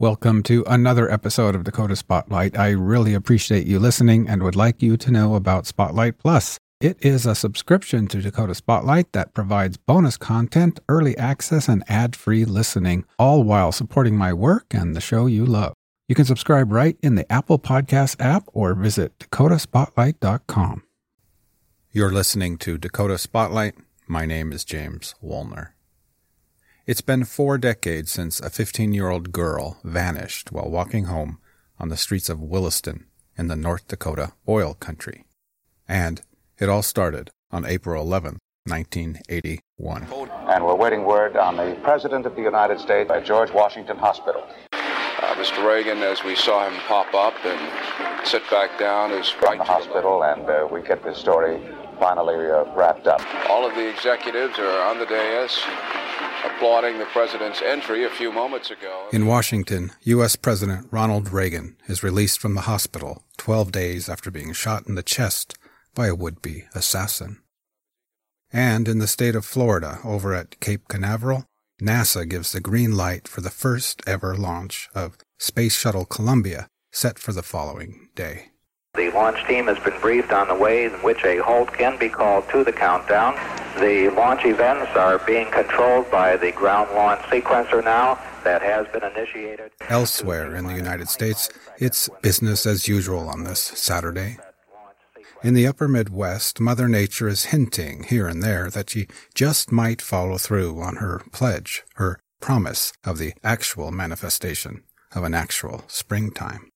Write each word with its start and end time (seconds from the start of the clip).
Welcome 0.00 0.42
to 0.44 0.64
another 0.66 1.12
episode 1.12 1.54
of 1.54 1.64
Dakota 1.64 1.94
Spotlight. 1.94 2.58
I 2.58 2.70
really 2.70 3.12
appreciate 3.12 3.66
you 3.66 3.78
listening 3.78 4.30
and 4.30 4.42
would 4.42 4.56
like 4.56 4.80
you 4.80 4.96
to 4.96 5.10
know 5.10 5.34
about 5.34 5.66
Spotlight 5.66 6.16
Plus. 6.16 6.56
It 6.80 6.96
is 7.04 7.26
a 7.26 7.34
subscription 7.34 8.06
to 8.06 8.22
Dakota 8.22 8.54
Spotlight 8.54 9.12
that 9.12 9.34
provides 9.34 9.76
bonus 9.76 10.16
content, 10.16 10.80
early 10.88 11.18
access, 11.18 11.68
and 11.68 11.84
ad 11.86 12.16
free 12.16 12.46
listening, 12.46 13.04
all 13.18 13.42
while 13.42 13.72
supporting 13.72 14.16
my 14.16 14.32
work 14.32 14.64
and 14.70 14.96
the 14.96 15.02
show 15.02 15.26
you 15.26 15.44
love. 15.44 15.74
You 16.08 16.14
can 16.14 16.24
subscribe 16.24 16.72
right 16.72 16.96
in 17.02 17.16
the 17.16 17.30
Apple 17.30 17.58
Podcast 17.58 18.24
app 18.24 18.44
or 18.54 18.72
visit 18.72 19.18
dakotaspotlight.com. 19.18 20.82
You're 21.92 22.10
listening 22.10 22.56
to 22.56 22.78
Dakota 22.78 23.18
Spotlight. 23.18 23.74
My 24.06 24.24
name 24.24 24.50
is 24.50 24.64
James 24.64 25.14
Wolner. 25.20 25.74
It's 26.90 27.02
been 27.02 27.22
four 27.22 27.56
decades 27.56 28.10
since 28.10 28.40
a 28.40 28.50
15 28.50 28.92
year 28.92 29.10
old 29.10 29.30
girl 29.30 29.78
vanished 29.84 30.50
while 30.50 30.68
walking 30.68 31.04
home 31.04 31.38
on 31.78 31.88
the 31.88 31.96
streets 31.96 32.28
of 32.28 32.42
Williston 32.42 33.06
in 33.38 33.46
the 33.46 33.54
North 33.54 33.86
Dakota 33.86 34.32
oil 34.48 34.74
country. 34.74 35.22
And 35.86 36.20
it 36.58 36.68
all 36.68 36.82
started 36.82 37.30
on 37.52 37.64
April 37.64 38.02
11, 38.02 38.38
1981. 38.66 40.08
And 40.48 40.64
we're 40.64 40.74
waiting 40.74 41.04
word 41.04 41.36
on 41.36 41.58
the 41.58 41.78
President 41.84 42.26
of 42.26 42.34
the 42.34 42.42
United 42.42 42.80
States 42.80 43.08
at 43.08 43.24
George 43.24 43.52
Washington 43.52 43.96
Hospital. 43.96 44.44
Uh, 44.72 45.34
Mr. 45.36 45.64
Reagan, 45.64 45.98
as 45.98 46.24
we 46.24 46.34
saw 46.34 46.68
him 46.68 46.76
pop 46.88 47.14
up 47.14 47.34
and 47.44 48.26
sit 48.26 48.42
back 48.50 48.80
down, 48.80 49.12
is 49.12 49.32
right 49.42 49.52
in 49.52 49.58
the 49.58 49.64
hospital, 49.64 50.24
and 50.24 50.42
uh, 50.50 50.66
we 50.68 50.82
get 50.82 51.04
this 51.04 51.18
story 51.18 51.62
finally 52.00 52.50
uh, 52.50 52.64
wrapped 52.74 53.06
up. 53.06 53.20
All 53.48 53.64
of 53.64 53.76
the 53.76 53.88
executives 53.88 54.58
are 54.58 54.90
on 54.90 54.98
the 54.98 55.06
dais 55.06 55.56
applauding 56.44 56.98
the 56.98 57.06
president's 57.06 57.62
entry 57.62 58.04
a 58.04 58.10
few 58.10 58.32
moments 58.32 58.70
ago. 58.70 59.08
In 59.12 59.26
Washington, 59.26 59.92
U.S. 60.02 60.36
President 60.36 60.86
Ronald 60.90 61.32
Reagan 61.32 61.76
is 61.86 62.02
released 62.02 62.40
from 62.40 62.54
the 62.54 62.62
hospital 62.62 63.24
12 63.38 63.72
days 63.72 64.08
after 64.08 64.30
being 64.30 64.52
shot 64.52 64.86
in 64.86 64.94
the 64.94 65.02
chest 65.02 65.58
by 65.94 66.06
a 66.06 66.14
would-be 66.14 66.64
assassin. 66.74 67.40
And 68.52 68.88
in 68.88 68.98
the 68.98 69.06
state 69.06 69.34
of 69.34 69.44
Florida, 69.44 69.98
over 70.04 70.34
at 70.34 70.60
Cape 70.60 70.88
Canaveral, 70.88 71.46
NASA 71.80 72.28
gives 72.28 72.52
the 72.52 72.60
green 72.60 72.96
light 72.96 73.26
for 73.26 73.40
the 73.40 73.50
first 73.50 74.02
ever 74.06 74.36
launch 74.36 74.88
of 74.94 75.16
Space 75.38 75.78
Shuttle 75.78 76.04
Columbia, 76.04 76.68
set 76.92 77.18
for 77.18 77.32
the 77.32 77.42
following 77.42 78.08
day. 78.14 78.49
The 78.94 79.10
launch 79.10 79.46
team 79.46 79.66
has 79.66 79.78
been 79.78 79.98
briefed 80.00 80.32
on 80.32 80.48
the 80.48 80.54
way 80.54 80.84
in 80.84 80.92
which 81.02 81.24
a 81.24 81.38
halt 81.38 81.72
can 81.72 81.96
be 81.96 82.08
called 82.08 82.48
to 82.50 82.64
the 82.64 82.72
countdown. 82.72 83.34
The 83.78 84.10
launch 84.10 84.44
events 84.44 84.90
are 84.96 85.18
being 85.20 85.50
controlled 85.50 86.10
by 86.10 86.36
the 86.36 86.50
ground 86.52 86.90
launch 86.94 87.20
sequencer 87.22 87.84
now 87.84 88.18
that 88.42 88.62
has 88.62 88.88
been 88.88 89.04
initiated. 89.04 89.70
Elsewhere 89.88 90.56
in 90.56 90.66
the 90.66 90.74
United 90.74 91.08
States, 91.08 91.48
it's 91.78 92.08
business 92.20 92.66
as 92.66 92.88
usual 92.88 93.28
on 93.28 93.44
this 93.44 93.60
Saturday. 93.60 94.38
In 95.42 95.54
the 95.54 95.66
upper 95.68 95.88
Midwest, 95.88 96.60
Mother 96.60 96.88
Nature 96.88 97.28
is 97.28 97.46
hinting 97.46 98.02
here 98.02 98.26
and 98.26 98.42
there 98.42 98.70
that 98.70 98.90
she 98.90 99.06
just 99.34 99.70
might 99.70 100.02
follow 100.02 100.36
through 100.36 100.80
on 100.80 100.96
her 100.96 101.22
pledge, 101.32 101.84
her 101.94 102.18
promise 102.40 102.92
of 103.04 103.18
the 103.18 103.34
actual 103.44 103.92
manifestation 103.92 104.82
of 105.14 105.22
an 105.22 105.32
actual 105.32 105.84
springtime. 105.86 106.69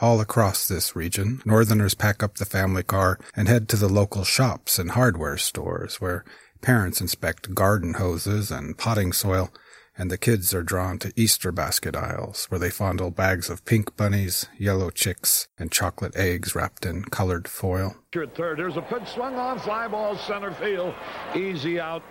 All 0.00 0.18
across 0.22 0.66
this 0.66 0.96
region, 0.96 1.42
Northerners 1.44 1.92
pack 1.92 2.22
up 2.22 2.36
the 2.36 2.46
family 2.46 2.82
car 2.82 3.18
and 3.36 3.48
head 3.48 3.68
to 3.68 3.76
the 3.76 3.88
local 3.88 4.24
shops 4.24 4.78
and 4.78 4.92
hardware 4.92 5.36
stores 5.36 6.00
where 6.00 6.24
parents 6.62 7.02
inspect 7.02 7.54
garden 7.54 7.94
hoses 7.94 8.50
and 8.50 8.78
potting 8.78 9.12
soil 9.12 9.50
and 9.98 10.10
the 10.10 10.16
kids 10.16 10.54
are 10.54 10.62
drawn 10.62 10.98
to 10.98 11.12
Easter 11.16 11.52
basket 11.52 11.94
aisles 11.94 12.46
where 12.46 12.58
they 12.58 12.70
fondle 12.70 13.10
bags 13.10 13.50
of 13.50 13.66
pink 13.66 13.94
bunnies, 13.98 14.46
yellow 14.56 14.88
chicks, 14.88 15.48
and 15.58 15.70
chocolate 15.70 16.16
eggs 16.16 16.54
wrapped 16.54 16.86
in 16.86 17.04
colored 17.04 17.46
foil. 17.46 17.96
Third, 18.10 18.56
there's 18.56 18.78
a 18.78 18.82
pitch 18.82 19.06
swung 19.08 19.34
on, 19.34 19.58
fly 19.58 19.86
ball 19.86 20.16
center 20.16 20.52
field, 20.52 20.94
easy 21.36 21.78
out. 21.78 22.02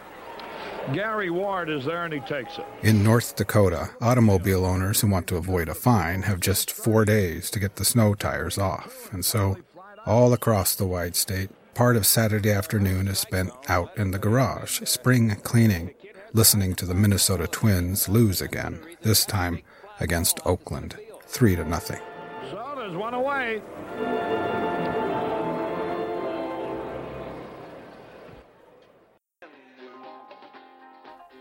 Gary 0.94 1.30
Ward 1.30 1.70
is 1.70 1.86
there 1.86 2.06
and 2.06 2.14
he 2.14 2.20
takes 2.22 2.58
it. 2.58 2.66
In 2.82 3.04
North 3.04 3.36
Dakota, 3.36 3.92
automobile 4.02 4.66
owners 4.66 5.02
who 5.02 5.08
want 5.08 5.28
to 5.28 5.38
avoid 5.38 5.70
a 5.70 5.76
fine 5.76 6.24
have 6.24 6.40
just 6.40 6.72
four 6.72 7.06
days 7.06 7.50
to 7.52 7.60
get 7.60 7.76
the 7.76 7.86
snow 7.86 8.16
tires 8.16 8.58
off, 8.58 9.12
and 9.14 9.24
so 9.24 9.58
all 10.06 10.34
across 10.34 10.76
the 10.76 10.86
wide 10.86 11.16
state, 11.16 11.50
part 11.74 11.96
of 11.96 12.06
Saturday 12.06 12.52
afternoon 12.52 13.08
is 13.08 13.20
spent 13.20 13.52
out 13.68 13.96
in 13.98 14.12
the 14.12 14.20
garage, 14.20 14.82
spring 14.86 15.36
cleaning, 15.44 15.94
listening 16.34 16.76
to 16.76 16.86
the 16.86 16.96
Minnesota 16.96 17.48
Twins 17.48 18.10
lose 18.10 18.42
again, 18.42 18.80
this 19.02 19.26
time 19.26 19.62
against 20.00 20.40
Oakland, 20.46 20.98
3 21.28 21.56
to 21.58 21.66
nothing. 21.66 22.02
So 22.50 22.74
there's 22.76 22.96
one 22.96 23.14
away. 23.14 23.62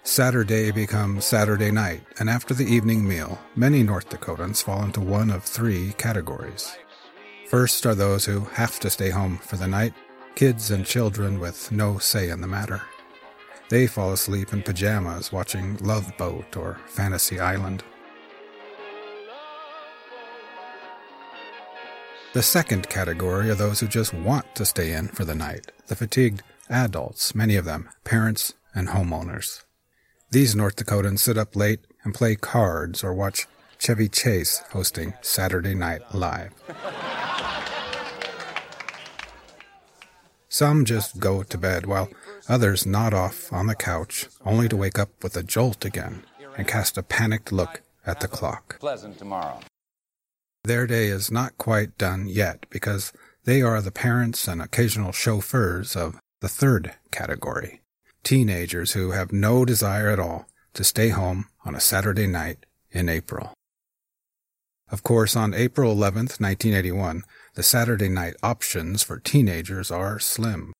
Saturday 0.02 0.70
becomes 0.70 1.24
Saturday 1.24 1.70
night, 1.70 2.02
and 2.18 2.30
after 2.30 2.54
the 2.54 2.64
evening 2.64 3.06
meal, 3.06 3.38
many 3.54 3.82
North 3.82 4.08
Dakotans 4.08 4.62
fall 4.62 4.82
into 4.82 5.00
one 5.00 5.30
of 5.30 5.44
three 5.44 5.92
categories. 5.98 6.76
First 7.46 7.84
are 7.86 7.94
those 7.94 8.24
who 8.24 8.40
have 8.40 8.80
to 8.80 8.90
stay 8.90 9.10
home 9.10 9.38
for 9.38 9.56
the 9.56 9.68
night, 9.68 9.94
kids 10.34 10.70
and 10.70 10.86
children 10.86 11.38
with 11.38 11.70
no 11.72 11.98
say 11.98 12.30
in 12.30 12.40
the 12.40 12.46
matter. 12.46 12.82
They 13.68 13.86
fall 13.86 14.12
asleep 14.12 14.52
in 14.52 14.62
pajamas 14.62 15.30
watching 15.30 15.76
Love 15.78 16.10
Boat 16.16 16.56
or 16.56 16.80
Fantasy 16.86 17.38
Island. 17.38 17.84
The 22.32 22.42
second 22.42 22.88
category 22.88 23.50
are 23.50 23.54
those 23.54 23.80
who 23.80 23.88
just 23.88 24.14
want 24.14 24.54
to 24.54 24.64
stay 24.64 24.92
in 24.92 25.08
for 25.08 25.24
the 25.24 25.34
night, 25.34 25.72
the 25.86 25.96
fatigued 25.96 26.42
adults, 26.70 27.34
many 27.34 27.56
of 27.56 27.64
them 27.64 27.88
parents 28.04 28.54
and 28.74 28.88
homeowners. 28.88 29.64
These 30.30 30.54
North 30.54 30.76
Dakotans 30.76 31.20
sit 31.20 31.38
up 31.38 31.56
late 31.56 31.80
and 32.04 32.14
play 32.14 32.36
cards 32.36 33.02
or 33.02 33.14
watch 33.14 33.46
Chevy 33.78 34.10
Chase 34.10 34.58
hosting 34.72 35.14
Saturday 35.22 35.74
Night 35.74 36.02
Live. 36.14 36.52
Some 40.50 40.84
just 40.84 41.18
go 41.18 41.42
to 41.44 41.56
bed 41.56 41.86
while 41.86 42.10
others 42.46 42.84
nod 42.84 43.14
off 43.14 43.50
on 43.54 43.68
the 43.68 43.74
couch, 43.74 44.26
only 44.44 44.68
to 44.68 44.76
wake 44.76 44.98
up 44.98 45.08
with 45.22 45.34
a 45.34 45.42
jolt 45.42 45.86
again 45.86 46.24
and 46.58 46.68
cast 46.68 46.98
a 46.98 47.02
panicked 47.02 47.50
look 47.50 47.80
at 48.04 48.20
the 48.20 48.28
clock. 48.28 48.78
Pleasant 48.80 49.16
tomorrow. 49.16 49.60
Their 50.64 50.86
day 50.86 51.06
is 51.06 51.30
not 51.30 51.56
quite 51.56 51.96
done 51.96 52.28
yet 52.28 52.66
because 52.68 53.14
they 53.44 53.62
are 53.62 53.80
the 53.80 53.90
parents 53.90 54.46
and 54.46 54.60
occasional 54.60 55.12
chauffeurs 55.12 55.96
of 55.96 56.20
the 56.42 56.48
third 56.48 56.92
category 57.10 57.80
teenagers 58.28 58.92
who 58.92 59.12
have 59.12 59.32
no 59.32 59.64
desire 59.64 60.10
at 60.10 60.20
all 60.20 60.46
to 60.74 60.84
stay 60.84 61.08
home 61.08 61.46
on 61.64 61.74
a 61.74 61.80
Saturday 61.80 62.26
night 62.26 62.66
in 62.90 63.08
April. 63.08 63.54
Of 64.90 65.02
course, 65.02 65.34
on 65.34 65.54
April 65.54 65.90
11, 65.92 66.24
1981, 66.36 67.22
the 67.54 67.62
Saturday 67.62 68.10
night 68.10 68.34
options 68.42 69.02
for 69.02 69.18
teenagers 69.18 69.90
are 69.90 70.18
slim. 70.18 70.74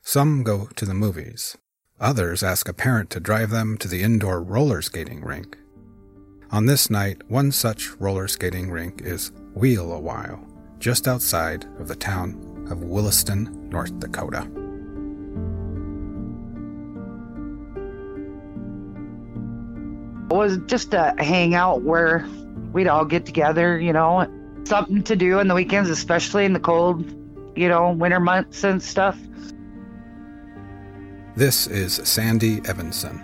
Some 0.00 0.42
go 0.42 0.70
to 0.74 0.86
the 0.86 0.94
movies. 0.94 1.58
Others 2.00 2.42
ask 2.42 2.66
a 2.66 2.72
parent 2.72 3.10
to 3.10 3.20
drive 3.20 3.50
them 3.50 3.76
to 3.76 3.88
the 3.88 4.02
indoor 4.02 4.42
roller 4.42 4.80
skating 4.80 5.22
rink. 5.22 5.58
On 6.50 6.64
this 6.64 6.88
night, 6.88 7.28
one 7.28 7.52
such 7.52 7.90
roller 7.98 8.26
skating 8.26 8.70
rink 8.70 9.02
is 9.02 9.32
Wheel 9.54 9.92
a 9.92 10.00
While, 10.00 10.42
just 10.78 11.06
outside 11.06 11.66
of 11.78 11.88
the 11.88 11.96
town 11.96 12.66
of 12.70 12.84
Williston, 12.84 13.68
North 13.68 13.98
Dakota. 14.00 14.48
Was 20.28 20.58
just 20.66 20.92
a 20.94 21.14
hangout 21.18 21.82
where 21.82 22.26
we'd 22.72 22.88
all 22.88 23.04
get 23.04 23.24
together, 23.26 23.78
you 23.78 23.92
know, 23.92 24.28
something 24.64 25.02
to 25.04 25.16
do 25.16 25.38
on 25.38 25.48
the 25.48 25.54
weekends, 25.54 25.88
especially 25.88 26.44
in 26.44 26.52
the 26.52 26.60
cold, 26.60 27.04
you 27.56 27.68
know, 27.68 27.92
winter 27.92 28.20
months 28.20 28.64
and 28.64 28.82
stuff. 28.82 29.18
This 31.36 31.66
is 31.66 32.00
Sandee 32.00 32.66
Evanson. 32.68 33.22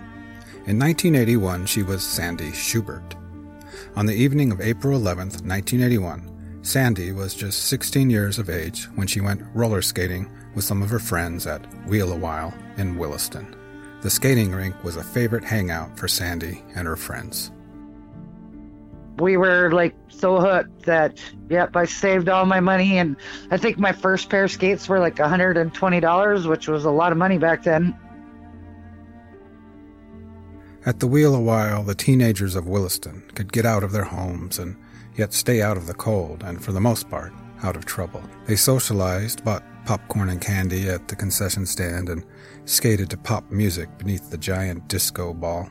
In 0.65 0.79
1981, 0.79 1.65
she 1.65 1.83
was 1.83 2.03
Sandee 2.03 2.53
Schubert. 2.53 3.15
On 3.95 4.05
the 4.05 4.13
evening 4.13 4.51
of 4.51 4.61
April 4.61 4.95
11, 4.95 5.27
1981, 5.45 6.61
Sandee 6.61 7.13
was 7.13 7.35
just 7.35 7.65
16 7.65 8.09
years 8.09 8.39
of 8.39 8.49
age 8.49 8.85
when 8.95 9.07
she 9.07 9.19
went 9.19 9.43
roller 9.53 9.81
skating 9.81 10.31
with 10.55 10.63
some 10.63 10.81
of 10.81 10.89
her 10.89 10.99
friends 10.99 11.45
at 11.45 11.65
Wheel 11.87 12.13
a 12.13 12.15
While 12.15 12.53
in 12.77 12.97
Williston. 12.97 13.55
The 14.03 14.09
skating 14.09 14.51
rink 14.51 14.83
was 14.83 14.97
a 14.97 15.03
favorite 15.03 15.43
hangout 15.43 15.97
for 15.97 16.07
Sandee 16.07 16.61
and 16.75 16.87
her 16.87 16.95
friends 16.95 17.51
we 19.19 19.37
were 19.37 19.71
like 19.71 19.95
so 20.09 20.39
hooked 20.39 20.85
that 20.85 21.19
yep 21.49 21.75
i 21.75 21.85
saved 21.85 22.29
all 22.29 22.45
my 22.45 22.59
money 22.59 22.97
and 22.97 23.15
i 23.51 23.57
think 23.57 23.77
my 23.77 23.91
first 23.91 24.29
pair 24.29 24.45
of 24.45 24.51
skates 24.51 24.89
were 24.89 24.99
like 24.99 25.15
$120 25.15 26.49
which 26.49 26.67
was 26.67 26.85
a 26.85 26.91
lot 26.91 27.11
of 27.11 27.17
money 27.17 27.37
back 27.37 27.63
then 27.63 27.95
At 30.85 30.99
the 30.99 31.07
wheel 31.07 31.33
a 31.33 31.39
while, 31.39 31.81
the 31.81 31.95
teenagers 31.95 32.55
of 32.55 32.67
Williston 32.67 33.23
could 33.35 33.53
get 33.53 33.65
out 33.65 33.85
of 33.85 33.93
their 33.93 34.03
homes 34.03 34.59
and 34.59 34.75
yet 35.15 35.31
stay 35.31 35.61
out 35.61 35.77
of 35.77 35.87
the 35.87 35.93
cold 35.93 36.43
and, 36.43 36.61
for 36.61 36.73
the 36.73 36.81
most 36.81 37.09
part, 37.09 37.31
out 37.63 37.77
of 37.77 37.85
trouble. 37.85 38.21
They 38.47 38.57
socialized, 38.57 39.45
bought 39.45 39.63
popcorn 39.85 40.27
and 40.27 40.41
candy 40.41 40.89
at 40.89 41.07
the 41.07 41.15
concession 41.15 41.65
stand, 41.65 42.09
and 42.09 42.25
skated 42.65 43.09
to 43.09 43.17
pop 43.17 43.49
music 43.51 43.89
beneath 43.97 44.29
the 44.29 44.37
giant 44.37 44.87
disco 44.87 45.33
ball. 45.33 45.69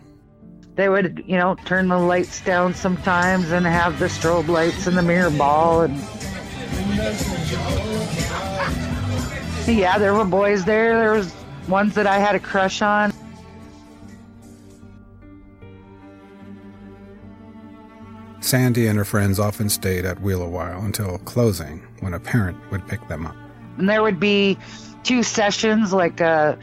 They 0.74 0.88
would, 0.88 1.22
you 1.26 1.36
know, 1.36 1.56
turn 1.66 1.88
the 1.88 1.98
lights 1.98 2.40
down 2.42 2.74
sometimes 2.74 3.50
and 3.50 3.66
have 3.66 3.98
the 3.98 4.06
strobe 4.06 4.48
lights 4.48 4.86
and 4.86 4.96
the 4.96 5.02
mirror 5.02 5.30
ball 5.30 5.82
and 5.82 5.94
yeah, 9.66 9.98
there 9.98 10.14
were 10.14 10.24
boys 10.24 10.64
there. 10.64 10.96
There 10.98 11.12
was 11.12 11.34
ones 11.68 11.94
that 11.94 12.06
I 12.06 12.18
had 12.18 12.34
a 12.34 12.40
crush 12.40 12.82
on. 12.82 13.12
Sandee 18.40 18.88
and 18.88 18.98
her 18.98 19.04
friends 19.04 19.38
often 19.38 19.68
stayed 19.68 20.04
at 20.04 20.20
Wheel 20.20 20.42
a 20.42 20.48
While 20.48 20.80
until 20.82 21.18
closing, 21.18 21.80
when 22.00 22.12
a 22.12 22.20
parent 22.20 22.58
would 22.70 22.86
pick 22.88 23.06
them 23.08 23.26
up. 23.26 23.36
And 23.78 23.88
there 23.88 24.02
would 24.02 24.18
be 24.18 24.58
two 25.04 25.22
sessions, 25.22 25.92
like 25.92 26.20
uh, 26.20 26.56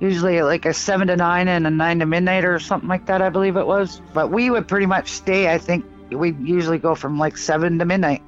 usually 0.00 0.42
like 0.42 0.64
a 0.64 0.74
seven 0.74 1.08
to 1.08 1.16
nine 1.16 1.46
and 1.48 1.66
a 1.66 1.70
nine 1.70 2.00
to 2.00 2.06
midnight 2.06 2.44
or 2.44 2.58
something 2.58 2.88
like 2.88 3.06
that, 3.06 3.22
I 3.22 3.28
believe 3.28 3.56
it 3.56 3.66
was. 3.66 4.00
But 4.12 4.30
we 4.30 4.50
would 4.50 4.66
pretty 4.66 4.86
much 4.86 5.10
stay. 5.10 5.52
I 5.52 5.58
think 5.58 5.84
we 6.10 6.32
usually 6.32 6.78
go 6.78 6.94
from 6.94 7.18
like 7.18 7.36
seven 7.36 7.78
to 7.78 7.84
midnight. 7.84 8.22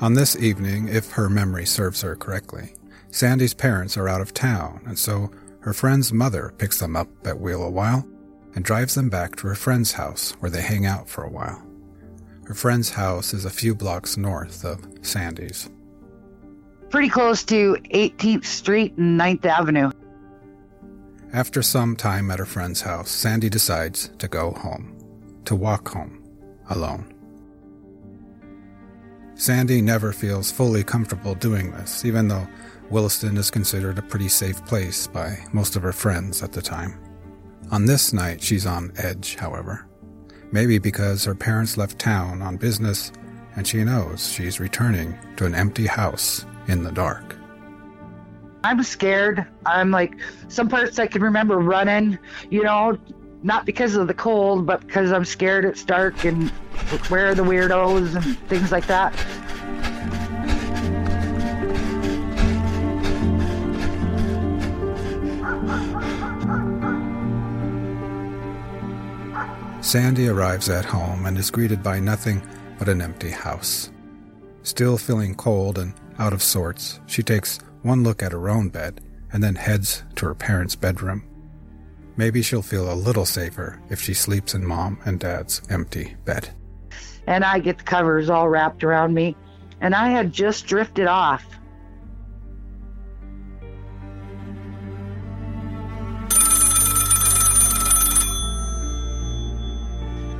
On 0.00 0.14
this 0.14 0.34
evening, 0.36 0.88
if 0.88 1.12
her 1.12 1.28
memory 1.28 1.64
serves 1.64 2.00
her 2.00 2.16
correctly, 2.16 2.74
Sandee's 3.10 3.54
parents 3.54 3.96
are 3.96 4.08
out 4.08 4.20
of 4.20 4.34
town, 4.34 4.82
and 4.86 4.98
so 4.98 5.30
her 5.60 5.72
friend's 5.72 6.12
mother 6.12 6.54
picks 6.58 6.80
them 6.80 6.96
up 6.96 7.08
at 7.24 7.38
Wheel 7.38 7.62
a 7.62 7.70
While 7.70 8.08
and 8.54 8.64
drives 8.64 8.94
them 8.94 9.08
back 9.08 9.36
to 9.36 9.46
her 9.46 9.54
friend's 9.54 9.92
house 9.92 10.32
where 10.40 10.50
they 10.50 10.62
hang 10.62 10.86
out 10.86 11.08
for 11.08 11.22
a 11.22 11.30
while. 11.30 11.62
Her 12.46 12.54
friend's 12.54 12.90
house 12.90 13.32
is 13.32 13.44
a 13.44 13.50
few 13.50 13.74
blocks 13.74 14.16
north 14.16 14.64
of 14.64 14.80
Sandee's. 15.02 15.70
Pretty 16.92 17.08
close 17.08 17.42
to 17.44 17.78
18th 17.94 18.44
Street 18.44 18.98
and 18.98 19.18
9th 19.18 19.46
Avenue. 19.46 19.90
After 21.32 21.62
some 21.62 21.96
time 21.96 22.30
at 22.30 22.38
her 22.38 22.44
friend's 22.44 22.82
house, 22.82 23.10
Sandee 23.10 23.48
decides 23.48 24.10
to 24.18 24.28
go 24.28 24.50
home, 24.50 24.98
to 25.46 25.56
walk 25.56 25.88
home, 25.88 26.22
alone. 26.68 27.14
Sandee 29.34 29.82
never 29.82 30.12
feels 30.12 30.52
fully 30.52 30.84
comfortable 30.84 31.34
doing 31.34 31.70
this, 31.70 32.04
even 32.04 32.28
though 32.28 32.46
Williston 32.90 33.38
is 33.38 33.50
considered 33.50 33.96
a 33.96 34.02
pretty 34.02 34.28
safe 34.28 34.62
place 34.66 35.06
by 35.06 35.38
most 35.54 35.76
of 35.76 35.82
her 35.82 35.94
friends 35.94 36.42
at 36.42 36.52
the 36.52 36.60
time. 36.60 37.00
On 37.70 37.86
this 37.86 38.12
night, 38.12 38.42
she's 38.42 38.66
on 38.66 38.92
edge, 38.98 39.36
however. 39.36 39.88
Maybe 40.52 40.78
because 40.78 41.24
her 41.24 41.34
parents 41.34 41.78
left 41.78 41.98
town 41.98 42.42
on 42.42 42.58
business 42.58 43.12
and 43.56 43.66
she 43.66 43.82
knows 43.82 44.30
she's 44.30 44.60
returning 44.60 45.18
to 45.36 45.46
an 45.46 45.54
empty 45.54 45.86
house 45.86 46.44
in 46.68 46.82
the 46.82 46.92
dark. 46.92 47.36
I'm 48.64 48.82
scared. 48.82 49.46
I'm 49.66 49.90
like, 49.90 50.14
some 50.48 50.68
parts 50.68 50.98
I 50.98 51.06
can 51.06 51.22
remember 51.22 51.58
running, 51.58 52.18
you 52.50 52.62
know, 52.62 52.98
not 53.42 53.66
because 53.66 53.96
of 53.96 54.06
the 54.06 54.14
cold, 54.14 54.66
but 54.66 54.86
because 54.86 55.10
I'm 55.10 55.24
scared 55.24 55.64
it's 55.64 55.84
dark 55.84 56.24
and 56.24 56.48
where 57.08 57.30
are 57.30 57.34
the 57.34 57.42
weirdos 57.42 58.14
and 58.14 58.38
things 58.48 58.70
like 58.70 58.86
that. 58.86 59.12
Sandee 69.80 70.32
arrives 70.32 70.70
at 70.70 70.84
home 70.84 71.26
and 71.26 71.36
is 71.36 71.50
greeted 71.50 71.82
by 71.82 71.98
nothing 71.98 72.40
but 72.78 72.88
an 72.88 73.02
empty 73.02 73.30
house. 73.30 73.90
Still 74.62 74.96
feeling 74.96 75.34
cold 75.34 75.78
and 75.78 75.92
out 76.18 76.32
of 76.32 76.42
sorts, 76.42 77.00
she 77.06 77.22
takes 77.22 77.58
one 77.82 78.02
look 78.02 78.22
at 78.22 78.32
her 78.32 78.48
own 78.48 78.68
bed 78.68 79.00
and 79.32 79.42
then 79.42 79.54
heads 79.54 80.04
to 80.16 80.26
her 80.26 80.34
parents' 80.34 80.76
bedroom. 80.76 81.24
Maybe 82.16 82.42
she'll 82.42 82.62
feel 82.62 82.92
a 82.92 82.94
little 82.94 83.24
safer 83.24 83.80
if 83.88 84.00
she 84.00 84.14
sleeps 84.14 84.54
in 84.54 84.64
mom 84.66 84.98
and 85.04 85.18
dad's 85.18 85.62
empty 85.70 86.16
bed. 86.24 86.50
And 87.26 87.44
I 87.44 87.58
get 87.58 87.78
the 87.78 87.84
covers 87.84 88.28
all 88.28 88.48
wrapped 88.48 88.84
around 88.84 89.14
me, 89.14 89.36
and 89.80 89.94
I 89.94 90.10
had 90.10 90.32
just 90.32 90.66
drifted 90.66 91.06
off. 91.06 91.44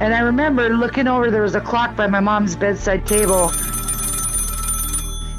And 0.01 0.13
I 0.13 0.21
remember 0.21 0.69
looking 0.71 1.07
over, 1.07 1.31
there 1.31 1.43
was 1.43 1.55
a 1.55 1.61
clock 1.61 1.95
by 1.95 2.09
my 2.09 2.19
mom's 2.19 2.57
bedside 2.57 3.07
table, 3.07 3.53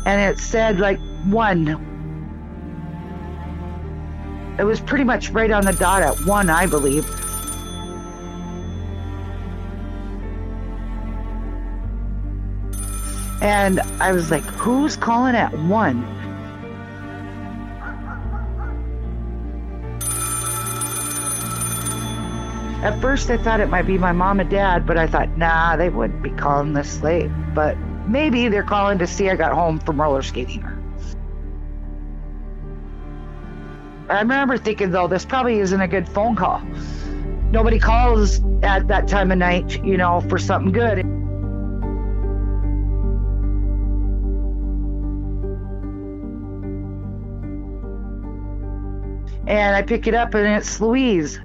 and 0.05 0.21
it 0.21 0.39
said 0.39 0.79
like 0.79 1.00
one. 1.25 1.89
It 4.59 4.63
was 4.63 4.79
pretty 4.79 5.03
much 5.03 5.29
right 5.31 5.51
on 5.51 5.65
the 5.65 5.73
dot 5.73 6.03
at 6.03 6.25
one, 6.25 6.50
I 6.50 6.67
believe. 6.67 7.09
And 13.41 13.81
I 14.00 14.13
was 14.13 14.31
like, 14.31 14.44
who's 14.44 14.95
calling 14.95 15.35
at 15.35 15.51
one? 15.59 16.03
At 22.83 23.00
first, 23.01 23.29
I 23.29 23.38
thought 23.38 23.59
it 23.59 23.69
might 23.69 23.88
be 23.88 23.97
my 23.97 24.11
mom 24.11 24.39
and 24.39 24.50
dad, 24.50 24.85
but 24.85 24.97
I 24.97 25.07
thought, 25.07 25.38
nah, 25.38 25.77
they 25.77 25.89
wouldn't 25.89 26.21
be 26.21 26.29
calling 26.29 26.73
this 26.73 27.01
late. 27.01 27.31
But 27.53 27.77
maybe 28.07 28.47
they're 28.50 28.63
calling 28.63 28.97
to 29.00 29.07
see 29.07 29.29
I 29.29 29.35
got 29.35 29.53
home 29.53 29.79
from 29.79 30.01
roller 30.01 30.21
skating. 30.21 30.63
I 34.09 34.19
remember 34.19 34.57
thinking, 34.57 34.91
though, 34.91 35.07
this 35.07 35.25
probably 35.25 35.59
isn't 35.59 35.79
a 35.79 35.88
good 35.88 36.07
phone 36.07 36.35
call. 36.35 36.61
Nobody 37.51 37.79
calls 37.79 38.41
at 38.61 38.88
that 38.88 39.07
time 39.07 39.31
of 39.31 39.38
night, 39.38 39.83
you 39.83 39.97
know, 39.97 40.21
for 40.21 40.38
something 40.38 40.71
good. 40.71 41.00
And 49.47 49.75
I 49.75 49.81
pick 49.81 50.07
it 50.07 50.13
up, 50.13 50.33
and 50.33 50.47
it's 50.47 50.79
Louise. 50.79 51.39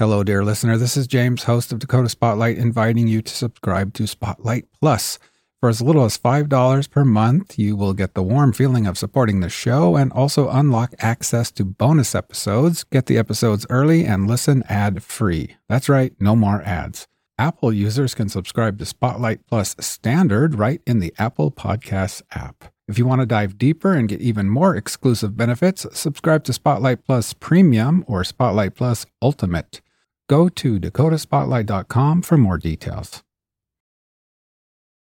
Hello, 0.00 0.24
dear 0.24 0.42
listener. 0.42 0.78
This 0.78 0.96
is 0.96 1.06
James, 1.06 1.42
host 1.44 1.72
of 1.72 1.78
Dakota 1.78 2.08
Spotlight, 2.08 2.56
inviting 2.56 3.06
you 3.06 3.20
to 3.20 3.34
subscribe 3.34 3.92
to 3.92 4.06
Spotlight 4.06 4.64
Plus. 4.80 5.18
For 5.60 5.68
as 5.68 5.82
little 5.82 6.06
as 6.06 6.16
$5 6.16 6.90
per 6.90 7.04
month, 7.04 7.58
you 7.58 7.76
will 7.76 7.92
get 7.92 8.14
the 8.14 8.22
warm 8.22 8.54
feeling 8.54 8.86
of 8.86 8.96
supporting 8.96 9.40
the 9.40 9.50
show 9.50 9.96
and 9.96 10.10
also 10.10 10.48
unlock 10.48 10.94
access 11.00 11.50
to 11.50 11.66
bonus 11.66 12.14
episodes, 12.14 12.82
get 12.82 13.04
the 13.04 13.18
episodes 13.18 13.66
early, 13.68 14.06
and 14.06 14.26
listen 14.26 14.64
ad 14.70 15.02
free. 15.02 15.56
That's 15.68 15.90
right, 15.90 16.14
no 16.18 16.34
more 16.34 16.62
ads. 16.62 17.06
Apple 17.38 17.70
users 17.70 18.14
can 18.14 18.30
subscribe 18.30 18.78
to 18.78 18.86
Spotlight 18.86 19.46
Plus 19.46 19.76
Standard 19.80 20.54
right 20.54 20.80
in 20.86 21.00
the 21.00 21.12
Apple 21.18 21.50
Podcasts 21.50 22.22
app. 22.30 22.72
If 22.88 22.98
you 22.98 23.04
want 23.04 23.20
to 23.20 23.26
dive 23.26 23.58
deeper 23.58 23.92
and 23.92 24.08
get 24.08 24.22
even 24.22 24.48
more 24.48 24.74
exclusive 24.74 25.36
benefits, 25.36 25.86
subscribe 25.92 26.44
to 26.44 26.54
Spotlight 26.54 27.04
Plus 27.04 27.34
Premium 27.34 28.02
or 28.08 28.24
Spotlight 28.24 28.74
Plus 28.74 29.04
Ultimate. 29.20 29.82
Go 30.30 30.48
to 30.48 30.78
dakotaspotlight.com 30.78 32.22
for 32.22 32.38
more 32.38 32.56
details. 32.56 33.24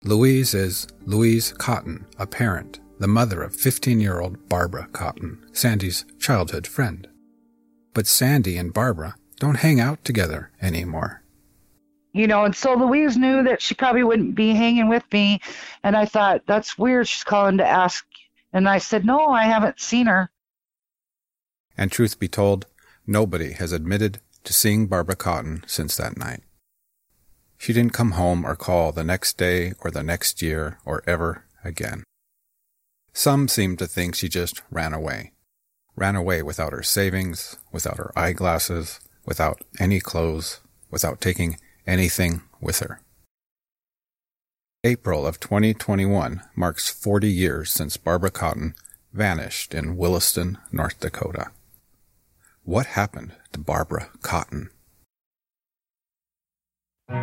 Louise 0.04 0.54
is 0.54 0.86
Louise 1.04 1.52
Cotton, 1.52 2.06
a 2.16 2.28
parent, 2.28 2.78
the 3.00 3.08
mother 3.08 3.42
of 3.42 3.56
15 3.56 3.98
year 3.98 4.20
old 4.20 4.48
Barbara 4.48 4.86
Cotton, 4.92 5.44
Sandee's 5.50 6.04
childhood 6.20 6.64
friend. 6.64 7.08
But 7.92 8.04
Sandee 8.04 8.56
and 8.56 8.72
Barbara 8.72 9.16
don't 9.40 9.56
hang 9.56 9.80
out 9.80 10.04
together 10.04 10.52
anymore. 10.62 11.24
You 12.12 12.28
know, 12.28 12.44
and 12.44 12.54
so 12.54 12.74
Louise 12.74 13.16
knew 13.16 13.42
that 13.42 13.60
she 13.60 13.74
probably 13.74 14.04
wouldn't 14.04 14.36
be 14.36 14.50
hanging 14.50 14.88
with 14.88 15.02
me. 15.12 15.40
And 15.82 15.96
I 15.96 16.04
thought, 16.04 16.42
that's 16.46 16.78
weird. 16.78 17.08
She's 17.08 17.24
calling 17.24 17.58
to 17.58 17.66
ask. 17.66 18.06
And 18.52 18.68
I 18.68 18.78
said, 18.78 19.04
no, 19.04 19.26
I 19.26 19.42
haven't 19.42 19.80
seen 19.80 20.06
her. 20.06 20.30
And 21.76 21.90
truth 21.90 22.20
be 22.20 22.28
told, 22.28 22.66
nobody 23.08 23.54
has 23.54 23.72
admitted 23.72 24.20
to 24.46 24.52
seeing 24.52 24.86
Barbara 24.86 25.16
Cotton 25.16 25.64
since 25.66 25.96
that 25.96 26.16
night. 26.16 26.40
She 27.58 27.72
didn't 27.72 27.92
come 27.92 28.12
home 28.12 28.46
or 28.46 28.56
call 28.56 28.92
the 28.92 29.04
next 29.04 29.36
day 29.36 29.72
or 29.80 29.90
the 29.90 30.02
next 30.02 30.40
year 30.40 30.78
or 30.84 31.02
ever 31.06 31.44
again. 31.64 32.04
Some 33.12 33.48
seem 33.48 33.76
to 33.76 33.86
think 33.86 34.14
she 34.14 34.28
just 34.28 34.62
ran 34.70 34.94
away. 34.94 35.32
Ran 35.96 36.14
away 36.16 36.42
without 36.42 36.72
her 36.72 36.82
savings, 36.82 37.56
without 37.72 37.96
her 37.96 38.12
eyeglasses, 38.16 39.00
without 39.24 39.62
any 39.80 40.00
clothes, 40.00 40.60
without 40.90 41.20
taking 41.20 41.58
anything 41.86 42.42
with 42.60 42.80
her. 42.80 43.00
April 44.84 45.26
of 45.26 45.40
2021 45.40 46.42
marks 46.54 46.88
40 46.88 47.28
years 47.28 47.72
since 47.72 47.96
Barbara 47.96 48.30
Cotton 48.30 48.74
vanished 49.12 49.74
in 49.74 49.96
Williston, 49.96 50.58
North 50.70 51.00
Dakota. 51.00 51.50
What 52.66 52.86
happened 52.86 53.32
to 53.52 53.60
Barbara 53.60 54.08
Cotton? 54.22 54.70
I 57.08 57.14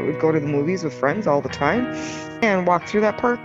would 0.00 0.18
go 0.18 0.32
to 0.32 0.40
the 0.40 0.46
movies 0.46 0.84
with 0.84 0.94
friends 0.94 1.26
all 1.26 1.42
the 1.42 1.50
time 1.50 1.84
and 2.42 2.66
walk 2.66 2.88
through 2.88 3.02
that 3.02 3.18
park. 3.18 3.38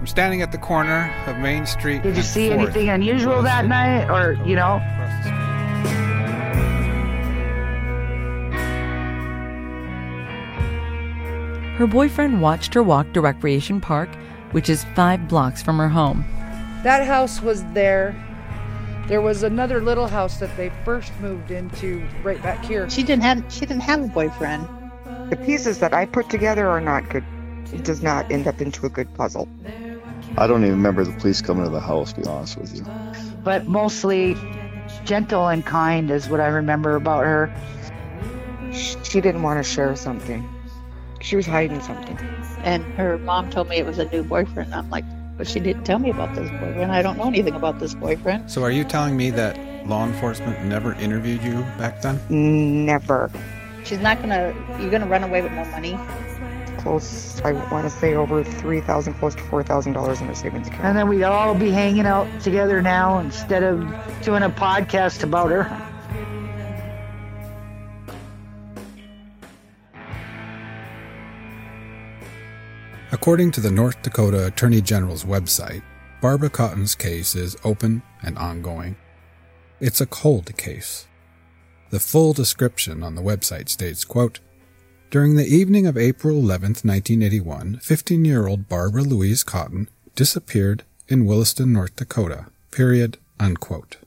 I'm 0.00 0.06
standing 0.08 0.42
at 0.42 0.50
the 0.50 0.58
corner 0.58 1.14
of 1.28 1.38
Main 1.38 1.64
Street. 1.64 2.02
Did 2.02 2.16
you 2.16 2.24
see 2.24 2.48
Fourth 2.48 2.60
anything 2.60 2.88
unusual 2.88 3.40
that 3.42 3.68
night, 3.68 4.10
or 4.10 4.32
you 4.44 4.56
know? 4.56 4.80
Dakota, 4.80 4.94
across 4.94 5.12
the 5.12 5.22
street. 5.22 5.38
Her 11.76 11.86
boyfriend 11.86 12.42
watched 12.42 12.74
her 12.74 12.82
walk 12.82 13.12
to 13.12 13.20
Recreation 13.20 13.80
Park, 13.80 14.08
which 14.52 14.68
is 14.68 14.84
five 14.94 15.28
blocks 15.28 15.62
from 15.62 15.78
her 15.78 15.88
home. 15.88 16.24
That 16.82 17.06
house 17.06 17.42
was 17.42 17.64
there. 17.72 18.14
There 19.08 19.20
was 19.20 19.42
another 19.42 19.82
little 19.82 20.06
house 20.06 20.38
that 20.38 20.56
they 20.56 20.70
first 20.84 21.12
moved 21.20 21.50
into 21.50 22.06
right 22.22 22.42
back 22.42 22.64
here. 22.64 22.88
She 22.88 23.02
didn't 23.02 23.22
have 23.22 23.44
she 23.52 23.60
didn't 23.60 23.82
have 23.82 24.02
a 24.02 24.08
boyfriend. 24.08 24.68
The 25.30 25.36
pieces 25.36 25.78
that 25.78 25.92
I 25.92 26.06
put 26.06 26.30
together 26.30 26.68
are 26.68 26.80
not 26.80 27.08
good. 27.08 27.24
It 27.72 27.84
does 27.84 28.02
not 28.02 28.30
end 28.30 28.46
up 28.46 28.60
into 28.60 28.86
a 28.86 28.88
good 28.88 29.12
puzzle. 29.14 29.48
I 30.36 30.46
don't 30.46 30.62
even 30.62 30.76
remember 30.76 31.04
the 31.04 31.12
police 31.12 31.42
coming 31.42 31.64
to 31.64 31.70
the 31.70 31.80
house, 31.80 32.12
to 32.14 32.20
be 32.20 32.26
honest 32.26 32.56
with 32.56 32.74
you. 32.74 32.86
But 33.44 33.66
mostly 33.66 34.36
gentle 35.04 35.48
and 35.48 35.64
kind 35.64 36.10
is 36.10 36.28
what 36.28 36.40
I 36.40 36.46
remember 36.46 36.96
about 36.96 37.24
her. 37.24 37.54
She 38.72 39.20
didn't 39.20 39.42
want 39.42 39.62
to 39.62 39.70
share 39.70 39.94
something. 39.96 40.48
She 41.20 41.36
was 41.36 41.46
hiding 41.46 41.80
something. 41.80 42.18
And 42.62 42.84
her 42.94 43.18
mom 43.18 43.50
told 43.50 43.68
me 43.68 43.76
it 43.76 43.86
was 43.86 43.98
a 43.98 44.04
new 44.10 44.22
boyfriend. 44.22 44.74
I'm 44.74 44.88
like, 44.90 45.04
but 45.36 45.48
she 45.48 45.60
didn't 45.60 45.84
tell 45.84 45.98
me 45.98 46.10
about 46.10 46.34
this 46.34 46.48
boyfriend. 46.50 46.92
I 46.92 47.02
don't 47.02 47.18
know 47.18 47.26
anything 47.26 47.54
about 47.54 47.78
this 47.80 47.94
boyfriend. 47.94 48.50
So, 48.50 48.62
are 48.62 48.70
you 48.70 48.84
telling 48.84 49.16
me 49.16 49.30
that 49.30 49.58
law 49.88 50.06
enforcement 50.06 50.64
never 50.64 50.94
interviewed 50.94 51.42
you 51.42 51.62
back 51.78 52.02
then? 52.02 52.20
Never. 52.28 53.30
She's 53.84 53.98
not 53.98 54.20
gonna. 54.20 54.54
You're 54.80 54.90
gonna 54.90 55.08
run 55.08 55.24
away 55.24 55.42
with 55.42 55.52
no 55.52 55.64
money. 55.66 55.98
Close, 56.78 57.40
I 57.42 57.52
want 57.70 57.84
to 57.84 57.90
say 57.90 58.14
over 58.14 58.42
3000 58.42 59.14
close 59.14 59.36
to 59.36 59.42
$4,000 59.42 60.20
in 60.20 60.26
her 60.26 60.34
savings 60.34 60.66
account. 60.66 60.84
And 60.84 60.98
then 60.98 61.08
we'd 61.08 61.22
all 61.22 61.54
be 61.54 61.70
hanging 61.70 62.06
out 62.06 62.26
together 62.40 62.82
now 62.82 63.18
instead 63.18 63.62
of 63.62 63.78
doing 64.22 64.42
a 64.42 64.50
podcast 64.50 65.22
about 65.22 65.50
her. 65.50 65.81
According 73.22 73.52
to 73.52 73.60
the 73.60 73.70
North 73.70 74.02
Dakota 74.02 74.46
Attorney 74.46 74.80
General's 74.80 75.22
website, 75.22 75.84
Barbara 76.20 76.50
Cotton's 76.50 76.96
case 76.96 77.36
is 77.36 77.56
open 77.62 78.02
and 78.20 78.36
ongoing. 78.36 78.96
It's 79.78 80.00
a 80.00 80.06
cold 80.06 80.56
case. 80.56 81.06
The 81.90 82.00
full 82.00 82.32
description 82.32 83.04
on 83.04 83.14
the 83.14 83.22
website 83.22 83.68
states, 83.68 84.04
quote, 84.04 84.40
During 85.12 85.36
the 85.36 85.46
evening 85.46 85.86
of 85.86 85.96
April 85.96 86.36
11, 86.36 86.70
1981, 86.82 87.76
15-year-old 87.76 88.68
Barbara 88.68 89.02
Louise 89.02 89.44
Cotton 89.44 89.88
disappeared 90.16 90.82
in 91.06 91.24
Williston, 91.24 91.72
North 91.72 91.94
Dakota, 91.94 92.46
period, 92.72 93.18
unquote. 93.38 93.98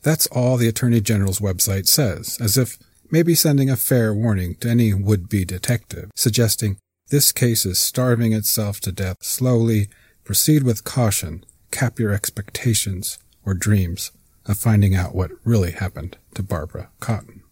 That's 0.00 0.26
all 0.28 0.56
the 0.56 0.68
Attorney 0.68 1.02
General's 1.02 1.40
website 1.40 1.86
says, 1.86 2.38
as 2.40 2.56
if 2.56 2.78
maybe 3.10 3.34
sending 3.34 3.68
a 3.68 3.76
fair 3.76 4.14
warning 4.14 4.54
to 4.60 4.70
any 4.70 4.94
would-be 4.94 5.44
detective, 5.44 6.10
suggesting 6.16 6.78
this 7.10 7.32
case 7.32 7.64
is 7.64 7.78
starving 7.78 8.32
itself 8.32 8.80
to 8.80 8.92
death 8.92 9.22
slowly. 9.22 9.88
Proceed 10.24 10.62
with 10.62 10.84
caution. 10.84 11.44
Cap 11.70 11.98
your 11.98 12.12
expectations 12.12 13.18
or 13.44 13.54
dreams 13.54 14.12
of 14.44 14.58
finding 14.58 14.94
out 14.94 15.14
what 15.14 15.30
really 15.44 15.72
happened 15.72 16.18
to 16.34 16.42
Barbara 16.42 16.90
Cotton. 17.00 17.42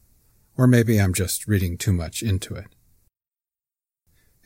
Or 0.58 0.66
maybe 0.66 1.00
I'm 1.00 1.14
just 1.14 1.46
reading 1.46 1.78
too 1.78 1.92
much 1.92 2.22
into 2.22 2.54
it. 2.54 2.66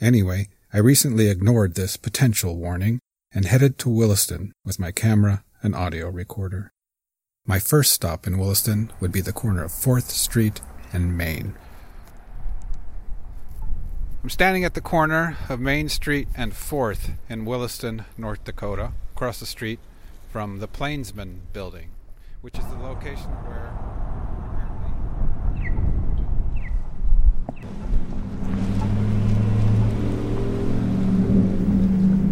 Anyway, 0.00 0.48
I 0.72 0.78
recently 0.78 1.28
ignored 1.28 1.74
this 1.74 1.96
potential 1.96 2.56
warning 2.56 3.00
and 3.32 3.44
headed 3.46 3.78
to 3.78 3.88
Williston 3.88 4.52
with 4.64 4.78
my 4.78 4.92
camera 4.92 5.44
and 5.62 5.74
audio 5.74 6.08
recorder. 6.08 6.70
My 7.46 7.58
first 7.58 7.92
stop 7.92 8.26
in 8.26 8.38
Williston 8.38 8.92
would 9.00 9.12
be 9.12 9.20
the 9.20 9.32
corner 9.32 9.64
of 9.64 9.72
4th 9.72 10.10
Street 10.10 10.60
and 10.92 11.16
Main. 11.16 11.54
I'm 14.22 14.28
standing 14.28 14.66
at 14.66 14.74
the 14.74 14.82
corner 14.82 15.38
of 15.48 15.60
Main 15.60 15.88
Street 15.88 16.28
and 16.34 16.52
4th 16.52 17.12
in 17.30 17.46
Williston, 17.46 18.04
North 18.18 18.44
Dakota, 18.44 18.92
across 19.14 19.40
the 19.40 19.46
street 19.46 19.80
from 20.30 20.58
the 20.58 20.68
Plainsman 20.68 21.40
Building, 21.54 21.92
which 22.42 22.58
is 22.58 22.66
the 22.66 22.76
location 22.76 23.30
where. 23.46 23.99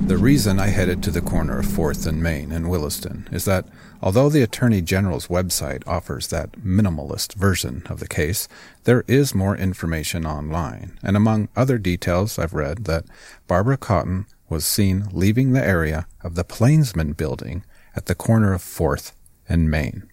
The 0.08 0.16
reason 0.16 0.58
I 0.58 0.68
headed 0.68 1.02
to 1.02 1.10
the 1.10 1.20
corner 1.20 1.58
of 1.58 1.66
4th 1.66 2.06
and 2.06 2.22
Main 2.22 2.50
in 2.50 2.70
Williston 2.70 3.28
is 3.30 3.44
that 3.44 3.66
although 4.00 4.30
the 4.30 4.40
Attorney 4.40 4.80
General's 4.80 5.26
website 5.26 5.86
offers 5.86 6.28
that 6.28 6.52
minimalist 6.52 7.34
version 7.34 7.82
of 7.90 8.00
the 8.00 8.08
case, 8.08 8.48
there 8.84 9.04
is 9.06 9.34
more 9.34 9.54
information 9.54 10.24
online. 10.24 10.98
And 11.02 11.14
among 11.14 11.50
other 11.54 11.76
details, 11.76 12.38
I've 12.38 12.54
read 12.54 12.86
that 12.86 13.04
Barbara 13.46 13.76
Cotton 13.76 14.24
was 14.48 14.64
seen 14.64 15.08
leaving 15.12 15.52
the 15.52 15.62
area 15.62 16.06
of 16.22 16.36
the 16.36 16.44
Plainsman 16.44 17.12
building 17.12 17.62
at 17.94 18.06
the 18.06 18.14
corner 18.14 18.54
of 18.54 18.62
4th 18.62 19.12
and 19.46 19.70
Main. 19.70 20.08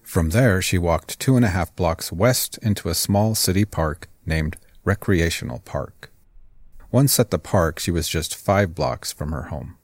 From 0.00 0.30
there, 0.30 0.62
she 0.62 0.78
walked 0.78 1.18
two 1.18 1.34
and 1.34 1.44
a 1.44 1.48
half 1.48 1.74
blocks 1.74 2.12
west 2.12 2.56
into 2.62 2.88
a 2.88 2.94
small 2.94 3.34
city 3.34 3.64
park 3.64 4.08
named 4.24 4.58
Recreational 4.84 5.58
Park. 5.64 6.12
Once 6.90 7.20
at 7.20 7.30
the 7.30 7.38
park, 7.38 7.78
she 7.78 7.90
was 7.90 8.08
just 8.08 8.34
five 8.34 8.74
blocks 8.74 9.12
from 9.12 9.30
her 9.30 9.44
home. 9.44 9.76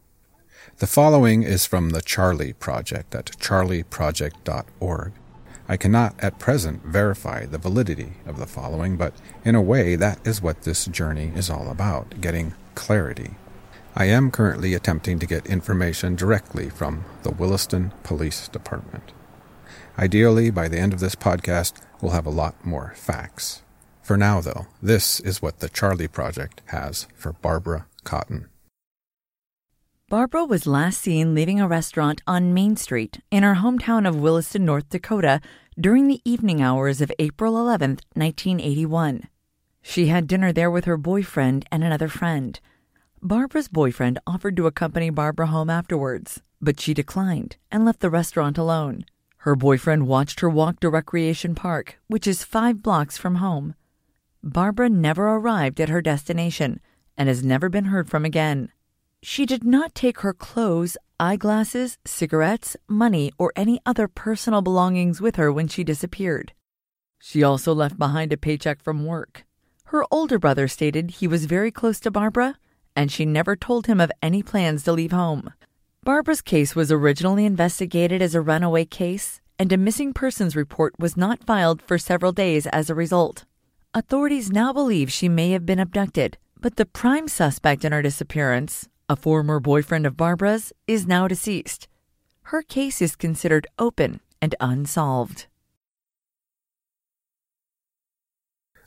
The 0.78 0.86
following 0.86 1.42
is 1.42 1.66
from 1.66 1.90
the 1.90 2.00
Charlie 2.00 2.54
Project 2.54 3.14
at 3.14 3.26
charlieproject.org. 3.38 5.12
I 5.68 5.76
cannot 5.76 6.14
at 6.18 6.38
present 6.38 6.82
verify 6.82 7.44
the 7.44 7.58
validity 7.58 8.14
of 8.24 8.38
the 8.38 8.46
following, 8.46 8.96
but 8.96 9.12
in 9.44 9.54
a 9.54 9.62
way 9.62 9.96
that 9.96 10.26
is 10.26 10.40
what 10.40 10.62
this 10.62 10.86
journey 10.86 11.30
is 11.34 11.50
all 11.50 11.70
about, 11.70 12.22
getting 12.22 12.54
clarity. 12.74 13.32
I 13.94 14.06
am 14.06 14.30
currently 14.30 14.72
attempting 14.72 15.18
to 15.18 15.26
get 15.26 15.46
information 15.46 16.16
directly 16.16 16.70
from 16.70 17.04
the 17.22 17.30
Williston 17.30 17.92
Police 18.02 18.48
Department. 18.48 19.12
Ideally, 19.98 20.50
by 20.50 20.68
the 20.68 20.78
end 20.78 20.94
of 20.94 21.00
this 21.00 21.14
podcast, 21.14 21.82
we'll 22.00 22.12
have 22.12 22.26
a 22.26 22.30
lot 22.30 22.64
more 22.64 22.94
facts. 22.96 23.62
For 24.04 24.18
now, 24.18 24.42
though, 24.42 24.66
this 24.82 25.18
is 25.20 25.40
what 25.40 25.60
the 25.60 25.68
Charlie 25.70 26.08
Project 26.08 26.60
has 26.66 27.06
for 27.16 27.32
Barbara 27.32 27.86
Cotton. 28.04 28.48
Barbara 30.10 30.44
was 30.44 30.66
last 30.66 31.00
seen 31.00 31.34
leaving 31.34 31.58
a 31.58 31.66
restaurant 31.66 32.20
on 32.26 32.52
Main 32.52 32.76
Street 32.76 33.20
in 33.30 33.42
her 33.42 33.54
hometown 33.54 34.06
of 34.06 34.20
Williston, 34.20 34.66
North 34.66 34.90
Dakota, 34.90 35.40
during 35.80 36.06
the 36.06 36.20
evening 36.22 36.60
hours 36.60 37.00
of 37.00 37.10
April 37.18 37.58
11, 37.58 38.00
1981. 38.12 39.26
She 39.80 40.08
had 40.08 40.26
dinner 40.26 40.52
there 40.52 40.70
with 40.70 40.84
her 40.84 40.98
boyfriend 40.98 41.64
and 41.72 41.82
another 41.82 42.08
friend. 42.08 42.60
Barbara's 43.22 43.68
boyfriend 43.68 44.18
offered 44.26 44.54
to 44.58 44.66
accompany 44.66 45.08
Barbara 45.08 45.46
home 45.46 45.70
afterwards, 45.70 46.42
but 46.60 46.78
she 46.78 46.92
declined 46.92 47.56
and 47.72 47.86
left 47.86 48.00
the 48.00 48.10
restaurant 48.10 48.58
alone. 48.58 49.06
Her 49.38 49.56
boyfriend 49.56 50.06
watched 50.06 50.40
her 50.40 50.50
walk 50.50 50.80
to 50.80 50.90
Recreation 50.90 51.54
Park, 51.54 51.98
which 52.08 52.26
is 52.26 52.44
five 52.44 52.82
blocks 52.82 53.16
from 53.16 53.36
home. 53.36 53.74
Barbara 54.46 54.90
never 54.90 55.26
arrived 55.36 55.80
at 55.80 55.88
her 55.88 56.02
destination 56.02 56.78
and 57.16 57.30
has 57.30 57.42
never 57.42 57.70
been 57.70 57.86
heard 57.86 58.10
from 58.10 58.26
again. 58.26 58.70
She 59.22 59.46
did 59.46 59.64
not 59.64 59.94
take 59.94 60.20
her 60.20 60.34
clothes, 60.34 60.98
eyeglasses, 61.18 61.96
cigarettes, 62.04 62.76
money, 62.86 63.32
or 63.38 63.54
any 63.56 63.80
other 63.86 64.06
personal 64.06 64.60
belongings 64.60 65.18
with 65.18 65.36
her 65.36 65.50
when 65.50 65.66
she 65.66 65.82
disappeared. 65.82 66.52
She 67.18 67.42
also 67.42 67.72
left 67.72 67.98
behind 67.98 68.34
a 68.34 68.36
paycheck 68.36 68.82
from 68.82 69.06
work. 69.06 69.46
Her 69.86 70.04
older 70.10 70.38
brother 70.38 70.68
stated 70.68 71.12
he 71.12 71.26
was 71.26 71.46
very 71.46 71.70
close 71.70 71.98
to 72.00 72.10
Barbara, 72.10 72.58
and 72.94 73.10
she 73.10 73.24
never 73.24 73.56
told 73.56 73.86
him 73.86 73.98
of 73.98 74.12
any 74.20 74.42
plans 74.42 74.82
to 74.82 74.92
leave 74.92 75.12
home. 75.12 75.54
Barbara's 76.02 76.42
case 76.42 76.76
was 76.76 76.92
originally 76.92 77.46
investigated 77.46 78.20
as 78.20 78.34
a 78.34 78.42
runaway 78.42 78.84
case, 78.84 79.40
and 79.58 79.72
a 79.72 79.78
missing 79.78 80.12
persons 80.12 80.54
report 80.54 80.92
was 80.98 81.16
not 81.16 81.42
filed 81.44 81.80
for 81.80 81.96
several 81.96 82.32
days 82.32 82.66
as 82.66 82.90
a 82.90 82.94
result. 82.94 83.46
Authorities 83.96 84.50
now 84.50 84.72
believe 84.72 85.12
she 85.12 85.28
may 85.28 85.52
have 85.52 85.64
been 85.64 85.78
abducted, 85.78 86.36
but 86.60 86.74
the 86.74 86.84
prime 86.84 87.28
suspect 87.28 87.84
in 87.84 87.92
her 87.92 88.02
disappearance, 88.02 88.88
a 89.08 89.14
former 89.14 89.60
boyfriend 89.60 90.04
of 90.04 90.16
Barbara's, 90.16 90.72
is 90.88 91.06
now 91.06 91.28
deceased. 91.28 91.86
Her 92.50 92.60
case 92.62 93.00
is 93.00 93.14
considered 93.14 93.68
open 93.78 94.18
and 94.42 94.56
unsolved. 94.58 95.46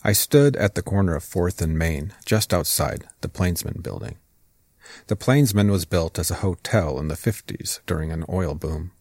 I 0.04 0.12
stood 0.12 0.58
at 0.58 0.76
the 0.76 0.82
corner 0.82 1.16
of 1.16 1.24
4th 1.24 1.62
and 1.62 1.80
Main, 1.80 2.14
just 2.26 2.54
outside 2.54 3.08
the 3.22 3.30
Plainsman 3.30 3.80
building. 3.82 4.18
The 5.08 5.16
Plainsman 5.16 5.72
was 5.72 5.86
built 5.86 6.20
as 6.20 6.32
a 6.32 6.44
hotel 6.44 7.00
in 7.00 7.08
the 7.08 7.16
50s 7.16 7.80
during 7.86 8.12
an 8.12 8.26
oil 8.28 8.56
boom. 8.56 8.92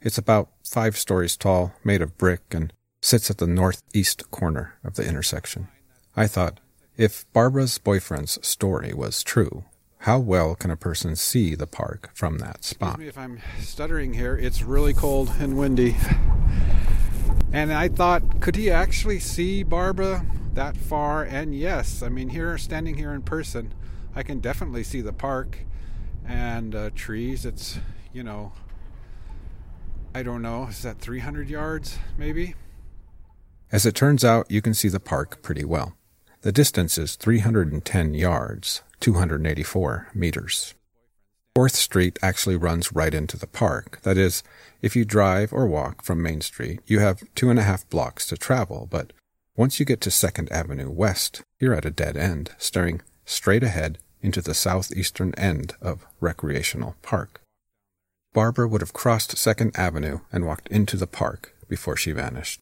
It's 0.00 0.18
about 0.18 0.50
five 0.64 0.98
stories 0.98 1.36
tall, 1.36 1.74
made 1.84 2.02
of 2.02 2.18
brick, 2.18 2.42
and 2.50 2.72
sits 3.02 3.30
at 3.30 3.38
the 3.38 3.46
northeast 3.46 4.30
corner 4.30 4.74
of 4.82 4.94
the 4.94 5.06
intersection. 5.06 5.68
I 6.16 6.26
thought, 6.26 6.60
if 6.96 7.30
Barbara's 7.32 7.76
boyfriend's 7.78 8.38
story 8.46 8.94
was 8.94 9.22
true, 9.22 9.64
how 9.98 10.18
well 10.18 10.54
can 10.54 10.70
a 10.70 10.76
person 10.76 11.16
see 11.16 11.54
the 11.54 11.66
park 11.66 12.10
from 12.14 12.38
that 12.38 12.64
spot? 12.64 13.00
If 13.02 13.18
I'm 13.18 13.40
stuttering 13.60 14.14
here. 14.14 14.36
It's 14.36 14.62
really 14.62 14.94
cold 14.94 15.32
and 15.38 15.58
windy. 15.58 15.96
And 17.52 17.72
I 17.72 17.88
thought, 17.88 18.40
could 18.40 18.56
he 18.56 18.70
actually 18.70 19.20
see 19.20 19.62
Barbara 19.62 20.24
that 20.54 20.76
far? 20.76 21.22
And 21.22 21.54
yes, 21.54 22.02
I 22.02 22.08
mean, 22.08 22.30
here, 22.30 22.56
standing 22.56 22.96
here 22.96 23.12
in 23.12 23.22
person, 23.22 23.74
I 24.14 24.22
can 24.22 24.40
definitely 24.40 24.84
see 24.84 25.00
the 25.00 25.12
park 25.12 25.58
and 26.26 26.74
uh, 26.74 26.90
trees. 26.94 27.44
It's, 27.44 27.78
you 28.12 28.22
know, 28.22 28.52
I 30.14 30.22
don't 30.22 30.42
know, 30.42 30.68
is 30.68 30.82
that 30.82 30.98
300 30.98 31.48
yards 31.48 31.98
maybe? 32.16 32.54
As 33.72 33.86
it 33.86 33.94
turns 33.94 34.22
out, 34.22 34.50
you 34.50 34.60
can 34.60 34.74
see 34.74 34.88
the 34.88 35.00
park 35.00 35.40
pretty 35.42 35.64
well. 35.64 35.94
The 36.42 36.52
distance 36.52 36.98
is 36.98 37.16
310 37.16 38.12
yards, 38.12 38.82
284 39.00 40.08
meters. 40.14 40.74
Fourth 41.54 41.74
Street 41.74 42.18
actually 42.22 42.56
runs 42.56 42.92
right 42.92 43.14
into 43.14 43.38
the 43.38 43.46
park. 43.46 44.00
That 44.02 44.18
is, 44.18 44.42
if 44.82 44.94
you 44.94 45.06
drive 45.06 45.54
or 45.54 45.66
walk 45.66 46.02
from 46.02 46.20
Main 46.20 46.42
Street, 46.42 46.80
you 46.86 46.98
have 46.98 47.22
two 47.34 47.48
and 47.48 47.58
a 47.58 47.62
half 47.62 47.88
blocks 47.88 48.26
to 48.26 48.36
travel, 48.36 48.88
but 48.90 49.14
once 49.56 49.80
you 49.80 49.86
get 49.86 50.02
to 50.02 50.10
Second 50.10 50.52
Avenue 50.52 50.90
West, 50.90 51.42
you're 51.58 51.74
at 51.74 51.86
a 51.86 51.90
dead 51.90 52.16
end, 52.16 52.50
staring 52.58 53.00
straight 53.24 53.62
ahead 53.62 53.98
into 54.20 54.42
the 54.42 54.54
southeastern 54.54 55.34
end 55.36 55.76
of 55.80 56.06
Recreational 56.20 56.96
Park. 57.00 57.40
Barbara 58.34 58.68
would 58.68 58.82
have 58.82 58.92
crossed 58.92 59.36
Second 59.38 59.72
Avenue 59.78 60.20
and 60.30 60.46
walked 60.46 60.68
into 60.68 60.96
the 60.98 61.06
park 61.06 61.54
before 61.68 61.96
she 61.96 62.12
vanished. 62.12 62.60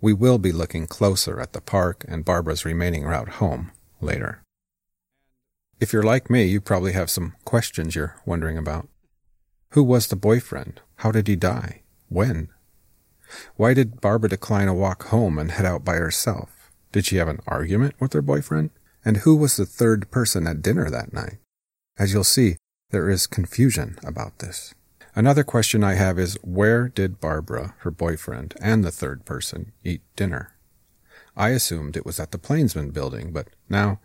We 0.00 0.12
will 0.12 0.38
be 0.38 0.52
looking 0.52 0.86
closer 0.86 1.40
at 1.40 1.52
the 1.52 1.60
park 1.60 2.04
and 2.06 2.24
Barbara's 2.24 2.64
remaining 2.64 3.04
route 3.04 3.40
home 3.40 3.72
later. 4.00 4.42
If 5.80 5.92
you're 5.92 6.02
like 6.02 6.30
me, 6.30 6.44
you 6.44 6.60
probably 6.60 6.92
have 6.92 7.10
some 7.10 7.34
questions 7.44 7.94
you're 7.94 8.16
wondering 8.24 8.58
about. 8.58 8.88
Who 9.70 9.82
was 9.82 10.06
the 10.06 10.16
boyfriend? 10.16 10.80
How 10.96 11.12
did 11.12 11.28
he 11.28 11.36
die? 11.36 11.82
When? 12.08 12.48
Why 13.56 13.74
did 13.74 14.00
Barbara 14.00 14.30
decline 14.30 14.68
a 14.68 14.74
walk 14.74 15.04
home 15.08 15.38
and 15.38 15.50
head 15.50 15.66
out 15.66 15.84
by 15.84 15.96
herself? 15.96 16.70
Did 16.92 17.04
she 17.04 17.16
have 17.16 17.28
an 17.28 17.40
argument 17.46 17.94
with 18.00 18.12
her 18.12 18.22
boyfriend? 18.22 18.70
And 19.04 19.18
who 19.18 19.36
was 19.36 19.56
the 19.56 19.66
third 19.66 20.10
person 20.10 20.46
at 20.46 20.62
dinner 20.62 20.90
that 20.90 21.12
night? 21.12 21.38
As 21.98 22.12
you'll 22.12 22.24
see, 22.24 22.56
there 22.90 23.10
is 23.10 23.26
confusion 23.26 23.98
about 24.04 24.38
this. 24.38 24.74
Another 25.18 25.44
question 25.44 25.82
I 25.82 25.94
have 25.94 26.18
is 26.18 26.38
where 26.42 26.88
did 26.88 27.20
Barbara, 27.20 27.74
her 27.78 27.90
boyfriend, 27.90 28.54
and 28.60 28.84
the 28.84 28.90
third 28.90 29.24
person 29.24 29.72
eat 29.82 30.02
dinner? 30.14 30.52
I 31.34 31.50
assumed 31.50 31.96
it 31.96 32.04
was 32.04 32.20
at 32.20 32.32
the 32.32 32.38
Plainsman 32.38 32.90
building, 32.90 33.32
but 33.32 33.48
now 33.70 33.98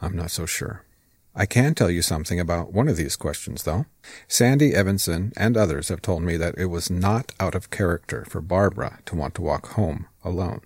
I'm 0.00 0.16
not 0.16 0.30
so 0.30 0.46
sure. 0.46 0.86
I 1.34 1.44
can 1.44 1.74
tell 1.74 1.90
you 1.90 2.00
something 2.00 2.40
about 2.40 2.72
one 2.72 2.88
of 2.88 2.96
these 2.96 3.14
questions, 3.14 3.64
though. 3.64 3.84
Sandee 4.26 4.72
Evanson 4.72 5.34
and 5.36 5.54
others 5.54 5.90
have 5.90 6.00
told 6.00 6.22
me 6.22 6.38
that 6.38 6.54
it 6.56 6.66
was 6.66 6.90
not 6.90 7.32
out 7.38 7.54
of 7.54 7.68
character 7.68 8.24
for 8.26 8.40
Barbara 8.40 9.00
to 9.04 9.16
want 9.16 9.34
to 9.34 9.42
walk 9.42 9.72
home 9.72 10.06
alone. 10.24 10.62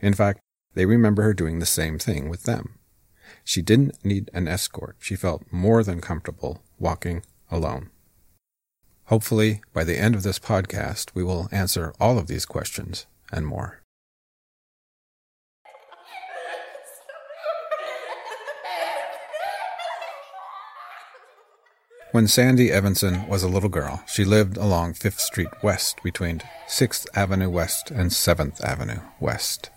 In 0.00 0.14
fact, 0.14 0.38
they 0.74 0.86
remember 0.86 1.22
her 1.22 1.34
doing 1.34 1.58
the 1.58 1.66
same 1.66 1.98
thing 1.98 2.28
with 2.28 2.44
them. 2.44 2.78
She 3.42 3.62
didn't 3.62 4.04
need 4.04 4.30
an 4.32 4.46
escort. 4.46 4.94
She 5.00 5.16
felt 5.16 5.42
more 5.50 5.82
than 5.82 6.00
comfortable 6.00 6.62
walking 6.78 7.24
alone. 7.50 7.90
Hopefully, 9.10 9.60
by 9.74 9.82
the 9.82 9.98
end 9.98 10.14
of 10.14 10.22
this 10.22 10.38
podcast, 10.38 11.10
we 11.14 11.24
will 11.24 11.48
answer 11.50 11.92
all 11.98 12.16
of 12.16 12.28
these 12.28 12.46
questions 12.46 13.06
and 13.32 13.44
more. 13.44 13.82
When 22.12 22.26
Sandee 22.26 22.70
Evanson 22.70 23.26
was 23.26 23.42
a 23.42 23.48
little 23.48 23.68
girl, 23.68 24.04
she 24.06 24.24
lived 24.24 24.56
along 24.56 24.94
Fifth 24.94 25.18
Street 25.18 25.48
West 25.60 26.00
between 26.04 26.42
6th 26.68 27.06
Avenue 27.12 27.50
West 27.50 27.90
and 27.90 28.12
7th 28.12 28.60
Avenue 28.62 29.00
West. 29.18 29.70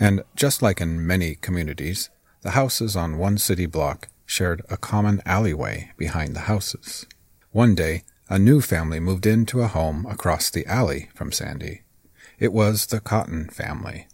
And 0.00 0.22
just 0.34 0.62
like 0.62 0.80
in 0.80 1.06
many 1.06 1.34
communities, 1.34 2.08
the 2.40 2.52
houses 2.52 2.96
on 2.96 3.18
one 3.18 3.36
city 3.36 3.66
block 3.66 4.08
shared 4.24 4.62
a 4.70 4.78
common 4.78 5.20
alleyway 5.26 5.90
behind 5.98 6.34
the 6.34 6.48
houses. 6.48 7.04
One 7.52 7.74
day, 7.74 8.04
a 8.30 8.38
new 8.38 8.60
family 8.60 9.00
moved 9.00 9.26
into 9.26 9.62
a 9.62 9.68
home 9.68 10.04
across 10.06 10.50
the 10.50 10.66
alley 10.66 11.08
from 11.14 11.30
Sandee. 11.30 11.80
It 12.38 12.52
was 12.52 12.86
the 12.86 13.00
Cotton 13.00 13.48
family. 13.48 14.06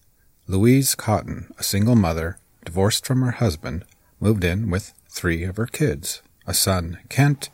Louise 0.46 0.94
Cotton, 0.94 1.52
a 1.58 1.62
single 1.62 1.96
mother, 1.96 2.38
divorced 2.64 3.04
from 3.04 3.22
her 3.22 3.32
husband, 3.32 3.84
moved 4.20 4.44
in 4.44 4.70
with 4.70 4.94
three 5.08 5.44
of 5.44 5.56
her 5.56 5.66
kids 5.66 6.22
a 6.46 6.52
son, 6.52 6.98
Kent, 7.08 7.48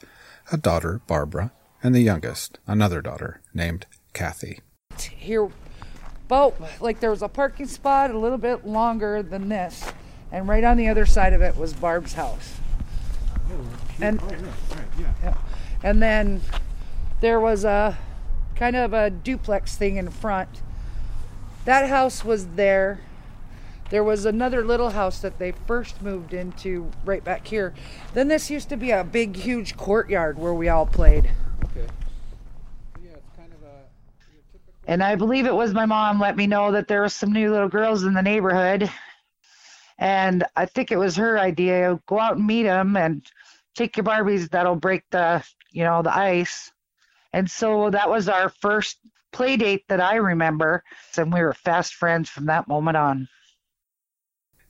a 0.51 0.57
daughter, 0.57 1.01
Barbara, 1.07 1.53
and 1.83 1.95
the 1.95 2.01
youngest, 2.01 2.59
another 2.67 3.01
daughter 3.01 3.41
named 3.55 3.87
Kathy. 4.13 4.59
Here, 4.99 5.49
about 6.27 6.61
like 6.81 6.99
there 6.99 7.11
was 7.11 7.23
a 7.23 7.29
parking 7.29 7.69
spot 7.69 8.11
a 8.11 8.19
little 8.19 8.39
bit 8.39 8.67
longer 8.67 9.23
than 9.23 9.49
this, 9.49 9.85
and 10.33 10.49
right 10.49 10.65
on 10.65 10.77
the 10.77 10.89
other 10.89 11.07
side 11.07 11.33
of 11.33 11.41
it 11.41 11.57
was 11.57 11.73
Barb's 11.73 12.15
house. 12.15 12.57
Oh, 13.53 13.67
and 14.01 14.21
oh, 14.21 14.37
yeah. 15.23 15.35
And 15.83 16.03
then 16.03 16.41
there 17.21 17.41
was 17.41 17.65
a 17.65 17.99
kind 18.55 18.77
of 18.77 18.93
a 18.93 19.11
duplex 19.11 19.77
thing 19.77 19.97
in 19.97 20.11
front. 20.11 20.63
That 21.65 21.89
house 21.89 22.25
was 22.25 22.47
there. 22.49 23.01
There 23.91 24.05
was 24.05 24.25
another 24.25 24.65
little 24.65 24.91
house 24.91 25.19
that 25.21 25.39
they 25.39 25.53
first 25.53 26.01
moved 26.01 26.33
into 26.33 26.91
right 27.05 27.25
back 27.25 27.47
here. 27.47 27.75
Then 28.15 28.29
this 28.29 28.51
used 28.51 28.69
to 28.69 28.77
be 28.77 28.93
a 28.93 29.03
big, 29.03 29.37
huge 29.37 29.77
courtyard 29.77 30.39
where 30.39 30.55
we 30.55 30.69
all 30.69 30.87
played. 30.87 31.31
Okay. 31.65 31.87
Yeah, 33.03 33.11
it's 33.13 33.37
kind 33.37 33.53
of 33.53 33.63
a. 33.63 33.83
Typical... 34.53 34.73
And 34.87 35.03
I 35.03 35.17
believe 35.17 35.47
it 35.47 35.55
was 35.55 35.75
my 35.75 35.87
mom 35.87 36.21
let 36.21 36.37
me 36.37 36.47
know 36.47 36.71
that 36.71 36.87
there 36.87 37.01
were 37.01 37.09
some 37.09 37.33
new 37.33 37.51
little 37.51 37.69
girls 37.69 38.05
in 38.05 38.15
the 38.15 38.23
neighborhood. 38.23 38.89
And 39.99 40.45
I 40.57 40.67
think 40.67 40.93
it 40.93 40.97
was 40.97 41.17
her 41.17 41.39
idea 41.39 42.01
go 42.07 42.19
out 42.19 42.37
and 42.37 42.47
meet 42.47 42.63
them 42.63 42.97
and 42.97 43.27
take 43.75 43.97
your 43.97 44.05
Barbies 44.05 44.51
that'll 44.51 44.77
break 44.77 45.03
the, 45.11 45.45
you 45.71 45.85
know, 45.85 46.03
the 46.03 46.15
ice. 46.15 46.73
And 47.33 47.51
so 47.51 47.91
that 47.91 48.11
was 48.11 48.29
our 48.29 48.49
first 48.49 48.99
play 49.33 49.57
date 49.57 49.85
that 49.89 50.01
I 50.01 50.17
remember. 50.17 50.83
And 51.17 51.33
we 51.33 51.41
were 51.41 51.55
fast 51.55 51.95
friends 51.95 52.29
from 52.29 52.47
that 52.47 52.69
moment 52.69 52.97
on. 52.97 53.29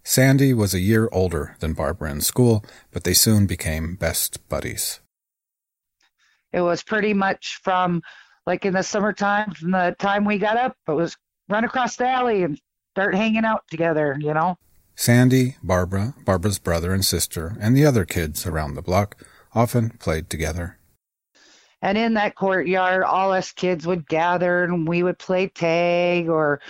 Sandee 0.05 0.55
was 0.55 0.75
a 0.75 0.81
year 0.81 1.09
older 1.13 1.57
than 1.61 1.75
Barbara 1.75 2.11
in 2.11 2.21
school, 2.21 2.65
but 2.91 3.05
they 3.05 3.15
soon 3.15 3.47
became 3.47 3.97
best 3.97 4.49
buddies. 4.49 5.01
It 6.53 6.63
was 6.63 6.83
pretty 6.83 7.15
much 7.15 7.61
from 7.63 8.03
like 8.47 8.65
in 8.65 8.73
the 8.73 8.83
summertime, 8.83 9.53
from 9.53 9.71
the 9.71 9.95
time 9.99 10.25
we 10.25 10.39
got 10.39 10.57
up, 10.57 10.77
it 10.89 10.93
was 10.93 11.17
run 11.49 11.65
across 11.65 11.97
the 11.97 12.09
alley 12.09 12.43
and 12.43 12.61
start 12.93 13.15
hanging 13.15 13.45
out 13.45 13.63
together, 13.71 14.17
you 14.19 14.35
know? 14.35 14.59
Sandee, 14.97 15.57
Barbara, 15.63 16.15
Barbara's 16.25 16.59
brother 16.59 16.93
and 16.93 17.05
sister, 17.05 17.57
and 17.61 17.77
the 17.77 17.87
other 17.87 18.05
kids 18.05 18.47
around 18.47 18.75
the 18.75 18.83
block 18.83 19.23
often 19.55 19.91
played 19.91 20.29
together. 20.29 20.80
And 21.83 21.97
in 21.97 22.14
that 22.14 22.35
courtyard, 22.35 23.03
all 23.03 23.33
us 23.33 23.53
kids 23.53 23.87
would 23.87 24.07
gather 24.07 24.64
and 24.64 24.87
we 24.87 25.03
would 25.03 25.19
play 25.19 25.49
tag 25.49 26.29
or, 26.29 26.61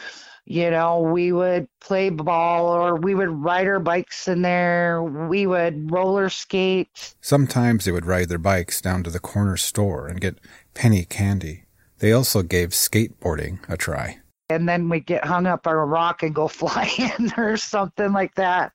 you 0.44 0.70
know, 0.70 1.01
we 1.01 1.33
would 1.33 1.68
play 1.81 2.11
ball 2.11 2.68
or 2.68 2.94
we 2.96 3.14
would 3.14 3.29
ride 3.29 3.66
our 3.66 3.81
bikes 3.81 4.29
in 4.29 4.42
there. 4.42 5.03
We 5.03 5.46
would 5.46 5.90
roller 5.90 6.29
skate. 6.29 7.14
Sometimes 7.20 7.85
they 7.85 7.92
would 7.92 8.07
ride 8.07 8.29
their 8.29 8.38
bikes 8.38 8.81
down 8.81 9.03
to 9.03 9.11
the 9.11 9.18
corner 9.18 9.57
store 9.57 10.07
and 10.07 10.20
get 10.20 10.38
penny 10.75 11.05
candy. 11.05 11.64
They 11.99 12.12
also 12.12 12.42
gave 12.42 12.70
skateboarding 12.70 13.59
a 13.68 13.77
try. 13.77 14.20
And 14.49 14.68
then 14.68 14.88
we'd 14.88 15.07
get 15.07 15.25
hung 15.25 15.46
up 15.46 15.66
on 15.66 15.75
a 15.75 15.85
rock 15.85 16.23
and 16.23 16.35
go 16.35 16.49
flying 16.49 17.33
or 17.37 17.57
something 17.57 18.12
like 18.12 18.35
that. 18.37 18.73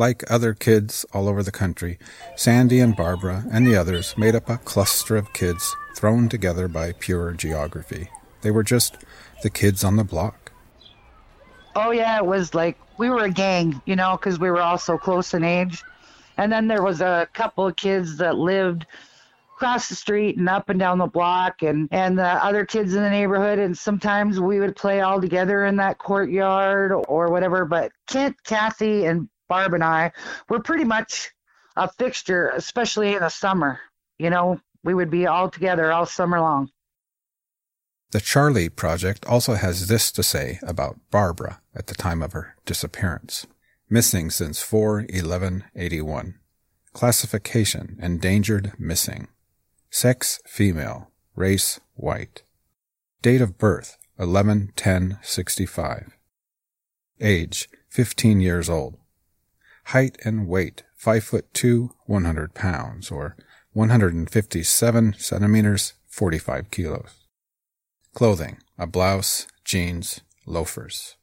Like 0.00 0.24
other 0.30 0.54
kids 0.54 1.04
all 1.12 1.28
over 1.28 1.42
the 1.42 1.52
country, 1.52 1.98
Sandee 2.34 2.82
and 2.82 2.96
Barbara 2.96 3.44
and 3.52 3.66
the 3.66 3.76
others 3.76 4.16
made 4.16 4.34
up 4.34 4.48
a 4.48 4.56
cluster 4.56 5.14
of 5.14 5.34
kids 5.34 5.76
thrown 5.94 6.30
together 6.30 6.68
by 6.68 6.92
pure 6.92 7.32
geography. 7.32 8.08
They 8.40 8.50
were 8.50 8.62
just 8.62 8.96
the 9.42 9.50
kids 9.50 9.84
on 9.84 9.96
the 9.96 10.02
block. 10.02 10.52
Oh, 11.76 11.90
yeah, 11.90 12.16
it 12.16 12.24
was 12.24 12.54
like 12.54 12.78
we 12.96 13.10
were 13.10 13.24
a 13.24 13.30
gang, 13.30 13.82
you 13.84 13.94
know, 13.94 14.16
because 14.16 14.40
we 14.40 14.50
were 14.50 14.62
all 14.62 14.78
so 14.78 14.96
close 14.96 15.34
in 15.34 15.44
age. 15.44 15.82
And 16.38 16.50
then 16.50 16.66
there 16.66 16.82
was 16.82 17.02
a 17.02 17.28
couple 17.34 17.66
of 17.66 17.76
kids 17.76 18.16
that 18.16 18.36
lived 18.38 18.86
across 19.56 19.90
the 19.90 19.94
street 19.94 20.38
and 20.38 20.48
up 20.48 20.70
and 20.70 20.80
down 20.80 20.96
the 20.96 21.06
block 21.06 21.62
and 21.62 21.90
and 21.90 22.18
the 22.18 22.42
other 22.42 22.64
kids 22.64 22.94
in 22.94 23.02
the 23.02 23.10
neighborhood 23.10 23.58
and 23.58 23.76
sometimes 23.76 24.40
we 24.40 24.60
would 24.60 24.74
play 24.74 25.02
all 25.02 25.20
together 25.20 25.66
in 25.66 25.76
that 25.76 25.98
courtyard 25.98 26.90
or 27.06 27.30
whatever 27.30 27.66
but 27.66 27.92
kent 28.06 28.34
kathy 28.42 29.04
and 29.04 29.28
barb 29.50 29.74
and 29.74 29.84
i 29.84 30.10
were 30.48 30.60
pretty 30.60 30.84
much 30.84 31.30
a 31.76 31.86
fixture 31.86 32.50
especially 32.54 33.14
in 33.14 33.20
the 33.20 33.28
summer 33.28 33.78
you 34.18 34.30
know 34.30 34.58
we 34.82 34.94
would 34.94 35.10
be 35.10 35.26
all 35.26 35.50
together 35.50 35.92
all 35.92 36.06
summer 36.06 36.40
long 36.40 36.70
the 38.12 38.20
Charlie 38.20 38.68
Project 38.68 39.24
also 39.26 39.54
has 39.54 39.86
this 39.86 40.10
to 40.12 40.24
say 40.24 40.58
about 40.64 40.98
Barbara 41.12 41.60
at 41.76 41.86
the 41.86 41.94
time 41.94 42.22
of 42.22 42.32
her 42.32 42.56
disappearance. 42.66 43.46
Missing 43.88 44.30
since 44.30 44.60
4 44.60 45.06
11 45.08 45.64
81. 45.76 46.34
Classification 46.92 47.98
Endangered 48.02 48.72
Missing. 48.78 49.28
Sex 49.90 50.40
Female. 50.44 51.10
Race 51.36 51.78
White. 51.94 52.42
Date 53.22 53.40
of 53.40 53.58
birth 53.58 53.96
11 54.18 54.72
10 54.74 55.18
65. 55.22 56.16
Age 57.20 57.68
15 57.90 58.40
years 58.40 58.68
old. 58.68 58.96
Height 59.90 60.18
and 60.24 60.46
weight 60.46 60.84
5 60.94 61.24
foot 61.24 61.52
2, 61.52 61.90
100 62.06 62.54
pounds, 62.54 63.10
or 63.10 63.36
157 63.72 65.14
centimeters, 65.18 65.94
45 66.06 66.70
kilos. 66.70 67.26
Clothing 68.14 68.58
a 68.78 68.86
blouse, 68.86 69.48
jeans, 69.64 70.20
loafers. 70.46 71.16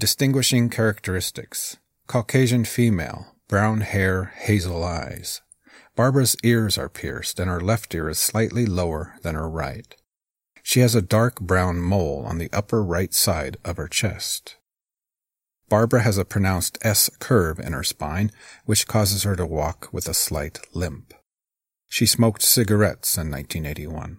Distinguishing 0.00 0.68
characteristics 0.68 1.76
Caucasian 2.08 2.64
female, 2.64 3.36
brown 3.46 3.82
hair, 3.82 4.32
hazel 4.34 4.82
eyes. 4.82 5.40
Barbara's 5.94 6.36
ears 6.42 6.76
are 6.76 6.88
pierced, 6.88 7.38
and 7.38 7.48
her 7.48 7.60
left 7.60 7.94
ear 7.94 8.08
is 8.08 8.18
slightly 8.18 8.66
lower 8.66 9.14
than 9.22 9.36
her 9.36 9.48
right. 9.48 9.94
She 10.64 10.80
has 10.80 10.96
a 10.96 11.02
dark 11.02 11.38
brown 11.40 11.80
mole 11.80 12.24
on 12.26 12.38
the 12.38 12.50
upper 12.52 12.82
right 12.82 13.14
side 13.14 13.58
of 13.64 13.76
her 13.76 13.86
chest. 13.86 14.56
Barbara 15.68 16.02
has 16.02 16.16
a 16.16 16.24
pronounced 16.24 16.78
S 16.82 17.10
curve 17.18 17.58
in 17.58 17.72
her 17.72 17.82
spine, 17.82 18.30
which 18.64 18.86
causes 18.86 19.24
her 19.24 19.36
to 19.36 19.46
walk 19.46 19.88
with 19.92 20.08
a 20.08 20.14
slight 20.14 20.60
limp. 20.72 21.12
She 21.88 22.06
smoked 22.06 22.42
cigarettes 22.42 23.16
in 23.16 23.30
1981. 23.30 24.18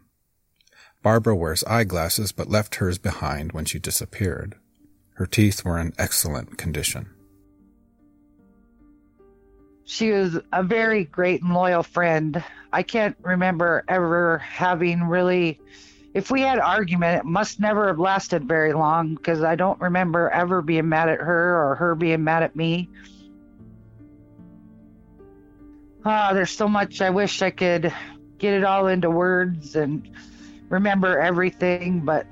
Barbara 1.02 1.36
wears 1.36 1.64
eyeglasses 1.64 2.32
but 2.32 2.50
left 2.50 2.76
hers 2.76 2.98
behind 2.98 3.52
when 3.52 3.66
she 3.66 3.80
disappeared. 3.80 4.56
Her 5.16 5.26
teeth 5.26 5.64
were 5.66 5.80
in 5.80 5.94
excellent 5.98 6.58
condition. 6.58 7.10
She 9.86 10.12
was 10.12 10.38
a 10.54 10.62
very 10.62 11.06
great 11.06 11.42
and 11.42 11.54
loyal 11.54 11.84
friend. 11.84 12.44
I 12.72 12.84
can't 12.84 13.18
remember 13.24 13.84
ever 13.88 14.38
having 14.38 15.04
really, 15.04 15.60
if 16.13 16.32
we 16.32 16.41
had 16.41 16.60
argument, 16.60 17.19
it 17.19 17.26
must 17.26 17.60
never 17.60 17.88
have 17.88 18.00
lasted 18.00 18.48
very 18.48 18.74
long 18.74 19.15
because 19.15 19.43
I 19.43 19.56
don't 19.56 19.80
remember 19.80 20.30
ever 20.30 20.62
being 20.62 20.89
mad 20.89 21.10
at 21.10 21.19
her 21.19 21.69
or 21.69 21.76
her 21.76 21.95
being 21.95 22.24
mad 22.24 22.43
at 22.43 22.56
me. 22.56 22.89
Ah, 26.06 26.34
there's 26.34 26.52
so 26.52 26.67
much 26.67 27.02
I 27.02 27.10
wish 27.10 27.41
I 27.41 27.52
could 27.52 27.93
get 28.38 28.54
it 28.54 28.63
all 28.63 28.88
into 28.88 29.10
words 29.10 29.76
and 29.76 30.10
remember 30.69 31.19
everything, 31.19 32.00
but 32.00 32.26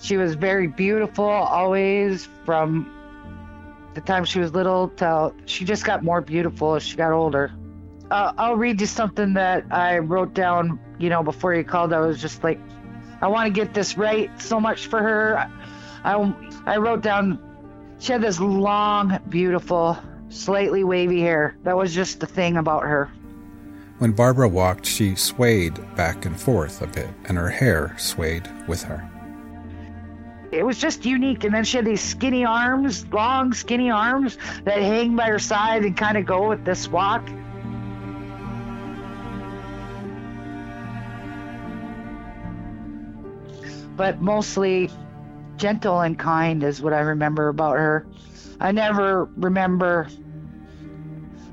she 0.00 0.16
was 0.16 0.34
very 0.34 0.66
beautiful 0.66 1.24
always 1.24 2.28
from 2.44 2.90
the 3.94 4.00
time 4.00 4.24
she 4.24 4.38
was 4.38 4.52
little 4.52 4.88
till 4.90 5.34
she 5.46 5.64
just 5.64 5.84
got 5.84 6.04
more 6.04 6.20
beautiful 6.20 6.74
as 6.74 6.82
she 6.82 6.96
got 6.96 7.12
older. 7.12 7.50
Uh, 8.10 8.32
I'll 8.36 8.56
read 8.56 8.80
you 8.80 8.86
something 8.86 9.32
that 9.34 9.64
I 9.70 9.98
wrote 9.98 10.34
down, 10.34 10.78
you 10.98 11.08
know, 11.08 11.22
before 11.22 11.54
you 11.54 11.64
called. 11.64 11.92
I 11.92 12.00
was 12.00 12.20
just 12.20 12.44
like, 12.44 12.60
I 13.24 13.26
want 13.28 13.46
to 13.46 13.50
get 13.50 13.72
this 13.72 13.96
right 13.96 14.30
so 14.38 14.60
much 14.60 14.86
for 14.88 15.02
her. 15.02 15.48
I, 16.04 16.34
I 16.66 16.76
wrote 16.76 17.00
down, 17.00 17.38
she 17.98 18.12
had 18.12 18.20
this 18.20 18.38
long, 18.38 19.18
beautiful, 19.30 19.96
slightly 20.28 20.84
wavy 20.84 21.22
hair. 21.22 21.56
That 21.62 21.74
was 21.74 21.94
just 21.94 22.20
the 22.20 22.26
thing 22.26 22.58
about 22.58 22.82
her. 22.82 23.10
When 23.96 24.12
Barbara 24.12 24.46
walked, 24.46 24.84
she 24.84 25.14
swayed 25.14 25.80
back 25.96 26.26
and 26.26 26.38
forth 26.38 26.82
a 26.82 26.86
bit, 26.86 27.08
and 27.24 27.38
her 27.38 27.48
hair 27.48 27.94
swayed 27.96 28.46
with 28.68 28.82
her. 28.82 29.08
It 30.52 30.66
was 30.66 30.76
just 30.76 31.06
unique. 31.06 31.44
And 31.44 31.54
then 31.54 31.64
she 31.64 31.78
had 31.78 31.86
these 31.86 32.02
skinny 32.02 32.44
arms, 32.44 33.06
long, 33.06 33.54
skinny 33.54 33.90
arms 33.90 34.36
that 34.64 34.82
hang 34.82 35.16
by 35.16 35.28
her 35.28 35.38
side 35.38 35.82
and 35.86 35.96
kind 35.96 36.18
of 36.18 36.26
go 36.26 36.50
with 36.50 36.66
this 36.66 36.88
walk. 36.88 37.26
But 43.96 44.20
mostly 44.20 44.90
gentle 45.56 46.00
and 46.00 46.18
kind 46.18 46.62
is 46.62 46.82
what 46.82 46.92
I 46.92 47.00
remember 47.00 47.48
about 47.48 47.76
her. 47.76 48.06
I 48.60 48.72
never 48.72 49.26
remember 49.36 50.08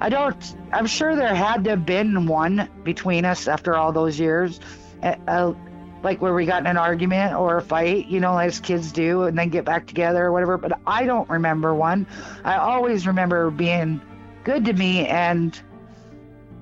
I 0.01 0.10
don't. 0.10 0.56
I'm 0.73 0.88
sure 0.88 1.15
there 1.15 1.36
had 1.36 1.63
to 1.65 1.69
have 1.71 1.86
been 1.86 2.25
one 2.25 2.67
between 2.84 3.23
us 3.23 3.47
after 3.47 3.75
all 3.75 3.91
those 3.91 4.19
years, 4.19 4.60
uh, 5.04 5.54
like 6.01 6.19
where 6.19 6.34
we 6.34 6.47
got 6.47 6.62
in 6.62 6.67
an 6.67 6.77
argument 6.77 7.36
or 7.36 7.58
a 7.58 7.62
fight, 7.62 8.08
you 8.08 8.19
know, 8.19 8.36
as 8.36 8.60
kids 8.60 8.91
do, 8.91 9.23
and 9.23 9.38
then 9.38 9.49
get 9.49 9.63
back 9.63 9.86
together 9.86 10.25
or 10.25 10.32
whatever. 10.32 10.58
But 10.58 10.80
I 10.88 11.06
don't 11.06 11.30
remember 11.30 11.75
one. 11.75 12.08
I 12.43 12.56
always 12.56 13.06
remember 13.06 13.51
being 13.51 14.01
good 14.43 14.65
to 14.65 14.73
me 14.73 15.06
and 15.06 15.60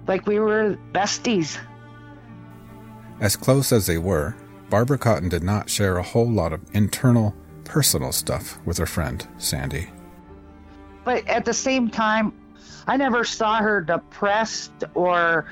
like 0.06 0.28
we 0.28 0.38
were 0.40 0.78
besties. 0.92 1.58
As 3.22 3.38
close 3.38 3.72
as 3.72 3.88
they 3.88 3.98
were, 3.98 4.36
Barbara 4.70 4.98
Cotton 4.98 5.30
did 5.30 5.44
not 5.44 5.70
share 5.70 5.98
a 5.98 6.04
whole 6.04 6.30
lot 6.30 6.54
of 6.54 6.62
internal, 6.74 7.36
personal 7.64 8.12
stuff 8.12 8.60
with 8.66 8.78
her 8.78 8.86
friend, 8.86 9.28
Sandee. 9.38 9.90
But 11.04 11.28
at 11.28 11.46
the 11.46 11.54
same 11.54 11.90
time, 11.90 12.34
I 12.88 12.98
never 12.98 13.24
saw 13.24 13.58
her 13.58 13.82
depressed 13.82 14.84
or 14.94 15.46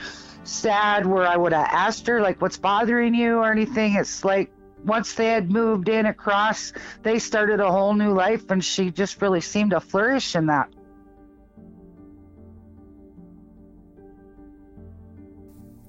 sad 0.44 1.06
where 1.06 1.26
I 1.26 1.36
would 1.36 1.52
have 1.52 1.68
asked 1.72 2.06
her, 2.08 2.22
like, 2.22 2.42
what's 2.42 2.58
bothering 2.58 3.16
you 3.16 3.38
or 3.38 3.52
anything. 3.52 3.96
It's 3.96 4.24
like 4.24 4.52
once 4.86 5.14
they 5.16 5.28
had 5.28 5.52
moved 5.52 5.90
in 5.90 6.06
across, 6.06 6.72
they 7.02 7.18
started 7.20 7.60
a 7.60 7.72
whole 7.72 7.94
new 7.94 8.14
life, 8.14 8.50
and 8.52 8.64
she 8.64 8.92
just 8.92 9.22
really 9.22 9.42
seemed 9.42 9.72
to 9.72 9.80
flourish 9.80 10.36
in 10.36 10.46
that. 10.48 10.70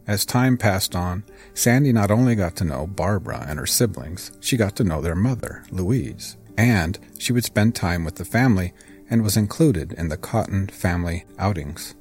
As 0.07 0.25
time 0.25 0.57
passed 0.57 0.97
on, 0.97 1.25
Sandee 1.59 1.93
not 1.93 2.13
only 2.13 2.37
got 2.37 2.55
to 2.55 2.65
know 2.65 2.87
Barbara 2.87 3.45
and 3.49 3.59
her 3.59 3.67
siblings, 3.67 4.31
she 4.39 4.57
got 4.57 4.77
to 4.77 4.85
know 4.85 5.01
their 5.01 5.17
mother, 5.17 5.65
Louise, 5.73 6.37
and 6.57 6.97
she 7.19 7.33
would 7.33 7.45
spend 7.45 7.75
time 7.75 8.05
with 8.05 8.15
the 8.15 8.25
family 8.25 8.73
and 9.11 9.25
was 9.25 9.37
included 9.37 9.93
in 9.95 10.09
the 10.09 10.17
Cotton 10.17 10.69
family 10.69 11.25
outings. 11.37 11.97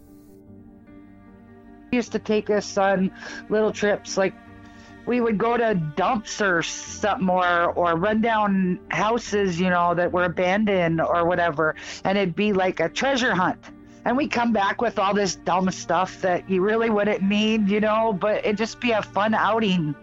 Used 1.91 2.11
to 2.11 2.19
take 2.19 2.51
us 2.51 2.77
on 2.77 3.09
little 3.49 3.71
trips, 3.71 4.15
like 4.15 4.35
we 5.07 5.21
would 5.21 5.39
go 5.39 5.57
to 5.57 5.73
dumps 5.95 6.39
or 6.39 6.61
something, 6.61 7.27
or, 7.27 7.71
or 7.71 7.95
run 7.95 8.21
down 8.21 8.79
houses, 8.91 9.59
you 9.59 9.71
know, 9.71 9.95
that 9.95 10.11
were 10.11 10.25
abandoned 10.25 11.01
or 11.01 11.25
whatever, 11.25 11.73
and 12.03 12.15
it'd 12.15 12.35
be 12.35 12.53
like 12.53 12.79
a 12.79 12.89
treasure 12.89 13.33
hunt. 13.33 13.57
And 14.07 14.15
we 14.15 14.29
come 14.29 14.53
back 14.53 14.81
with 14.81 14.99
all 14.99 15.13
this 15.13 15.35
dumb 15.35 15.69
stuff 15.69 16.21
that 16.21 16.49
you 16.49 16.61
really 16.61 16.89
wouldn't 16.89 17.21
need, 17.21 17.67
you 17.67 17.81
know, 17.81 18.13
but 18.13 18.37
it'd 18.37 18.57
just 18.57 18.79
be 18.79 18.91
a 18.91 19.01
fun 19.01 19.33
outing. 19.33 19.93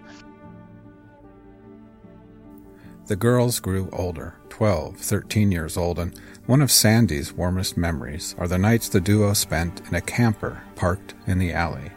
The 3.06 3.16
girls 3.16 3.60
grew 3.60 3.88
older, 3.94 4.34
12, 4.50 4.98
13 4.98 5.50
years 5.50 5.78
old, 5.78 5.98
and 5.98 6.20
one 6.44 6.60
of 6.60 6.70
Sandee's 6.70 7.32
warmest 7.32 7.78
memories 7.78 8.34
are 8.36 8.46
the 8.46 8.58
nights 8.58 8.90
the 8.90 9.00
duo 9.00 9.32
spent 9.32 9.80
in 9.88 9.94
a 9.94 10.02
camper 10.02 10.62
parked 10.76 11.14
in 11.26 11.38
the 11.38 11.54
alley. 11.54 11.90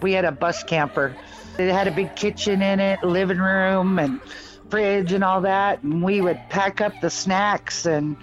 We 0.00 0.12
had 0.14 0.24
a 0.24 0.32
bus 0.32 0.62
camper. 0.64 1.14
It 1.58 1.70
had 1.70 1.88
a 1.88 1.92
big 1.92 2.16
kitchen 2.16 2.62
in 2.62 2.80
it, 2.80 3.04
living 3.04 3.36
room, 3.36 3.98
and 3.98 4.18
fridge 4.70 5.12
and 5.12 5.22
all 5.22 5.42
that. 5.42 5.82
And 5.82 6.02
we 6.02 6.22
would 6.22 6.40
pack 6.48 6.80
up 6.80 6.94
the 7.02 7.10
snacks 7.10 7.84
and, 7.84 8.16